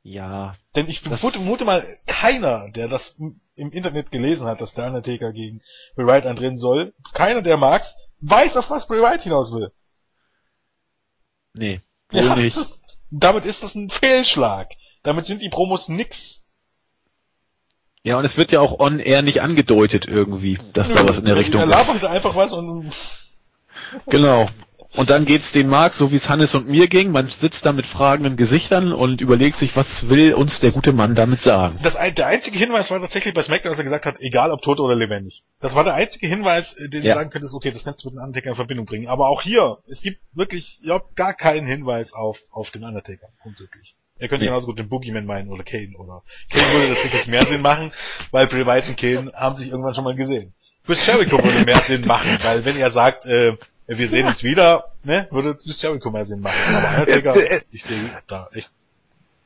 [0.06, 0.56] Ja.
[0.76, 5.64] Denn ich vermute mal, keiner, der das im Internet gelesen hat, dass der Undertaker gegen
[5.96, 9.72] Bray Wyatt antreten soll, keiner, der mag's, weiß, auf was Bray Wyatt hinaus will.
[11.56, 12.56] Nee, ja, nicht.
[12.56, 12.80] Das,
[13.10, 14.74] damit ist das ein Fehlschlag.
[15.02, 16.46] Damit sind die Promos nix.
[18.04, 21.26] Ja, und es wird ja auch on air nicht angedeutet irgendwie, dass da was in
[21.26, 22.06] der Richtung er labert ist.
[22.06, 22.94] einfach was und
[24.06, 24.50] Genau.
[24.96, 27.12] Und dann geht's den Mark, so wie es Hannes und mir ging.
[27.12, 31.16] Man sitzt da mit fragenden Gesichtern und überlegt sich, was will uns der gute Mann
[31.16, 31.80] damit sagen.
[31.84, 34.80] Das, der einzige Hinweis war tatsächlich bei SmackDown, dass er gesagt hat, egal ob tot
[34.80, 35.44] oder lebendig.
[35.60, 37.14] Das war der einzige Hinweis, den ja.
[37.14, 39.08] du sagen könntest, okay, das kannst du mit dem Undertaker in Verbindung bringen.
[39.08, 43.96] Aber auch hier, es gibt wirklich ja, gar keinen Hinweis auf, auf den Undertaker grundsätzlich.
[44.18, 44.52] Er könnte ja.
[44.52, 47.92] genauso gut den Boogeyman meinen oder Kane oder Kane würde tatsächlich mehr Sinn machen,
[48.32, 50.54] weil Bray Wyatt und Kane haben sich irgendwann schon mal gesehen.
[50.86, 54.92] Chris Jericho würde mehr Sinn machen, weil wenn er sagt, äh, wir sehen uns wieder,
[55.04, 56.76] ne, würde Chris Jericho mehr Sinn machen.
[56.76, 58.72] Aber Undertaker, äh, äh, ich sehe da echt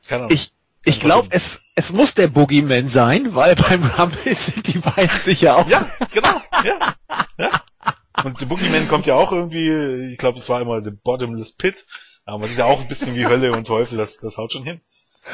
[0.08, 0.34] keine Ahnung.
[0.34, 0.50] Ich,
[0.84, 5.58] ich glaube, es, es muss der Boogeyman sein, weil beim Rumble sind die beiden sicher
[5.58, 5.68] auch.
[5.68, 6.94] Ja, genau, ja.
[7.38, 7.62] ja.
[8.24, 11.86] Und der Boogeyman kommt ja auch irgendwie, ich glaube, es war immer The Bottomless Pit,
[12.24, 14.64] aber es ist ja auch ein bisschen wie Hölle und Teufel, das, das haut schon
[14.64, 14.80] hin.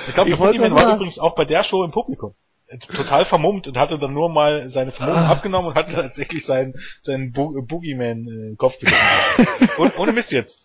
[0.08, 2.34] Ich glaube, der Boogeyman war übrigens auch bei der Show im Publikum
[2.80, 5.30] total vermummt und hatte dann nur mal seine Vermummung ah.
[5.30, 10.64] abgenommen und hatte tatsächlich seinen, seinen Bo Boogeyman-Kopf äh, und, Ohne Mist jetzt.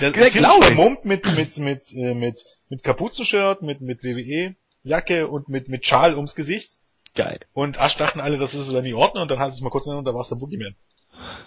[0.00, 5.68] Der ist vermummt mit, mit, mit, äh, mit, mit Kapuzenshirt, mit, mit WWE-Jacke und mit,
[5.68, 6.78] mit Schal ums Gesicht.
[7.14, 7.40] Geil.
[7.52, 9.86] Und Asch dachten alle, das ist dann die Ordnung und dann hat es mal kurz
[9.86, 10.76] und da war es der Boogeyman.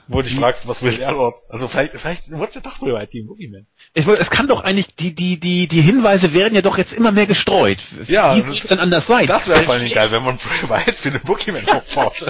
[0.08, 1.38] Wo du dich fragst, was will der dort?
[1.50, 3.66] Also vielleicht, vielleicht wird es ja doch wohl weit gegen Boogeyman.
[3.94, 7.12] Ich, es kann doch eigentlich, die, die, die, die Hinweise werden ja doch jetzt immer
[7.12, 7.80] mehr gestreut.
[8.08, 8.36] Ja.
[8.36, 9.28] Wie soll es denn anders sein?
[9.28, 10.38] Das wäre vor allem geil, wenn man
[10.68, 12.26] weit für den Boogeyman aufbaut.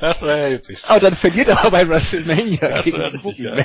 [0.00, 0.78] das wäre ja witzig.
[0.86, 3.64] Aber dann verliert er aber bei WrestleMania das gegen den Boogeyman.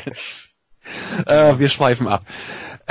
[1.27, 2.25] Äh, wir schweifen ab.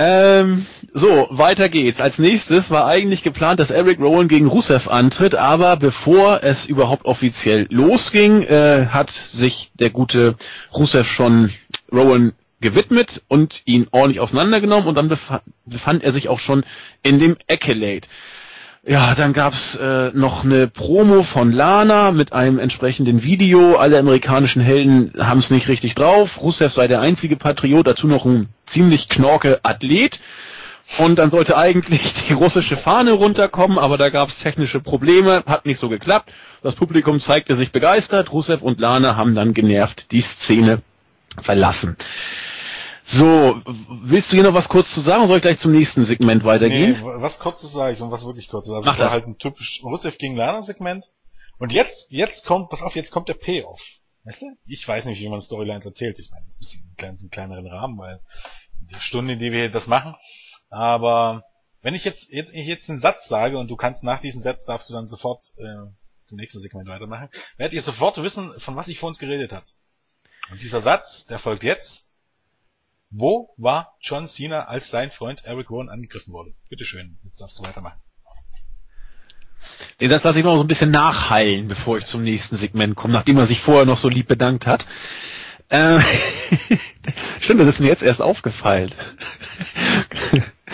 [0.02, 0.64] Ähm,
[0.94, 2.00] so, weiter geht's.
[2.00, 7.04] Als nächstes war eigentlich geplant, dass Eric Rowan gegen Rusev antritt, aber bevor es überhaupt
[7.04, 10.36] offiziell losging, äh, hat sich der gute
[10.72, 11.52] Rusev schon
[11.92, 12.32] Rowan
[12.62, 16.64] gewidmet und ihn ordentlich auseinandergenommen und dann befand, befand er sich auch schon
[17.02, 18.08] in dem Accolade.
[18.82, 23.76] Ja, dann gab's äh, noch eine Promo von Lana mit einem entsprechenden Video.
[23.76, 26.40] Alle amerikanischen Helden haben es nicht richtig drauf.
[26.40, 30.20] Rusev sei der einzige Patriot, dazu noch ein ziemlich knorke Athlet.
[30.96, 35.78] Und dann sollte eigentlich die russische Fahne runterkommen, aber da gab's technische Probleme, hat nicht
[35.78, 36.32] so geklappt.
[36.62, 38.32] Das Publikum zeigte sich begeistert.
[38.32, 40.80] Rusev und Lana haben dann genervt die Szene
[41.38, 41.98] verlassen.
[43.12, 46.04] So, willst du hier noch was kurz zu sagen oder soll ich gleich zum nächsten
[46.04, 46.92] Segment weitergehen?
[46.92, 48.72] Nee, was kurzes sage ich und was wirklich kurzes.
[48.72, 49.12] Also Mach es war das.
[49.12, 51.10] halt ein typisch Rusev gegen Lana Segment.
[51.58, 53.82] Und jetzt, jetzt kommt, pass auf, jetzt kommt der Payoff.
[54.22, 54.46] Weißt du?
[54.64, 56.20] Ich weiß nicht, wie man Storylines erzählt.
[56.20, 58.20] Ich meine, das ist ein bisschen klein, einen kleineren Rahmen, weil
[58.78, 60.14] die Stunde, in die wir das machen.
[60.68, 61.42] Aber
[61.82, 64.88] wenn ich jetzt, ich jetzt einen Satz sage und du kannst nach diesem Satz darfst
[64.88, 65.90] du dann sofort äh,
[66.24, 69.74] zum nächsten Segment weitermachen, werdet ihr sofort wissen, von was ich vor uns geredet hat.
[70.52, 72.09] Und dieser Satz, der folgt jetzt.
[73.10, 76.52] Wo war John Cena, als sein Freund Eric Rowan angegriffen wurde?
[76.68, 77.98] Bitteschön, jetzt darfst du weitermachen.
[79.98, 83.36] Das lasse ich noch so ein bisschen nachheilen, bevor ich zum nächsten Segment komme, nachdem
[83.36, 84.86] er sich vorher noch so lieb bedankt hat.
[85.68, 85.98] Äh,
[87.40, 88.92] stimmt, das ist mir jetzt erst aufgefallen.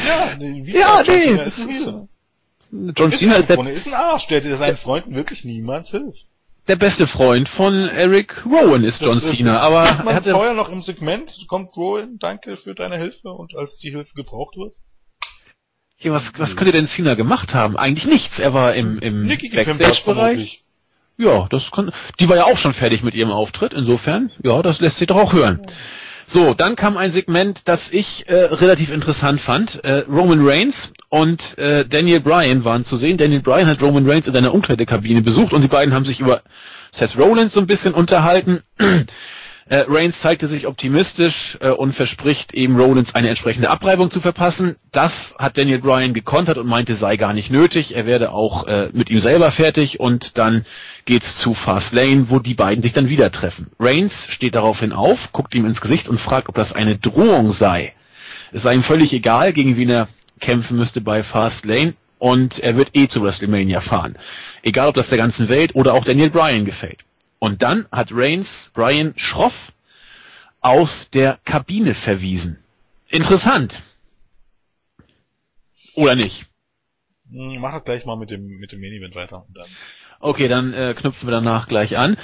[0.07, 2.09] Ja, nee, ja, nee, das ist so.
[2.71, 6.27] John Cena ist, der, ist ein Arsch, der seinen Freunden wirklich niemals hilft
[6.69, 10.69] der beste Freund von Eric Rowan ist John das, Cena, aber er hatte vorher noch
[10.69, 14.75] im Segment kommt Rowan, danke für deine Hilfe und als die Hilfe gebraucht wird.
[15.99, 17.77] Ja, was, was könnte denn Cena gemacht haben?
[17.77, 18.39] Eigentlich nichts.
[18.39, 20.63] Er war im, im Backstage-Bereich.
[21.17, 21.91] Ja, das kann,
[22.21, 23.73] die war ja auch schon fertig mit ihrem Auftritt.
[23.73, 25.63] Insofern, ja, das lässt sich doch auch hören.
[26.29, 29.85] So, dann kam ein Segment, das ich äh, relativ interessant fand.
[29.85, 33.17] Äh, Roman Reigns und äh, Daniel Bryan waren zu sehen.
[33.17, 36.43] Daniel Bryan hat Roman Reigns in einer Umkleidekabine besucht und die beiden haben sich über
[36.91, 38.63] Seth Rollins so ein bisschen unterhalten.
[39.69, 44.77] Äh, Reigns zeigte sich optimistisch äh, und verspricht eben Rollins eine entsprechende Abreibung zu verpassen.
[44.93, 47.97] Das hat Daniel Bryan gekontert und meinte, sei gar nicht nötig.
[47.97, 50.65] Er werde auch äh, mit ihm selber fertig und dann
[51.05, 53.67] geht's zu Fast Lane, wo die beiden sich dann wieder treffen.
[53.81, 57.93] Reigns steht daraufhin auf, guckt ihm ins Gesicht und fragt, ob das eine Drohung sei.
[58.53, 60.07] Es sei ihm völlig egal, gegen wen er
[60.39, 64.17] kämpfen müsste bei Fast Lane und er wird eh zu WrestleMania fahren.
[64.63, 67.05] Egal, ob das der ganzen Welt oder auch Daniel Bryan gefällt.
[67.39, 69.73] Und dann hat Reigns Brian schroff
[70.61, 72.59] aus der Kabine verwiesen.
[73.09, 73.81] Interessant.
[75.95, 76.47] Oder nicht?
[77.31, 79.47] Hm, mach gleich mal mit dem, mit dem Main-Event weiter.
[79.55, 79.67] Dann
[80.21, 82.17] okay, dann äh, knüpfen wir danach gleich an.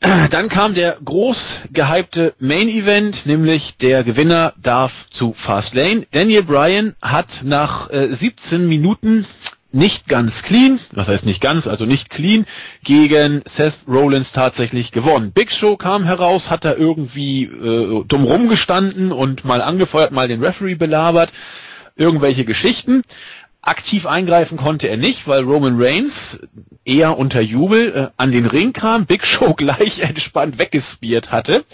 [0.30, 6.08] Dann kam der groß gehypte Main Event, nämlich der Gewinner darf zu Fastlane.
[6.10, 9.26] Daniel Bryan hat nach äh, 17 Minuten
[9.72, 12.46] nicht ganz clean, was heißt nicht ganz, also nicht clean,
[12.84, 15.32] gegen Seth Rollins tatsächlich gewonnen.
[15.32, 20.42] Big Show kam heraus, hat da irgendwie äh, dumm rumgestanden und mal angefeuert, mal den
[20.42, 21.32] Referee belabert,
[21.96, 23.02] irgendwelche Geschichten.
[23.62, 26.40] Aktiv eingreifen konnte er nicht, weil Roman Reigns
[26.84, 31.64] eher unter Jubel äh, an den Ring kam, Big Show gleich entspannt weggespiert hatte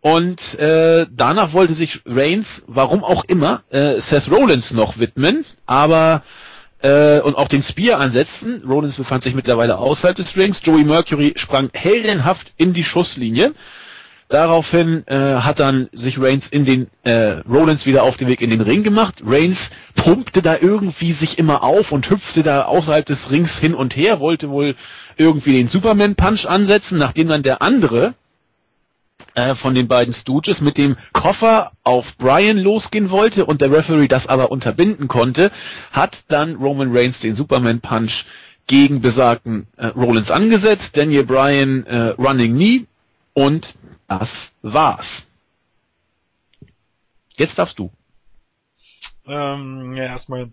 [0.00, 6.22] Und äh, danach wollte sich Reigns, warum auch immer, äh, Seth Rollins noch widmen, aber
[6.84, 8.62] äh, und auch den Spear ansetzen.
[8.68, 10.60] Rollins befand sich mittlerweile außerhalb des Rings.
[10.62, 13.54] Joey Mercury sprang heldenhaft in die Schusslinie.
[14.28, 18.50] Daraufhin äh, hat dann sich Reigns in den äh, Rollins wieder auf den Weg in
[18.50, 19.22] den Ring gemacht.
[19.24, 23.96] Reigns pumpte da irgendwie sich immer auf und hüpfte da außerhalb des Rings hin und
[23.96, 24.76] her, wollte wohl
[25.16, 28.14] irgendwie den Superman Punch ansetzen, nachdem dann der andere
[29.34, 34.08] äh, von den beiden Stooges mit dem Koffer auf Brian losgehen wollte und der Referee
[34.08, 35.50] das aber unterbinden konnte,
[35.92, 38.24] hat dann Roman Reigns den Superman Punch
[38.66, 42.86] gegen besagten äh, Rollins angesetzt, Daniel Bryan äh, Running Knee
[43.34, 43.74] und
[44.08, 45.26] das war's.
[47.36, 47.90] Jetzt darfst du.
[49.26, 50.52] Ähm, ja, erstmal,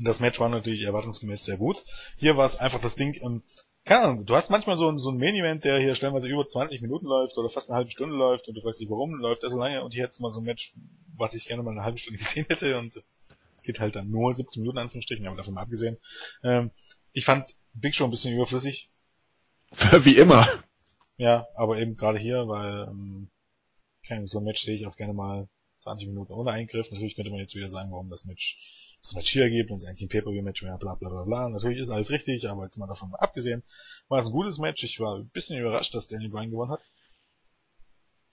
[0.00, 1.84] das Match war natürlich erwartungsgemäß sehr gut.
[2.16, 3.42] Hier war es einfach das Ding, ähm,
[3.84, 6.80] keine Ahnung, du hast manchmal so, ein, so ein Main-Event, der hier stellenweise über 20
[6.80, 9.50] Minuten läuft oder fast eine halbe Stunde läuft und du weißt nicht warum läuft er
[9.50, 10.74] so lange und hier jetzt mal so ein Match,
[11.16, 13.02] was ich gerne mal eine halbe Stunde gesehen hätte und
[13.56, 15.98] es geht halt dann nur 17 Minuten Anführungsstrichen, aber davon mal abgesehen.
[16.42, 16.70] Ähm,
[17.12, 18.90] ich fand Big Show ein bisschen überflüssig.
[20.00, 20.48] Wie immer.
[21.16, 23.30] Ja, aber eben gerade hier, weil ähm,
[24.06, 25.48] keine, so ein Match sehe ich auch gerne mal
[25.80, 26.90] 20 Minuten ohne Eingriff.
[26.90, 28.58] Natürlich könnte man jetzt wieder sagen, warum das Match
[29.04, 31.50] das Match hier gibt und es eigentlich ein Pay-Per-View-Match wäre, bla bla bla bla.
[31.50, 33.62] Natürlich ist alles richtig, aber jetzt mal davon mal abgesehen,
[34.08, 34.82] war es ein gutes Match.
[34.82, 36.80] Ich war ein bisschen überrascht, dass Daniel Bryan gewonnen hat.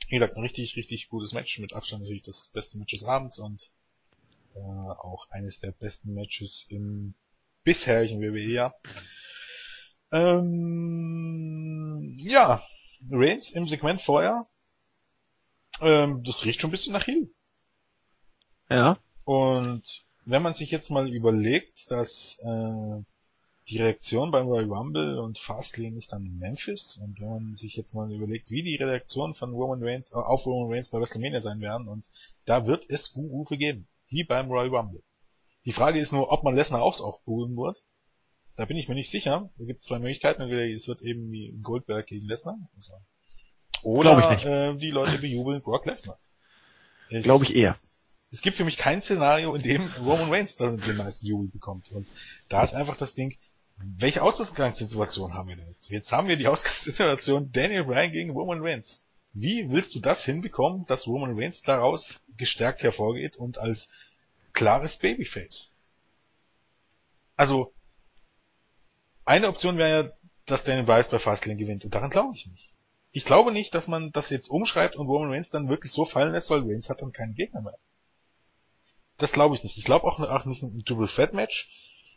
[0.07, 1.60] Wie gesagt, ein richtig, richtig gutes Match.
[1.60, 3.69] Mit Abstand natürlich das beste Match des Abends und
[4.56, 7.15] äh, auch eines der besten Matches im
[7.64, 8.73] bisherigen WWE-Jahr.
[10.14, 11.06] Ähm,
[12.18, 12.64] ja,
[13.10, 14.48] Reigns im Segment vorher.
[15.81, 17.30] Ähm, das riecht schon ein bisschen nach Heel.
[18.69, 18.98] Ja.
[19.26, 23.03] Und wenn man sich jetzt mal überlegt, dass äh,
[23.68, 27.93] die Reaktion beim Royal Rumble und Fastlane ist dann Memphis und wenn man sich jetzt
[27.93, 31.61] mal überlegt, wie die Reaktion von Roman Reigns äh, auf Roman Reigns bei WrestleMania sein
[31.61, 32.10] werden und
[32.45, 35.03] da wird es Buhrufe geben, wie beim Royal Rumble.
[35.65, 37.77] Die Frage ist nur, ob man Lesnar auch, auch buhen wird.
[38.56, 39.49] Da bin ich mir nicht sicher.
[39.57, 40.41] Da gibt es zwei Möglichkeiten.
[40.41, 42.57] Entweder es wird eben wie Goldberg gegen Lesnar.
[42.76, 42.93] Also,
[43.84, 46.19] oder äh, die Leute bejubeln Brock Lesnar.
[47.10, 47.77] Glaube ich eher.
[48.32, 51.91] Es gibt für mich kein Szenario, in dem Roman Reigns dann den meisten Jubel bekommt.
[51.91, 52.08] Und
[52.48, 53.38] da ist einfach das Ding,
[53.76, 55.90] welche Ausgangssituation haben wir denn jetzt?
[55.90, 59.10] Jetzt haben wir die Ausgangssituation Daniel Bryan gegen Roman Reigns.
[59.34, 63.91] Wie willst du das hinbekommen, dass Roman Reigns daraus gestärkt hervorgeht und als
[64.53, 65.76] klares Babyface?
[67.36, 67.74] Also,
[69.26, 70.12] eine Option wäre ja,
[70.45, 72.70] dass Daniel Bryan bei Fastlane gewinnt und daran glaube ich nicht.
[73.12, 76.32] Ich glaube nicht, dass man das jetzt umschreibt und Roman Reigns dann wirklich so fallen
[76.32, 77.78] lässt, weil Reigns hat dann keinen Gegner mehr.
[79.22, 79.77] Das glaube ich nicht.
[79.77, 81.69] Ich glaube auch, auch nicht ein Double Threat Match.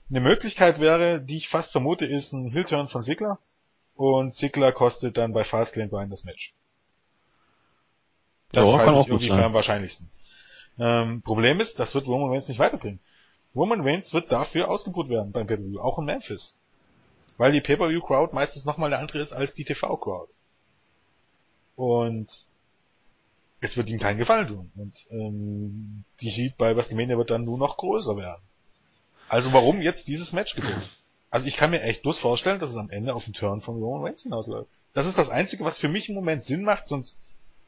[0.08, 3.38] Eine Möglichkeit wäre, die ich fast vermute, ist ein Heel-Turn von Sigler.
[3.94, 6.54] Und Sigler kostet dann bei Fastlane Brian das Match.
[8.52, 10.08] Das ja, halte ich irgendwie für am wahrscheinlichsten.
[10.78, 13.00] Ähm, Problem ist, das wird Roman Reigns nicht weiterbringen.
[13.54, 16.58] Roman Reigns wird dafür ausgebucht werden beim Pay-Per-View, auch in Memphis.
[17.36, 20.32] Weil die Pay-Per-View-Crowd meistens nochmal eine andere ist als die TV-Crowd.
[21.76, 22.46] Und
[23.64, 24.70] es wird ihm keinen Gefallen tun.
[24.76, 28.42] Und ähm, die Heat bei WrestleMania wird dann nur noch größer werden.
[29.28, 30.98] Also warum jetzt dieses Match gebucht?
[31.30, 33.76] Also ich kann mir echt bloß vorstellen, dass es am Ende auf den Turn von
[33.76, 34.68] Roman Reigns hinausläuft.
[34.92, 37.18] Das ist das Einzige, was für mich im Moment Sinn macht, sonst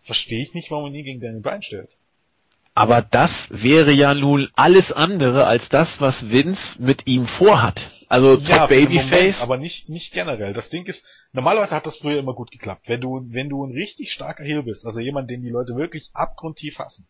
[0.02, 1.90] verstehe ich nicht, warum man ihn gegen Daniel Bryan stellt.
[2.74, 7.90] Aber das wäre ja nun alles andere als das, was Vince mit ihm vorhat.
[8.08, 9.42] Also ja, Babyface.
[9.42, 10.52] aber nicht, nicht generell.
[10.52, 12.88] Das Ding ist, normalerweise hat das früher immer gut geklappt.
[12.88, 16.10] Wenn du, wenn du ein richtig starker Heel bist, also jemand, den die Leute wirklich
[16.12, 17.08] abgrundtief hassen,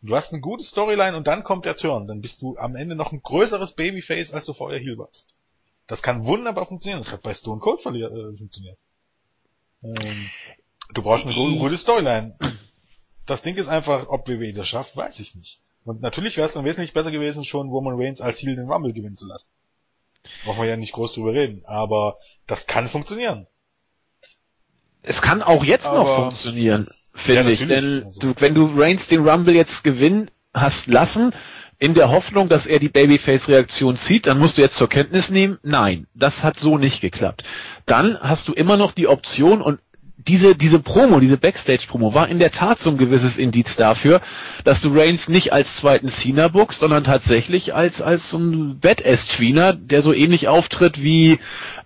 [0.00, 2.94] du hast eine gute Storyline und dann kommt der Turn, dann bist du am Ende
[2.94, 5.36] noch ein größeres Babyface, als du vorher Heel warst.
[5.86, 7.00] Das kann wunderbar funktionieren.
[7.00, 8.78] Das hat bei Stone Cold äh, funktioniert.
[9.82, 10.30] Ähm,
[10.94, 12.36] du brauchst eine gute Storyline.
[13.26, 15.60] Das Ding ist einfach, ob WWE das schafft, weiß ich nicht.
[15.84, 18.92] Und natürlich wäre es dann wesentlich besser gewesen, schon Roman Reigns als Heel den Rumble
[18.92, 19.50] gewinnen zu lassen.
[20.44, 21.62] Brauchen wir ja nicht groß drüber reden.
[21.66, 23.46] Aber das kann funktionieren.
[25.02, 27.66] Es kann auch jetzt aber noch funktionieren, finde ja, ich.
[27.66, 28.20] Denn also.
[28.20, 31.32] du, wenn du Reigns den Rumble jetzt gewinnen hast lassen,
[31.78, 35.58] in der Hoffnung, dass er die Babyface-Reaktion zieht, dann musst du jetzt zur Kenntnis nehmen,
[35.62, 37.44] nein, das hat so nicht geklappt.
[37.86, 39.80] Dann hast du immer noch die Option und
[40.26, 44.20] diese, diese Promo, diese Backstage-Promo war in der Tat so ein gewisses Indiz dafür,
[44.64, 49.74] dass du Reigns nicht als zweiten Cena bookst, sondern tatsächlich als, als so ein Badass-Tweener,
[49.74, 51.38] der so ähnlich auftritt wie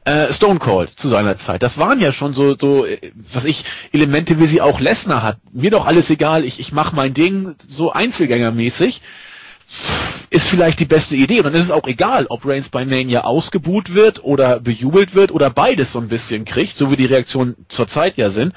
[0.04, 1.62] äh, Stone Cold zu seiner Zeit.
[1.62, 2.86] Das waren ja schon so, so,
[3.32, 5.36] was ich, Elemente, wie sie auch Lesnar hat.
[5.52, 9.02] Mir doch alles egal, ich, ich mach mein Ding so einzelgängermäßig
[10.30, 11.38] ist vielleicht die beste Idee.
[11.38, 15.32] Und dann ist es auch egal, ob Reigns bei Mania ausgebuht wird oder bejubelt wird
[15.32, 18.54] oder beides so ein bisschen kriegt, so wie die Reaktionen zurzeit ja sind.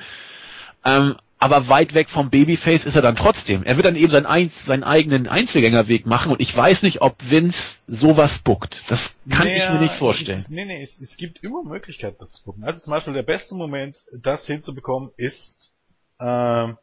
[0.86, 3.64] Ähm, aber weit weg vom Babyface ist er dann trotzdem.
[3.64, 7.18] Er wird dann eben seinen, Einz seinen eigenen Einzelgängerweg machen und ich weiß nicht, ob
[7.30, 8.90] Vince sowas buckt.
[8.90, 10.40] Das kann naja, ich mir nicht vorstellen.
[10.40, 12.64] Ich, nee, nee, es, es, gibt immer Möglichkeiten, das zu bucken.
[12.64, 15.72] Also zum Beispiel der beste Moment, das hinzubekommen, ist,
[16.20, 16.78] ähm,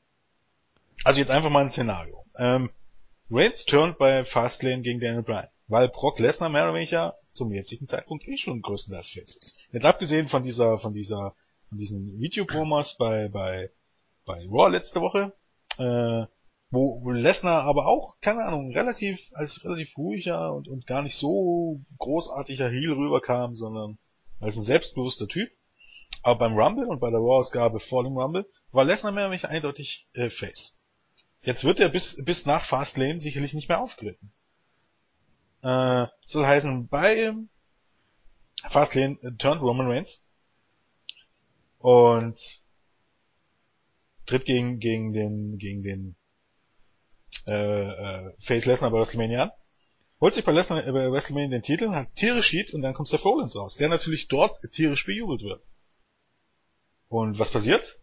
[1.02, 2.22] also jetzt einfach mal ein Szenario.
[2.36, 2.70] Ähm,
[3.32, 7.86] Reigns turnt bei Fastlane gegen Daniel Bryan, weil Brock Lesnar mehr oder weniger zum jetzigen
[7.86, 9.68] Zeitpunkt eh schon größtenteils Face ist.
[9.72, 11.34] Jetzt abgesehen von dieser, von dieser,
[11.68, 13.70] von diesen Videopromos bei, bei
[14.24, 15.32] bei Raw letzte Woche,
[15.78, 16.26] äh,
[16.70, 21.80] wo Lesnar aber auch, keine Ahnung, relativ als relativ ruhiger und, und gar nicht so
[21.98, 23.98] großartiger Heel rüberkam, sondern
[24.40, 25.50] als ein selbstbewusster Typ.
[26.22, 29.50] Aber beim Rumble und bei der Raw-Ausgabe vor dem Rumble war Lesnar mehr oder weniger
[29.50, 30.78] eindeutig äh, Face.
[31.42, 34.32] Jetzt wird er bis, bis nach Fastlane sicherlich nicht mehr auftreten.
[35.62, 37.34] Äh, soll heißen, bei
[38.70, 40.24] Fastlane turned Roman Reigns.
[41.78, 42.60] Und
[44.26, 46.16] tritt gegen, gegen den, gegen den
[47.48, 49.52] äh, äh, Face Lesnar bei WrestleMania an,
[50.20, 53.08] holt sich bei Lesnar äh, bei WrestleMania den Titel, hat tierisch Heat und dann kommt
[53.08, 55.64] Seth Rollins raus, der natürlich dort tierisch bejubelt wird.
[57.08, 57.98] Und was passiert?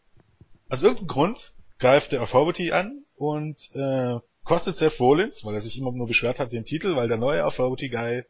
[0.68, 5.78] Aus irgendeinem Grund greift der Authority an und äh, kostet Seth Rollins, weil er sich
[5.78, 8.24] immer nur beschwert hat, den Titel, weil der neue Authority Guy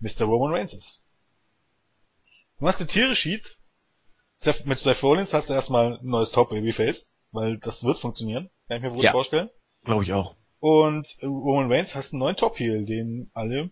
[0.00, 0.24] Mr.
[0.24, 1.06] Roman Reigns ist.
[2.58, 3.56] Du hast den tierisch Heat.
[4.36, 8.50] Seth, mit Seth Rollins hast du erstmal ein neues Top Babyface weil das wird funktionieren,
[8.68, 9.50] kann ich mir wohl ja, vorstellen.
[9.84, 10.36] Glaube ich auch.
[10.60, 13.70] Und Roman Reigns hast einen neuen Top-Heel, den alle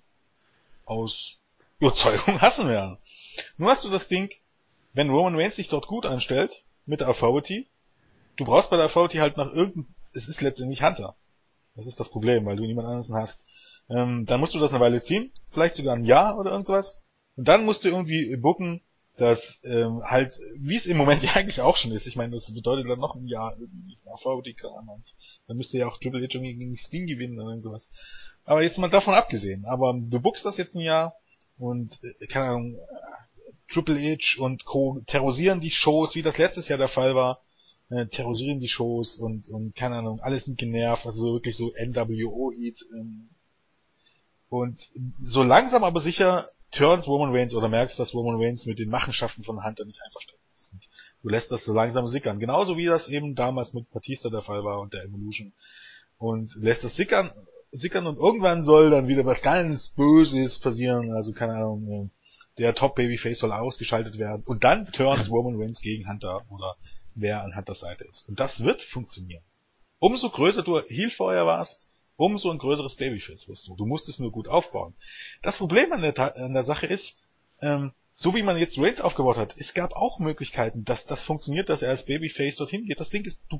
[0.84, 1.38] aus
[1.78, 2.98] Überzeugung hassen werden.
[3.58, 4.30] Nur hast du das Ding,
[4.92, 7.68] wenn Roman Reigns sich dort gut anstellt, mit der Authority,
[8.36, 11.16] du brauchst bei der Authority halt nach irgendeinem, es ist letztendlich Hunter.
[11.74, 13.46] Das ist das Problem, weil du niemand anderes hast.
[13.88, 17.02] Ähm, dann musst du das eine Weile ziehen, vielleicht sogar ein Jahr oder irgendwas.
[17.36, 18.82] Und dann musst du irgendwie booken,
[19.16, 22.52] dass ähm, halt, wie es im Moment ja eigentlich auch schon ist, ich meine, das
[22.52, 25.14] bedeutet dann noch ein Jahr irgendwie AV-Kram und
[25.46, 27.90] dann müsste ja auch Triple H irgendwie gegen Sting gewinnen oder irgendwas.
[28.44, 31.14] Aber jetzt mal davon abgesehen, aber du buchst das jetzt ein Jahr
[31.58, 32.78] und, äh, keine Ahnung,
[33.68, 35.00] Triple H und Co.
[35.06, 37.42] terrorisieren die Shows, wie das letztes Jahr der Fall war,
[37.90, 42.86] äh, terrorisieren die Shows und, und keine Ahnung, alles sind genervt, also wirklich so NWO-Heat.
[42.94, 43.28] Ähm,
[44.48, 44.88] und
[45.22, 49.42] so langsam aber sicher turnt Roman Reigns oder merkst, dass Roman Reigns mit den Machenschaften
[49.42, 50.72] von Hunter nicht einverstanden ist.
[50.72, 50.88] Und
[51.22, 52.38] du lässt das so langsam sickern.
[52.38, 55.52] Genauso wie das eben damals mit Batista der Fall war und der Evolution.
[56.18, 57.30] Und lässt das sickern,
[57.72, 61.12] sickern und irgendwann soll dann wieder was ganz Böses passieren.
[61.12, 62.10] Also keine Ahnung,
[62.58, 64.42] der Top Babyface soll ausgeschaltet werden.
[64.44, 66.76] Und dann turnt Roman Reigns gegen Hunter oder
[67.14, 68.28] wer an Hunters Seite ist.
[68.28, 69.42] Und das wird funktionieren.
[69.98, 73.76] Umso größer du Heel vorher warst, umso ein größeres Babyface wirst du.
[73.76, 74.94] Du musst es nur gut aufbauen.
[75.42, 77.22] Das Problem an der, an der Sache ist,
[77.60, 81.70] ähm, so wie man jetzt Reigns aufgebaut hat, es gab auch Möglichkeiten, dass das funktioniert,
[81.70, 83.00] dass er als Babyface dorthin geht.
[83.00, 83.58] Das Ding ist, du,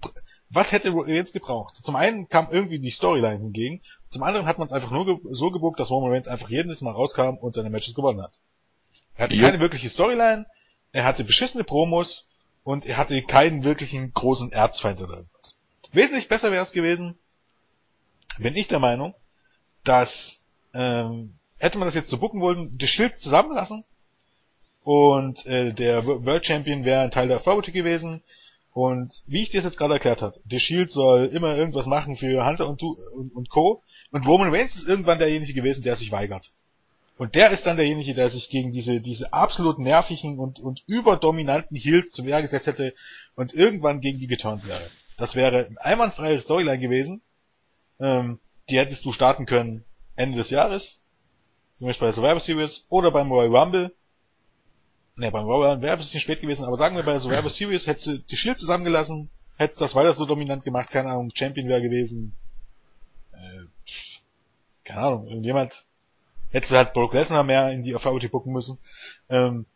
[0.51, 1.77] was hätte Reigns gebraucht?
[1.77, 5.16] Zum einen kam irgendwie die Storyline hingegen, zum anderen hat man es einfach nur ge
[5.31, 8.39] so gebuckt, dass Roman Reigns einfach jedes Mal rauskam und seine Matches gewonnen hat.
[9.14, 9.47] Er hatte ja.
[9.47, 10.47] keine wirkliche Storyline,
[10.93, 12.28] er hatte beschissene Promos
[12.65, 15.59] und er hatte keinen wirklichen großen Erzfeind oder irgendwas.
[15.93, 17.19] Wesentlich besser wäre es gewesen,
[18.39, 19.15] bin ich der Meinung,
[19.85, 23.85] dass ähm, hätte man das jetzt so bucken wollen, das Schild zusammenlassen
[24.82, 28.23] und äh, der World Champion wäre ein Teil der Authority gewesen
[28.73, 32.16] und wie ich dir das jetzt gerade erklärt habe, The Shield soll immer irgendwas machen
[32.16, 33.82] für Hunter und, und, und Co.
[34.12, 36.53] Und Roman Reigns ist irgendwann derjenige gewesen, der sich weigert.
[37.20, 41.76] Und der ist dann derjenige, der sich gegen diese, diese absolut nervigen und, und überdominanten
[41.76, 42.94] Heels zum Wehr gesetzt hätte
[43.34, 44.80] und irgendwann gegen die geturnt wäre.
[45.18, 47.20] Das wäre ein einwandfreie Storyline gewesen,
[47.98, 48.38] ähm,
[48.70, 49.84] die hättest du starten können
[50.16, 51.02] Ende des Jahres.
[51.76, 53.94] Zum Beispiel bei der Survivor Series oder beim Royal Rumble.
[55.16, 57.51] Ne, beim Royal Rumble wäre ein bisschen spät gewesen, aber sagen wir bei der Survivor
[57.51, 59.28] Series hättest du die Shield zusammengelassen,
[59.59, 62.34] hättest das weiter so dominant gemacht, keine Ahnung, Champion wäre gewesen.
[63.32, 63.66] Äh,
[64.84, 65.84] keine Ahnung, irgendjemand
[66.51, 68.78] hättest du halt Brock Lesnar mehr in die Authority bucken müssen.
[69.28, 69.66] Ähm,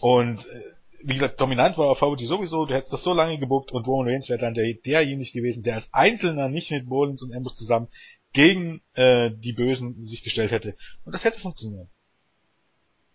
[0.00, 0.62] und äh,
[1.04, 4.28] wie gesagt, dominant war VBT sowieso, du hättest das so lange gebuckt und Roman Reigns
[4.28, 7.88] wäre dann der, derjenige gewesen, der als Einzelner nicht mit Rollins und Ambrose zusammen
[8.32, 10.76] gegen äh, die Bösen sich gestellt hätte.
[11.04, 11.88] Und das hätte funktioniert.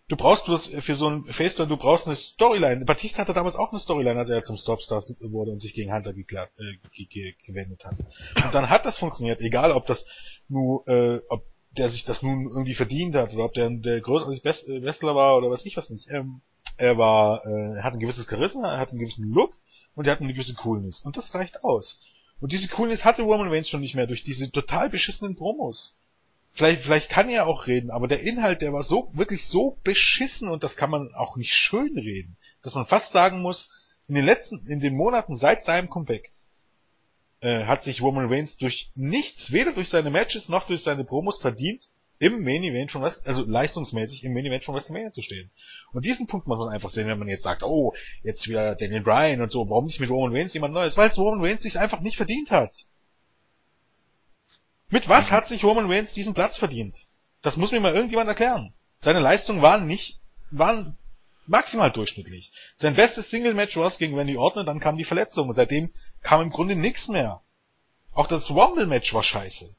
[0.08, 2.84] Du brauchst bloß für so ein Face-Turn, du brauchst eine Storyline.
[2.84, 6.14] Batista hatte damals auch eine Storyline, als er zum Stopstars wurde und sich gegen Hunter
[6.14, 8.00] geklärt, äh, gewendet hat.
[8.44, 10.08] Und dann hat das funktioniert, egal ob das
[10.48, 14.32] nur, äh, ob der sich das nun irgendwie verdient hat oder ob der der größere
[14.32, 16.10] Wrestler war oder was ich was nicht.
[16.10, 16.42] Ähm,
[16.78, 19.54] er war, äh, er hat ein gewisses Charisma, er hat einen gewissen Look
[19.96, 21.02] und er hat eine gewisse Coolness.
[21.02, 22.02] Und das reicht aus.
[22.40, 25.98] Und diese Coolness hatte Roman Reigns schon nicht mehr durch diese total beschissenen Promos.
[26.52, 30.50] Vielleicht, vielleicht kann er auch reden, aber der Inhalt, der war so, wirklich so beschissen
[30.50, 33.72] und das kann man auch nicht schön reden, dass man fast sagen muss,
[34.08, 36.32] in den letzten, in den Monaten seit seinem Comeback
[37.42, 41.40] äh, hat sich Roman Reigns durch nichts, weder durch seine Matches noch durch seine Promos
[41.40, 41.84] verdient,
[42.20, 45.50] im Main Event von was, also leistungsmäßig im Main Event von WrestleMania zu stehen.
[45.94, 47.94] Und diesen Punkt muss man einfach sehen, wenn man jetzt sagt, oh,
[48.24, 50.98] jetzt wieder Daniel Bryan und so, warum nicht mit Roman Reigns jemand Neues?
[50.98, 52.76] Weil es Roman Reigns sich einfach nicht verdient hat.
[54.90, 56.98] Mit was hat sich Roman Reigns diesen Platz verdient?
[57.42, 58.74] Das muss mir mal irgendjemand erklären.
[58.98, 60.20] Seine Leistungen waren nicht,
[60.52, 60.98] waren
[61.50, 62.52] maximal durchschnittlich.
[62.78, 66.42] Sein bestes Single-Match war es gegen Randy Orton, dann kam die Verletzung und seitdem kam
[66.42, 67.42] im Grunde nichts mehr.
[68.14, 69.76] Auch das Rumble-Match war scheiße.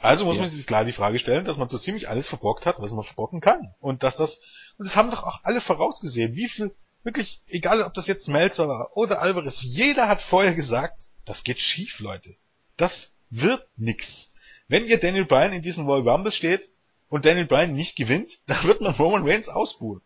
[0.00, 0.42] Also muss ja.
[0.42, 3.04] man sich klar die Frage stellen, dass man so ziemlich alles verbockt hat, was man
[3.04, 3.72] verbocken kann.
[3.78, 4.40] Und dass das,
[4.76, 6.34] und das haben doch auch alle vorausgesehen.
[6.34, 6.74] Wie viel,
[7.04, 11.60] wirklich, egal ob das jetzt Melzer war oder Alvarez, jeder hat vorher gesagt, das geht
[11.60, 12.34] schief, Leute.
[12.76, 14.34] Das wird nix.
[14.66, 16.68] Wenn ihr Daniel Bryan in diesem Royal Rumble steht
[17.12, 20.00] und Daniel Bryan nicht gewinnt, dann wird man Roman Reigns ausbuhen.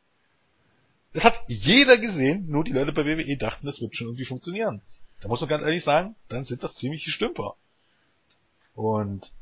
[1.13, 4.83] Das hat jeder gesehen, nur die Leute bei WWE dachten, das wird schon irgendwie funktionieren.
[5.21, 7.55] Da muss man ganz ehrlich sagen, dann sind das ziemliche Stümper.
[8.75, 9.33] Und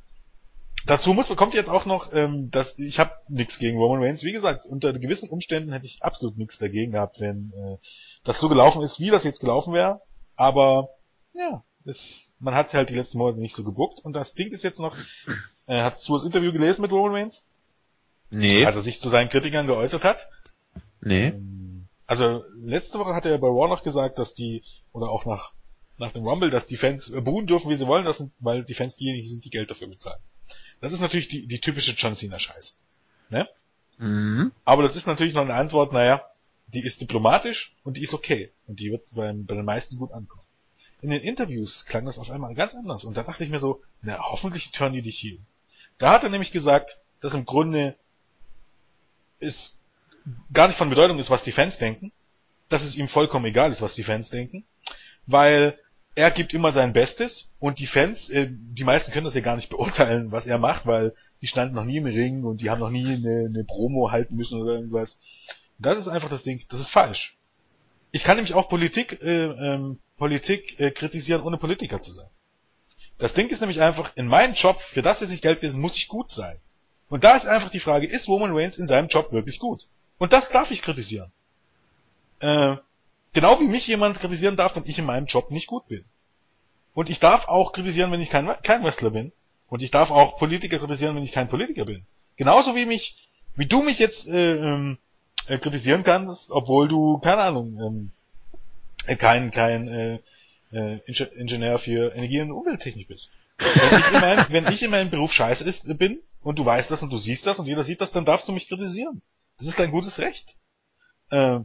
[0.86, 4.22] dazu muss kommt jetzt auch noch, ähm, dass ich habe nichts gegen Roman Reigns.
[4.22, 7.78] Wie gesagt, unter gewissen Umständen hätte ich absolut nichts dagegen gehabt, wenn äh,
[8.24, 10.02] das so gelaufen ist, wie das jetzt gelaufen wäre.
[10.36, 10.90] Aber
[11.32, 14.00] ja, es, man hat halt die letzten Monate nicht so gebuckt.
[14.04, 14.94] Und das Ding ist jetzt noch,
[15.66, 17.48] äh, hast du das Interview gelesen mit Roman Reigns?
[18.34, 18.64] Nee.
[18.64, 20.28] Als er sich zu seinen Kritikern geäußert hat?
[21.00, 21.28] Nee.
[21.28, 24.62] Ähm, also letzte Woche hat er bei Raw noch gesagt, dass die,
[24.92, 25.52] oder auch nach,
[25.98, 28.74] nach dem Rumble, dass die Fans buhen dürfen, wie sie wollen, das sind, weil die
[28.74, 30.20] Fans diejenigen sind, die Geld dafür bezahlen.
[30.80, 32.74] Das ist natürlich die, die typische John Cena Scheiße.
[33.30, 33.48] Ne?
[33.98, 34.52] Mhm.
[34.64, 36.22] Aber das ist natürlich noch eine Antwort, naja,
[36.66, 38.52] die ist diplomatisch und die ist okay.
[38.66, 40.42] Und die wird beim, bei den meisten gut ankommen.
[41.00, 43.04] In den Interviews klang das auf einmal ganz anders.
[43.04, 45.38] Und da dachte ich mir so, na, hoffentlich turn die dich hier.
[45.98, 47.96] Da hat er nämlich gesagt, dass im Grunde
[49.44, 49.82] es
[50.52, 52.12] gar nicht von Bedeutung ist, was die Fans denken,
[52.68, 54.64] dass es ihm vollkommen egal ist, was die Fans denken,
[55.26, 55.78] weil
[56.14, 59.56] er gibt immer sein Bestes und die Fans, äh, die meisten können das ja gar
[59.56, 62.80] nicht beurteilen, was er macht, weil die standen noch nie im Ring und die haben
[62.80, 65.20] noch nie eine, eine Promo halten müssen oder irgendwas.
[65.78, 67.36] Das ist einfach das Ding, das ist falsch.
[68.12, 72.28] Ich kann nämlich auch Politik, äh, ähm, Politik äh, kritisieren, ohne Politiker zu sein.
[73.18, 75.96] Das Ding ist nämlich einfach, in meinem Job, für das jetzt ich Geld lesen, muss
[75.96, 76.58] ich gut sein.
[77.08, 79.88] Und da ist einfach die Frage, ist Roman Reigns in seinem Job wirklich gut?
[80.18, 81.30] Und das darf ich kritisieren.
[82.40, 82.76] Äh,
[83.32, 86.04] genau wie mich jemand kritisieren darf, wenn ich in meinem Job nicht gut bin.
[86.94, 89.32] Und ich darf auch kritisieren, wenn ich kein, kein Wrestler bin.
[89.68, 92.06] Und ich darf auch Politiker kritisieren, wenn ich kein Politiker bin.
[92.36, 94.98] Genauso wie mich, wie du mich jetzt äh, ähm,
[95.46, 98.10] äh, kritisieren kannst, obwohl du, keine Ahnung, ähm,
[99.06, 100.18] äh, kein, kein äh,
[100.72, 101.00] äh,
[101.36, 103.36] Ingenieur für Energie- und Umwelttechnik bist.
[103.58, 106.90] Wenn ich, in mein, wenn ich in meinem Beruf scheiße ist, bin und du weißt
[106.90, 109.22] das und du siehst das und jeder sieht das, dann darfst du mich kritisieren.
[109.58, 110.56] Das ist dein gutes Recht.
[111.30, 111.60] Äh,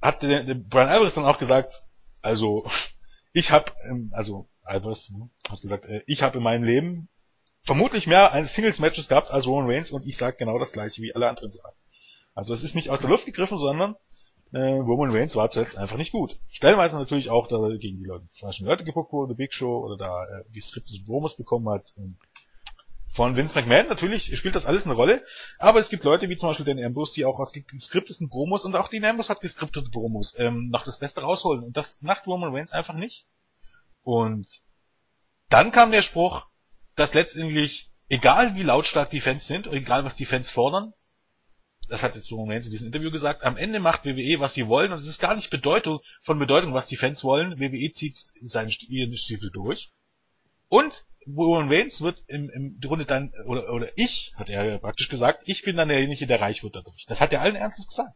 [0.00, 1.84] hat der, der Brian Alvarez dann auch gesagt,
[2.22, 2.64] also
[3.32, 7.08] ich habe, ähm, also Alvarez ne, hat gesagt, äh, ich habe in meinem Leben
[7.62, 11.28] vermutlich mehr Singles-Matches gehabt als Roman Reigns und ich sage genau das gleiche wie alle
[11.28, 11.76] anderen sagen.
[12.34, 13.94] Also es ist nicht aus der Luft gegriffen, sondern
[14.52, 16.38] äh, Roman Reigns war zuletzt einfach nicht gut.
[16.48, 20.24] Stellenweise natürlich auch, da gegen die Leute, falschen Leute geguckt wurde, Big Show oder da
[20.24, 21.92] äh, die Skripte Promos bekommen hat.
[21.96, 22.16] Und
[23.12, 25.24] von Vince McMahon natürlich spielt das alles eine Rolle,
[25.58, 28.74] aber es gibt Leute wie zum Beispiel den Ambrose, die auch aus geskripteten Promos und
[28.74, 32.54] auch die Ambrose hat geskriptete Promos ähm, noch das Beste rausholen und das macht Roman
[32.54, 33.26] Reigns einfach nicht.
[34.02, 34.46] Und
[35.50, 36.46] dann kam der Spruch,
[36.96, 40.92] dass letztendlich egal wie lautstark die Fans sind und egal was die Fans fordern,
[41.88, 44.66] das hat jetzt Roman Reigns in diesem Interview gesagt, am Ende macht WWE, was sie
[44.68, 47.58] wollen, und es ist gar nicht Bedeutung, von Bedeutung, was die Fans wollen.
[47.58, 49.90] WWE zieht seinen Stiefel durch.
[50.68, 55.08] Und Roman Reigns wird im, im die Runde dann, oder, oder ich, hat er praktisch
[55.08, 57.06] gesagt, ich bin dann derjenige, der reich wird dadurch.
[57.06, 58.14] Das hat er allen Ernstes gesagt.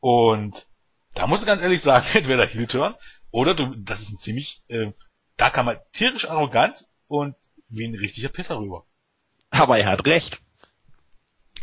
[0.00, 0.66] Und
[1.14, 2.94] da musst du ganz ehrlich sagen, entweder Heel Turn,
[3.30, 4.92] oder du, das ist ein ziemlich, äh,
[5.36, 7.34] da kam er tierisch arrogant und
[7.68, 8.86] wie ein richtiger Pisser rüber.
[9.50, 10.42] Aber er hat recht.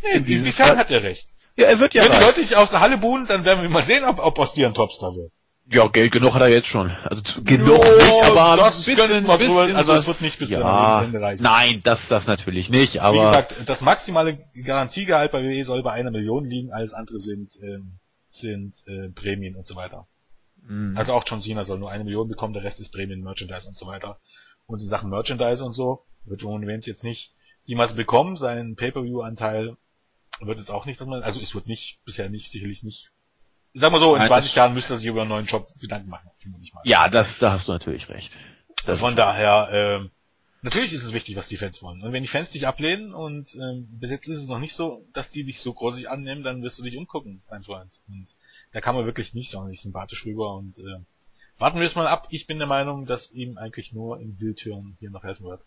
[0.02, 1.28] Nee, inwiefern hat er recht?
[1.56, 3.68] Ja, er wird ja Wenn die Leute dich aus der Halle buhen, dann werden wir
[3.68, 5.34] mal sehen, ob, ob aus dir ein Topstar wird.
[5.70, 6.90] Ja, Geld genug hat er jetzt schon.
[7.04, 10.50] Also genug jo, nicht, aber das ein bisschen, wir bisschen also es wird nicht bis
[10.50, 11.42] ja, Ende reichen.
[11.42, 15.92] Nein, das das natürlich nicht, aber wie gesagt, das maximale Garantiegehalt bei WWE soll bei
[15.92, 17.98] einer Million liegen, alles andere sind ähm,
[18.30, 20.06] sind äh, Prämien und so weiter.
[20.62, 20.96] Mhm.
[20.96, 23.76] Also auch John Cena soll nur eine Million bekommen, der Rest ist Prämien, Merchandise und
[23.76, 24.18] so weiter.
[24.66, 27.34] Und in Sachen Merchandise und so wird Roman Reigns jetzt nicht
[27.64, 29.76] jemals bekommen, seinen Pay-per-view-Anteil
[30.40, 33.10] wird es auch nicht, also es wird nicht, bisher nicht, sicherlich nicht.
[33.72, 35.68] Ich sag mal so, in Nein, 20 Jahren müsste er sich über einen neuen Job
[35.80, 36.30] Gedanken machen,
[36.84, 38.32] Ja, das, da hast du natürlich recht.
[38.86, 40.08] Das Von daher, äh,
[40.60, 42.02] Natürlich ist es wichtig, was die Fans wollen.
[42.02, 45.06] Und wenn die Fans dich ablehnen und ähm, bis jetzt ist es noch nicht so,
[45.12, 47.92] dass die dich so großig annehmen, dann wirst du dich umgucken, mein Freund.
[48.08, 48.26] Und
[48.72, 50.98] da kann man wirklich nicht sonderlich sympathisch rüber und äh,
[51.58, 52.26] warten wir es mal ab.
[52.30, 55.62] Ich bin der Meinung, dass ihm eigentlich nur in Wildtüren hier noch helfen wird.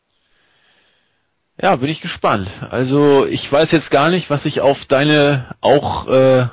[1.62, 2.50] Ja, bin ich gespannt.
[2.70, 6.48] Also ich weiß jetzt gar nicht, was ich auf deine auch äh,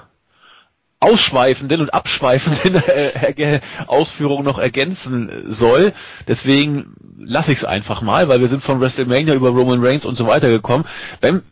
[1.00, 5.92] ausschweifenden und abschweifenden äh, Ausführungen noch ergänzen soll.
[6.26, 10.16] Deswegen lasse ich es einfach mal, weil wir sind von WrestleMania über Roman Reigns und
[10.16, 10.84] so weiter gekommen.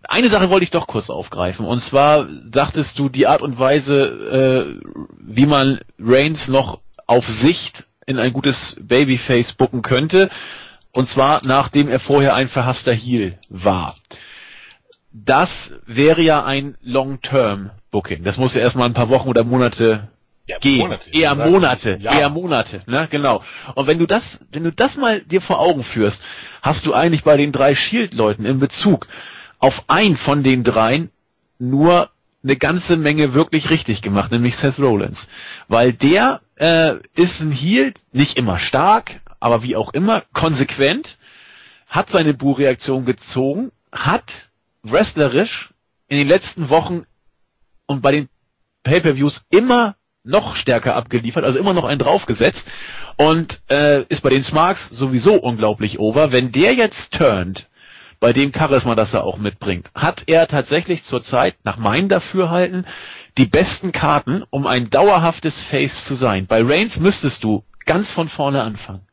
[0.03, 1.65] Eine Sache wollte ich doch kurz aufgreifen.
[1.65, 7.85] Und zwar sagtest du die Art und Weise, äh, wie man Reigns noch auf Sicht
[8.07, 10.29] in ein gutes Babyface bucken könnte.
[10.93, 13.97] Und zwar nachdem er vorher ein verhasster Heel war.
[15.13, 18.25] Das wäre ja ein Long-Term Booking.
[18.25, 20.09] Das muss ja erstmal ein paar Wochen oder Monate
[20.47, 20.81] ja, gehen.
[20.81, 22.13] Monate, eher Monate, ja.
[22.13, 23.43] eher Monate, ne, genau.
[23.75, 26.21] Und wenn du das, wenn du das mal dir vor Augen führst,
[26.61, 29.09] hast du eigentlich bei den drei Shield-Leuten in Bezug
[29.61, 31.09] auf einen von den dreien
[31.59, 32.11] nur
[32.45, 35.29] eine ganze Menge wirklich richtig gemacht, nämlich Seth Rollins.
[35.69, 41.17] Weil der äh, ist ein Heel, nicht immer stark, aber wie auch immer, konsequent,
[41.89, 44.51] hat seine Buhreaktion gezogen, hat
[44.83, 45.71] wrestlerisch
[46.09, 47.07] in den letzten Wochen
[47.87, 48.29] und bei den
[48.83, 52.69] Pay-per-Views immer noch stärker abgeliefert, also immer noch einen draufgesetzt
[53.17, 56.33] und äh, ist bei den Smarks sowieso unglaublich over.
[56.33, 57.69] Wenn der jetzt turnt,
[58.19, 62.87] bei dem Charisma, das er auch mitbringt, hat er tatsächlich zurzeit, nach meinem Dafürhalten,
[63.39, 66.47] die besten Karten, um ein dauerhaftes Face zu sein.
[66.47, 69.07] Bei Reigns müsstest du ganz von vorne anfangen.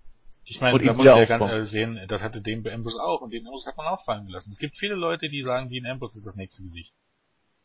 [0.46, 3.46] Ich meine, da muss ja ganz ehrlich sehen, das hatte den Ambrose auch und den
[3.46, 4.52] Ambrose hat man auch fallen gelassen.
[4.52, 6.94] Es gibt viele Leute, die sagen, Dean Ambrose ist das nächste Gesicht.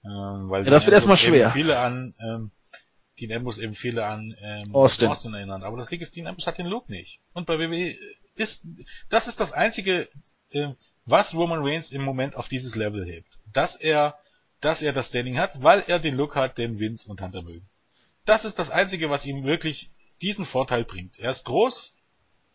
[0.04, 1.50] Ähm, weil ja, das wird erstmal schwer.
[1.50, 2.50] Viele an, ähm,
[3.18, 5.08] Dean Ambrose eben viele an ähm, Austin.
[5.08, 5.62] Austin erinnern.
[5.62, 7.20] Aber das Ding ist, Dean Ambrose hat den Look nicht.
[7.32, 7.96] Und bei WWE
[8.36, 8.66] ist,
[9.08, 10.08] das ist das einzige,
[10.50, 10.68] äh,
[11.04, 13.38] was Roman Reigns im Moment auf dieses Level hebt.
[13.52, 14.18] Dass er,
[14.60, 17.68] dass er das Standing hat, weil er den Look hat, den Vince und Hunter mögen.
[18.24, 21.18] Das ist das einzige, was ihm wirklich diesen Vorteil bringt.
[21.18, 21.96] Er ist groß,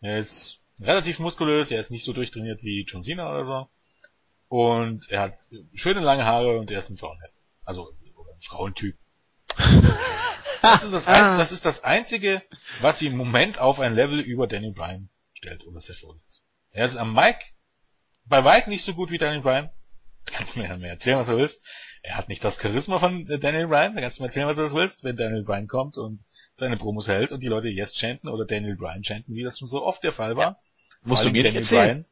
[0.00, 3.68] er ist relativ muskulös, er ist nicht so durchtrainiert wie John Cena oder so.
[4.48, 5.38] Und er hat
[5.74, 7.32] schöne lange Haare und er ist ein Frauenheld.
[7.64, 7.82] Also,
[8.14, 8.96] oder ein Frauentyp.
[10.62, 12.42] Das ist das, ein, das ist das einzige,
[12.80, 16.42] was ihn im Moment auf ein Level über Daniel Bryan stellt oder Seth Rollins.
[16.70, 17.44] Er ist am Mike
[18.24, 19.70] bei weit nicht so gut wie Daniel Bryan.
[20.24, 21.64] Da kannst du mir ja mehr erzählen, was du willst.
[22.02, 23.94] Er hat nicht das Charisma von Daniel Bryan.
[23.94, 27.08] Da kannst du mir erzählen, was du willst, wenn Daniel Bryan kommt und seine Promos
[27.08, 30.02] hält und die Leute Yes chanten oder Daniel Bryan chanten, wie das schon so oft
[30.02, 30.44] der Fall war.
[30.44, 30.58] Ja.
[31.02, 31.86] Musst du mir Daniel erzählen.
[31.86, 32.04] Bryan,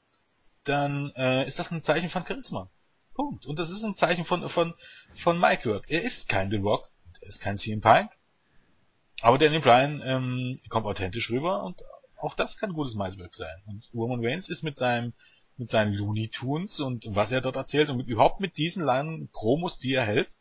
[0.64, 2.70] dann äh, ist das ein Zeichen von Charisma.
[3.14, 3.46] Punkt.
[3.46, 4.74] Und das ist ein Zeichen von, von,
[5.14, 5.84] von Mike Work.
[5.88, 6.90] Er ist kein The Rock,
[7.20, 8.10] er ist kein CM Punk.
[9.20, 11.82] Aber Daniel Bryan ähm, kommt authentisch rüber und
[12.16, 13.62] auch das kann gutes Mike-Work sein.
[13.66, 15.12] Und Roman Reigns ist mit seinem
[15.58, 19.28] mit seinen Looney Tunes und was er dort erzählt und mit, überhaupt mit diesen langen
[19.28, 20.36] Promos, die er hält,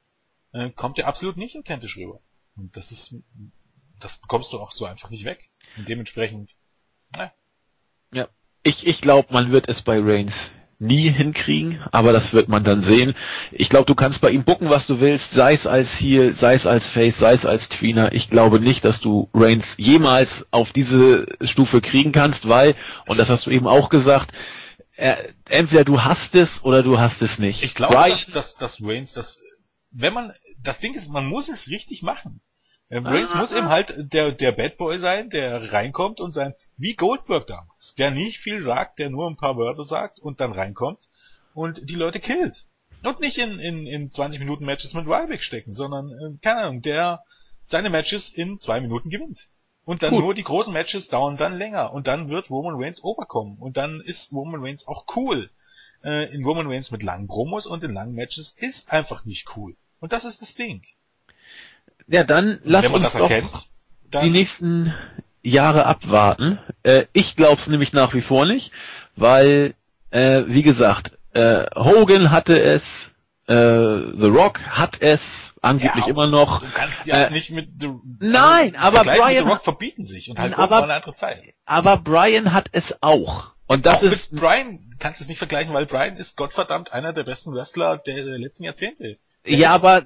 [0.54, 2.22] äh, kommt er absolut nicht authentisch rüber.
[2.56, 3.16] Und das ist,
[4.00, 5.50] das bekommst du auch so einfach nicht weg.
[5.78, 6.56] Und dementsprechend,
[7.14, 7.34] naja.
[8.14, 8.30] Ja.
[8.64, 10.52] Ich, ich glaube, man wird es bei Reigns
[10.82, 13.14] nie hinkriegen, aber das wird man dann sehen.
[13.52, 16.56] Ich glaube, du kannst bei ihm bucken, was du willst, sei es als Heel, sei
[16.56, 18.14] es als Face, sei es als Tweener.
[18.14, 22.76] Ich glaube nicht, dass du Reigns jemals auf diese Stufe kriegen kannst, weil,
[23.06, 24.32] und das hast du eben auch gesagt,
[24.96, 25.20] er,
[25.50, 27.64] entweder du hast es oder du hast es nicht.
[27.64, 29.40] Ich glaube, dass, dass, dass Reigns das,
[29.92, 32.42] wenn man, das Ding ist, man muss es richtig machen.
[32.92, 36.96] Reigns ah, muss eben halt der, der Bad Boy sein, der reinkommt und sein, wie
[36.96, 41.08] Goldberg damals, der nicht viel sagt, der nur ein paar Wörter sagt und dann reinkommt
[41.54, 42.66] und die Leute killt.
[43.04, 46.82] Und nicht in, in, in 20 Minuten Matches mit Ryback stecken, sondern, äh, keine Ahnung,
[46.82, 47.24] der
[47.66, 49.50] seine Matches in zwei Minuten gewinnt.
[49.86, 50.24] Und dann Gut.
[50.24, 54.02] nur die großen Matches dauern dann länger und dann wird Roman Reigns overkommen und dann
[54.02, 55.50] ist Roman Reigns auch cool.
[56.04, 59.76] Äh, in Roman Reigns mit langen Promos und in langen Matches ist einfach nicht cool.
[60.00, 60.84] Und das ist das Ding.
[62.12, 63.70] Ja, dann lass uns doch erkennt,
[64.22, 64.94] die nächsten
[65.42, 66.60] Jahre abwarten.
[66.84, 68.72] Äh, ich glaub's nämlich nach wie vor nicht,
[69.16, 69.74] weil,
[70.10, 73.12] äh, wie gesagt, äh, Hogan hatte es,
[73.48, 76.60] äh, The Rock hat es angeblich ja, immer noch.
[76.60, 80.38] Du kannst ja äh, nicht mit The, Nein, aber Brian The Rock verbieten sich und
[80.38, 81.42] halt aber, eine andere Zeit.
[81.66, 83.52] Aber Brian hat es auch.
[83.68, 86.92] Und das auch ist mit Brian kannst du es nicht vergleichen, weil Brian ist Gottverdammt
[86.92, 89.18] einer der besten Wrestler der letzten Jahrzehnte.
[89.46, 90.06] Ja, aber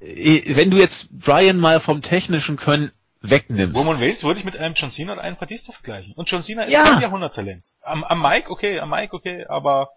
[0.00, 3.78] äh, wenn du jetzt Brian mal vom technischen Können wegnimmst.
[3.78, 6.12] Roman Reigns würde ich mit einem John Cena und einem Batista vergleichen.
[6.14, 6.84] Und John Cena ist ja.
[6.84, 7.66] kein Jahrhunderttalent.
[7.80, 9.90] Am, am Mike, okay, am Mike, okay, aber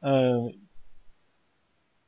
[0.00, 0.54] äh,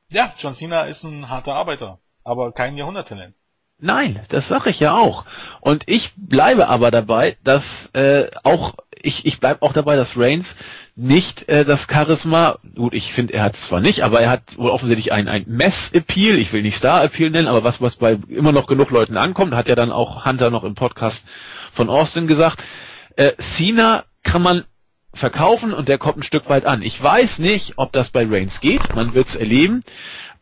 [0.08, 3.36] ja, John Cena ist ein harter Arbeiter, aber kein Jahrhunderttalent.
[3.78, 5.24] Nein, das sage ich ja auch.
[5.60, 8.74] Und ich bleibe aber dabei, dass äh, auch
[9.04, 10.56] ich, ich bleibe auch dabei, dass Reigns
[10.96, 14.56] nicht äh, das Charisma, gut, ich finde, er hat es zwar nicht, aber er hat
[14.56, 18.52] wohl offensichtlich ein, ein Mess-Appeal, ich will nicht Star-Appeal nennen, aber was, was bei immer
[18.52, 21.26] noch genug Leuten ankommt, hat ja dann auch Hunter noch im Podcast
[21.72, 22.62] von Austin gesagt,
[23.16, 24.64] äh, Cena kann man
[25.12, 26.82] verkaufen und der kommt ein Stück weit an.
[26.82, 29.82] Ich weiß nicht, ob das bei Reigns geht, man wird es erleben,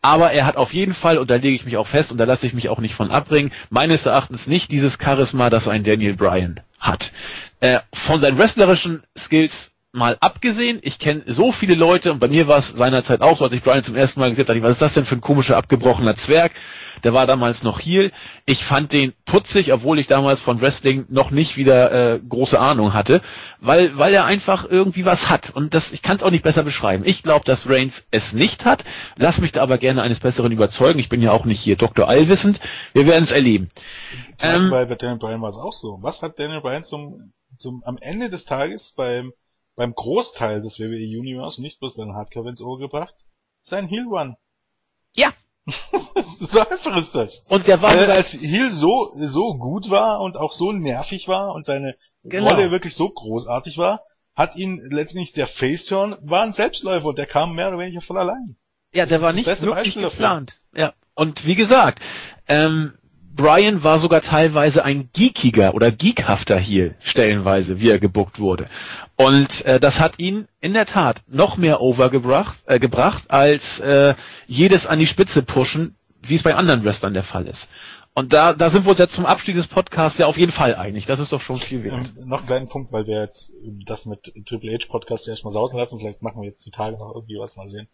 [0.03, 2.25] aber er hat auf jeden Fall, und da lege ich mich auch fest, und da
[2.25, 6.15] lasse ich mich auch nicht von abbringen, meines Erachtens nicht dieses Charisma, das ein Daniel
[6.15, 7.13] Bryan hat.
[7.61, 12.47] Äh, von seinen wrestlerischen Skills mal abgesehen, ich kenne so viele Leute und bei mir
[12.47, 14.81] war es seinerzeit auch so, als ich Brian zum ersten Mal gesehen habe, was ist
[14.81, 16.51] das denn für ein komischer abgebrochener Zwerg?
[17.03, 18.09] Der war damals noch hier.
[18.47, 22.93] Ich fand den putzig, obwohl ich damals von Wrestling noch nicht wieder äh, große Ahnung
[22.93, 23.21] hatte,
[23.59, 26.63] weil weil er einfach irgendwie was hat und das ich kann es auch nicht besser
[26.63, 27.03] beschreiben.
[27.05, 28.85] Ich glaube, dass Reigns es nicht hat.
[29.15, 30.97] Lass mich da aber gerne eines Besseren überzeugen.
[30.97, 32.07] Ich bin ja auch nicht hier Dr.
[32.09, 32.59] Allwissend.
[32.93, 33.67] Wir werden es erleben.
[34.41, 35.99] Ähm, bei Daniel Bryan war es auch so.
[36.01, 39.33] Was hat Daniel Bryan zum zum am Ende des Tages beim
[39.75, 43.15] beim Großteil des WWE Universe, nicht bloß bei den Hardcore ins Ohr gebracht,
[43.61, 44.35] sein Heel Run.
[45.15, 45.33] Ja.
[46.21, 47.45] so einfach ist das.
[47.49, 51.53] Und der war er als Heel so, so gut war und auch so nervig war
[51.53, 52.49] und seine genau.
[52.49, 54.03] Rolle wirklich so großartig war,
[54.35, 58.17] hat ihn letztendlich der Face-Turn war ein Selbstläufer und der kam mehr oder weniger von
[58.17, 58.57] allein.
[58.93, 60.59] Ja, der das war nicht wirklich geplant.
[60.75, 60.93] Ja.
[61.15, 62.01] Und wie gesagt,
[62.47, 62.97] ähm,
[63.35, 68.67] Brian war sogar teilweise ein geekiger oder geekhafter hier stellenweise, wie er gebuckt wurde.
[69.15, 74.13] Und äh, das hat ihn in der Tat noch mehr overgebracht äh, gebracht als äh,
[74.47, 77.69] jedes an die Spitze pushen, wie es bei anderen Wrestlern der Fall ist.
[78.15, 80.75] Und da, da sind wir uns jetzt zum Abstieg des Podcasts ja auf jeden Fall
[80.75, 81.07] einig.
[81.07, 81.95] Das ist doch schon viel wert.
[81.95, 83.53] Ähm, noch einen kleinen Punkt, weil wir jetzt
[83.87, 85.99] das mit Triple H Podcast erstmal sausen lassen.
[85.99, 87.87] Vielleicht machen wir jetzt die Tage noch irgendwie was mal sehen.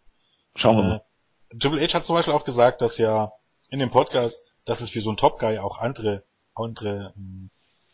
[0.54, 1.02] Schauen wir mal.
[1.48, 3.32] Äh, Triple H hat zum Beispiel auch gesagt, dass ja
[3.70, 6.24] in dem Podcast dass es für so einen Top Guy auch andere
[6.54, 7.50] andere ähm,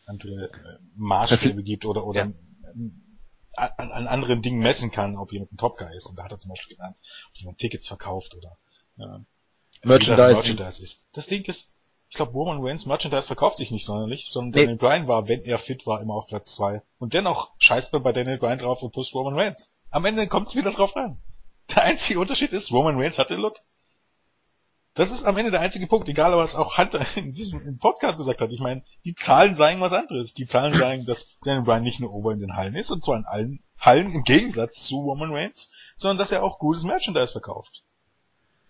[0.07, 2.33] andere äh, Maßstäbe gibt oder oder ja.
[3.55, 6.07] an, an anderen Dingen messen kann, ob jemand ein Top Guy ist.
[6.07, 6.99] Und da hat er zum Beispiel genannt,
[7.31, 8.57] ob jemand Tickets verkauft oder
[8.97, 9.25] ja,
[9.85, 10.35] Merchandise.
[10.35, 11.07] Merchandise ist.
[11.13, 11.73] Das Ding ist,
[12.09, 14.67] ich glaube, Roman Reigns Merchandise verkauft sich nicht sonderlich, sondern nee.
[14.67, 18.03] Daniel Bryan war, wenn er fit war, immer auf Platz zwei Und dennoch scheißt man
[18.03, 19.79] bei Daniel Bryan drauf und pusht Roman Reigns.
[19.91, 21.19] Am Ende kommt es wieder drauf an.
[21.75, 23.57] Der einzige Unterschied ist, Roman Reigns hat den Look.
[24.97, 28.41] Das ist am Ende der einzige Punkt, egal was auch Hunter in diesem Podcast gesagt
[28.41, 28.51] hat.
[28.51, 30.33] Ich meine, die Zahlen sagen was anderes.
[30.33, 33.19] Die Zahlen sagen, dass Daniel Bryan nicht nur ober in den Hallen ist, und zwar
[33.19, 37.83] in allen Hallen im Gegensatz zu Roman Reigns, sondern dass er auch gutes Merchandise verkauft.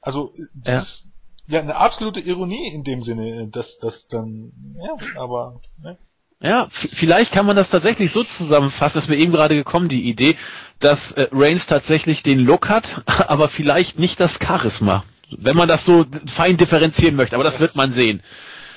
[0.00, 0.80] Also, das ja.
[0.80, 1.12] ist
[1.46, 5.96] ja eine absolute Ironie in dem Sinne, dass das dann, ja, aber, ne?
[6.40, 10.36] Ja, vielleicht kann man das tatsächlich so zusammenfassen, ist mir eben gerade gekommen, die Idee,
[10.80, 15.04] dass äh, Reigns tatsächlich den Look hat, aber vielleicht nicht das Charisma.
[15.30, 18.22] Wenn man das so fein differenzieren möchte, aber das, das wird man sehen.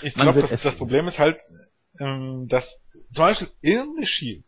[0.01, 1.39] Ich glaube, das, das Problem ist halt,
[1.99, 2.81] ähm, dass
[3.13, 4.45] zum Beispiel in The Shield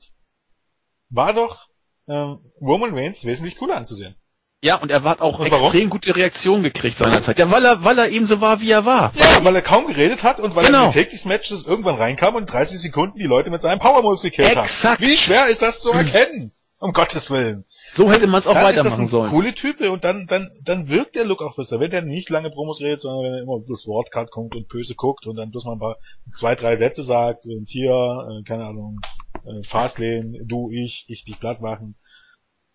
[1.10, 1.68] war doch
[2.08, 4.16] ähm, Roman Reigns wesentlich cooler anzusehen.
[4.64, 5.90] Ja, und er hat auch und extrem warum?
[5.90, 7.40] gute Reaktionen gekriegt seinerzeit.
[7.40, 9.12] Ja, weil er, weil er eben so war, wie er war.
[9.16, 10.92] Ja, weil er kaum geredet hat und weil genau.
[10.92, 14.22] er in Take Matches irgendwann reinkam und 30 Sekunden die Leute mit seinem Power Moves
[14.22, 14.66] gekillt hat.
[14.66, 15.02] Exakt.
[15.02, 16.52] Wie schwer ist das zu erkennen?
[16.78, 17.66] Um Gottes Willen.
[17.94, 19.30] So hätte man es auch dann weitermachen ist das ein sollen.
[19.30, 21.80] Coole Type und dann, dann, dann wirkt der Look auch besser.
[21.80, 24.96] Wenn der nicht lange Promos redet, sondern wenn er immer bloß Wortcard kommt und böse
[24.96, 25.98] guckt und dann bloß mal ein paar,
[26.32, 29.02] zwei, drei Sätze sagt und hier, äh, keine Ahnung,
[29.46, 31.96] äh, Fastlane, du, ich, ich dich platt machen,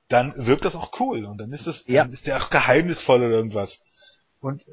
[0.09, 2.05] dann wirkt das auch cool und dann ist es, ja.
[2.05, 3.87] dann ist der auch geheimnisvoll oder irgendwas.
[4.41, 4.65] Und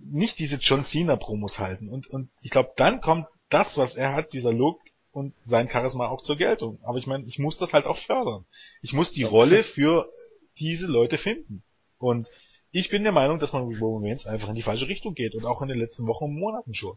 [0.00, 4.14] nicht diese John Cena Promos halten und, und ich glaube, dann kommt das, was er
[4.14, 4.80] hat, dieser Look,
[5.12, 6.78] und sein Charisma auch zur Geltung.
[6.82, 8.44] Aber ich meine, ich muss das halt auch fördern.
[8.82, 10.10] Ich muss die Rolle für
[10.58, 11.62] diese Leute finden.
[11.98, 12.30] Und
[12.70, 15.34] ich bin der Meinung, dass man mit Roman Reigns einfach in die falsche Richtung geht
[15.34, 16.96] und auch in den letzten Wochen und Monaten schon.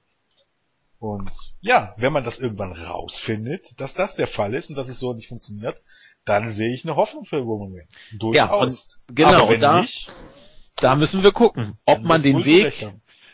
[0.99, 4.99] Und ja, wenn man das irgendwann rausfindet, dass das der Fall ist und dass es
[4.99, 5.83] so nicht funktioniert,
[6.23, 8.07] dann sehe ich eine Hoffnung für Roman Reigns.
[8.17, 8.37] Durchaus.
[8.37, 10.09] Ja, und genau, Aber da, nicht,
[10.77, 12.89] da müssen wir gucken, ob man den Weg,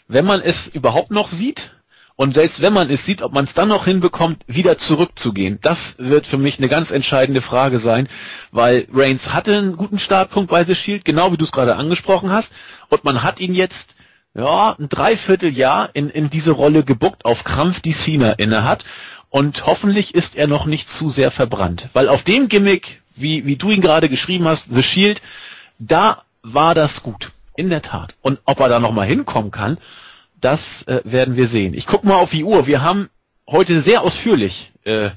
[0.07, 1.78] wenn man es überhaupt noch sieht,
[2.20, 5.98] und selbst wenn man es sieht, ob man es dann noch hinbekommt, wieder zurückzugehen, das
[6.00, 8.10] wird für mich eine ganz entscheidende Frage sein,
[8.52, 12.30] weil Reigns hatte einen guten Startpunkt bei The Shield, genau wie du es gerade angesprochen
[12.30, 12.52] hast,
[12.90, 13.96] und man hat ihn jetzt
[14.34, 18.84] ja, ein Dreivierteljahr in, in diese Rolle gebuckt, auf Krampf, die Cena innehat.
[19.30, 21.88] Und hoffentlich ist er noch nicht zu sehr verbrannt.
[21.94, 25.22] Weil auf dem Gimmick, wie, wie du ihn gerade geschrieben hast, The Shield,
[25.78, 27.32] da war das gut.
[27.56, 28.16] In der Tat.
[28.22, 29.78] Und ob er da nochmal hinkommen kann,
[30.41, 31.74] das äh, werden wir sehen.
[31.74, 32.68] Ich gucke mal auf die Uhr.
[32.68, 33.10] Wir haben
[33.48, 35.10] heute sehr ausführlich äh,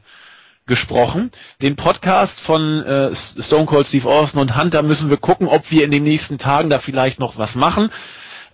[0.67, 1.31] gesprochen.
[1.61, 5.85] Den Podcast von äh, Stone Cold Steve Austin und Hunter müssen wir gucken, ob wir
[5.85, 7.91] in den nächsten Tagen da vielleicht noch was machen.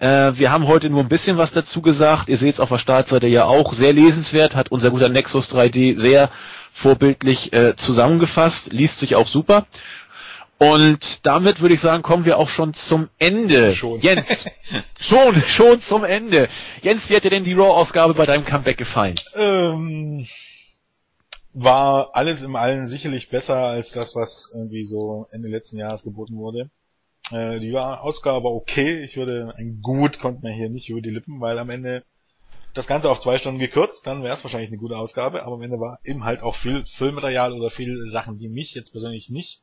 [0.01, 2.28] Äh, wir haben heute nur ein bisschen was dazu gesagt.
[2.28, 3.73] Ihr seht es auf der Startseite ja auch.
[3.73, 6.31] Sehr lesenswert, hat unser guter Nexus 3D sehr
[6.73, 8.73] vorbildlich äh, zusammengefasst.
[8.73, 9.66] Liest sich auch super.
[10.59, 13.74] Und damit würde ich sagen, kommen wir auch schon zum Ende.
[13.74, 14.01] Schon.
[14.01, 14.44] Jens,
[15.01, 16.48] schon, schon zum Ende.
[16.82, 19.14] Jens, wie hat dir denn die Raw-Ausgabe bei deinem Comeback gefallen?
[19.36, 20.26] Ähm,
[21.52, 26.36] war alles im Allen sicherlich besser als das, was irgendwie so Ende letzten Jahres geboten
[26.36, 26.70] wurde.
[27.30, 29.01] Äh, die war Ausgabe okay.
[29.02, 32.02] Ich würde ein gut kommt mir hier nicht über die Lippen, weil am Ende
[32.74, 35.62] das Ganze auf zwei Stunden gekürzt, dann wäre es wahrscheinlich eine gute Ausgabe, aber am
[35.62, 39.62] Ende war eben halt auch viel Füllmaterial oder viele Sachen, die mich jetzt persönlich nicht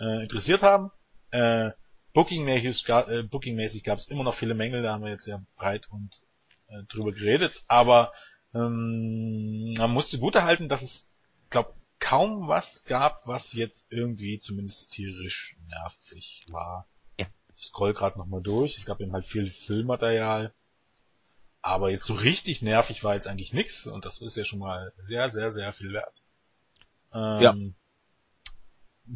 [0.00, 0.90] äh, interessiert haben.
[1.30, 1.70] Äh,
[2.12, 5.88] Booking-mäßig äh, Booking gab es immer noch viele Mängel, da haben wir jetzt sehr breit
[5.90, 6.20] und
[6.68, 8.12] äh, drüber geredet, aber
[8.52, 11.14] ähm, man musste gut erhalten, dass es,
[11.50, 16.88] glaub, kaum was gab, was jetzt irgendwie zumindest tierisch nervig war.
[17.18, 17.26] Ja.
[17.56, 20.52] Ich scroll gerade nochmal durch, es gab eben halt viel Filmmaterial,
[21.62, 24.92] aber jetzt so richtig nervig war jetzt eigentlich nix und das ist ja schon mal
[25.04, 26.24] sehr, sehr, sehr viel wert.
[27.12, 27.54] Ähm, Ja.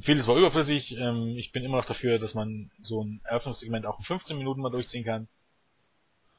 [0.00, 0.96] Vieles war überflüssig.
[0.98, 4.60] Ähm, ich bin immer noch dafür, dass man so ein Eröffnungssegment auch in 15 Minuten
[4.60, 5.28] mal durchziehen kann.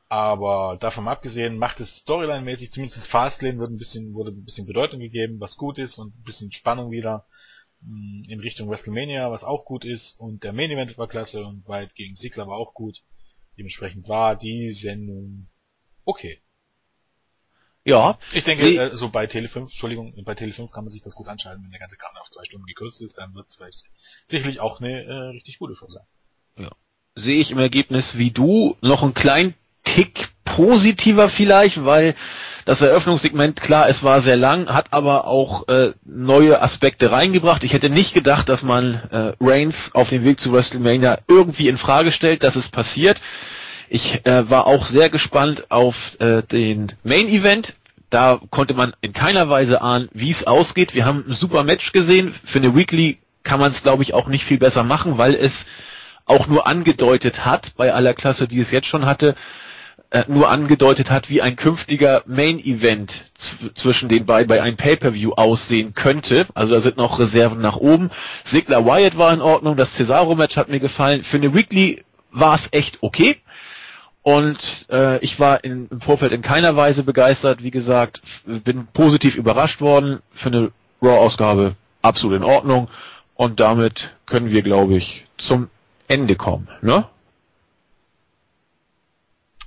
[0.07, 4.67] Aber davon abgesehen, macht es Storyline-mäßig, zumindest das Fastlane wird ein bisschen, wurde ein bisschen
[4.67, 7.25] Bedeutung gegeben, was gut ist und ein bisschen Spannung wieder
[7.81, 10.19] mh, in Richtung WrestleMania, was auch gut ist.
[10.19, 13.03] Und der Main Event war klasse und White gegen Ziggler war auch gut.
[13.57, 15.47] Dementsprechend war die Sendung
[16.03, 16.39] okay.
[17.85, 21.13] Ja, Ich denke, Sie- äh, so bei Tele5, Entschuldigung, bei Tele5 kann man sich das
[21.13, 23.83] gut anschalten, wenn der ganze Kram auf zwei Stunden gekürzt ist, dann wird es vielleicht
[24.25, 26.03] sicherlich auch eine äh, richtig gute Show sein.
[27.17, 29.53] sehe ich im Ergebnis wie du noch einen kleinen
[29.85, 32.13] Tick positiver vielleicht, weil
[32.65, 37.63] das Eröffnungssegment, klar, es war sehr lang, hat aber auch äh, neue Aspekte reingebracht.
[37.63, 41.77] Ich hätte nicht gedacht, dass man äh, Reigns auf dem Weg zu WrestleMania irgendwie in
[41.77, 43.21] Frage stellt, dass es passiert.
[43.89, 47.75] Ich äh, war auch sehr gespannt auf äh, den Main Event.
[48.09, 50.93] Da konnte man in keiner Weise ahnen, wie es ausgeht.
[50.95, 52.33] Wir haben ein super Match gesehen.
[52.43, 55.65] Für eine Weekly kann man es, glaube ich, auch nicht viel besser machen, weil es
[56.25, 59.35] auch nur angedeutet hat, bei aller Klasse, die es jetzt schon hatte,
[60.09, 64.77] äh, nur angedeutet hat, wie ein künftiger Main Event zw- zwischen den beiden bei einem
[64.77, 66.47] Pay-Per-View aussehen könnte.
[66.55, 68.09] Also da sind noch Reserven nach oben.
[68.43, 71.23] Sigler Wyatt war in Ordnung, das Cesaro-Match hat mir gefallen.
[71.23, 73.37] Für eine Weekly war es echt okay.
[74.25, 77.61] Und äh, ich war in, im Vorfeld in keiner Weise begeistert.
[77.61, 80.23] Wie gesagt, bin positiv überrascht worden.
[80.31, 82.87] Für eine Raw-Ausgabe absolut in Ordnung.
[83.35, 85.69] Und damit können wir, glaube ich, zum
[86.07, 86.67] Ende kommen.
[86.81, 87.07] Ne?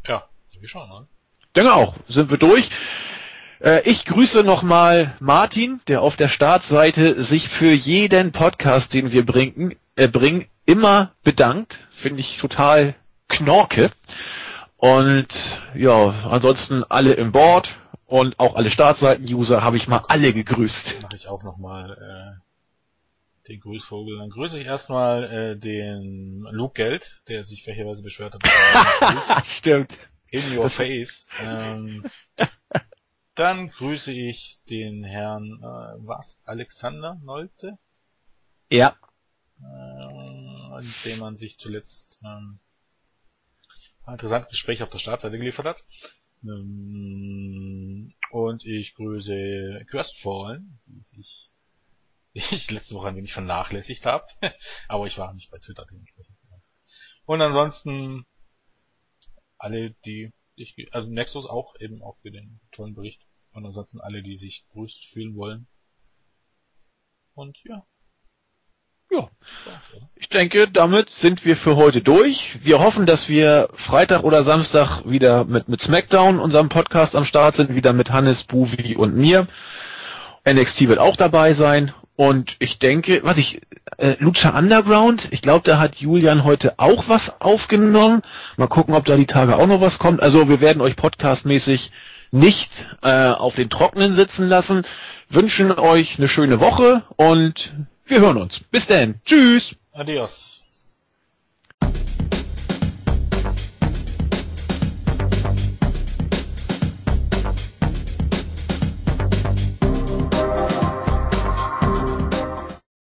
[0.08, 1.06] Ja, irgendwie schon, ne?
[1.54, 2.70] Denke auch, sind wir durch.
[3.60, 9.24] Äh, Ich grüße nochmal Martin, der auf der Startseite sich für jeden Podcast, den wir
[9.24, 11.86] bringen, äh, bringen immer bedankt.
[11.92, 12.96] Finde ich total
[13.28, 13.92] knorke.
[14.78, 17.76] Und ja, ansonsten alle im Board
[18.06, 21.02] und auch alle Startseiten-User habe ich mal alle gegrüßt.
[21.02, 22.38] Mache ich auch nochmal
[23.44, 24.18] äh, den Grüßvogel.
[24.18, 29.44] Dann grüße ich erstmal äh, den Luke Geld, der sich welcherweise beschwert hat.
[29.46, 29.92] Stimmt.
[30.30, 31.26] In your face.
[31.42, 32.04] Ähm,
[33.34, 36.40] dann grüße ich den Herrn, äh, was?
[36.44, 37.78] Alexander Nolte?
[38.70, 38.94] Ja,
[39.60, 42.60] äh, dem man sich zuletzt ähm,
[44.12, 45.84] interessantes Gespräch auf der Startseite geliefert hat.
[46.42, 51.50] Ähm, und ich grüße Crestfallen, die sich
[52.32, 54.26] ich letzte Woche ein wenig vernachlässigt habe,
[54.88, 56.38] aber ich war nicht bei Twitter dementsprechend.
[57.24, 58.24] Und ansonsten
[59.58, 64.22] alle, die ich, also Nexus auch eben auch für den tollen Bericht und ansonsten alle,
[64.22, 65.66] die sich grüßt fühlen wollen.
[67.34, 67.86] Und ja.
[69.10, 69.28] Ja.
[70.16, 72.58] Ich denke, damit sind wir für heute durch.
[72.62, 77.54] Wir hoffen, dass wir Freitag oder Samstag wieder mit, mit SmackDown, unserem Podcast, am Start
[77.54, 79.46] sind, wieder mit Hannes, Buvi und mir.
[80.46, 81.92] NXT wird auch dabei sein.
[82.16, 83.60] Und ich denke, was ich,
[83.96, 88.22] äh, Lucha Underground, ich glaube, da hat Julian heute auch was aufgenommen.
[88.56, 90.20] Mal gucken, ob da die Tage auch noch was kommt.
[90.20, 91.92] Also wir werden euch podcastmäßig
[92.32, 94.82] nicht äh, auf den Trockenen sitzen lassen.
[95.30, 97.72] Wünschen euch eine schöne Woche und
[98.10, 98.60] wir hören uns.
[98.60, 99.20] Bis dann.
[99.24, 99.74] Tschüss.
[99.92, 100.62] Adios.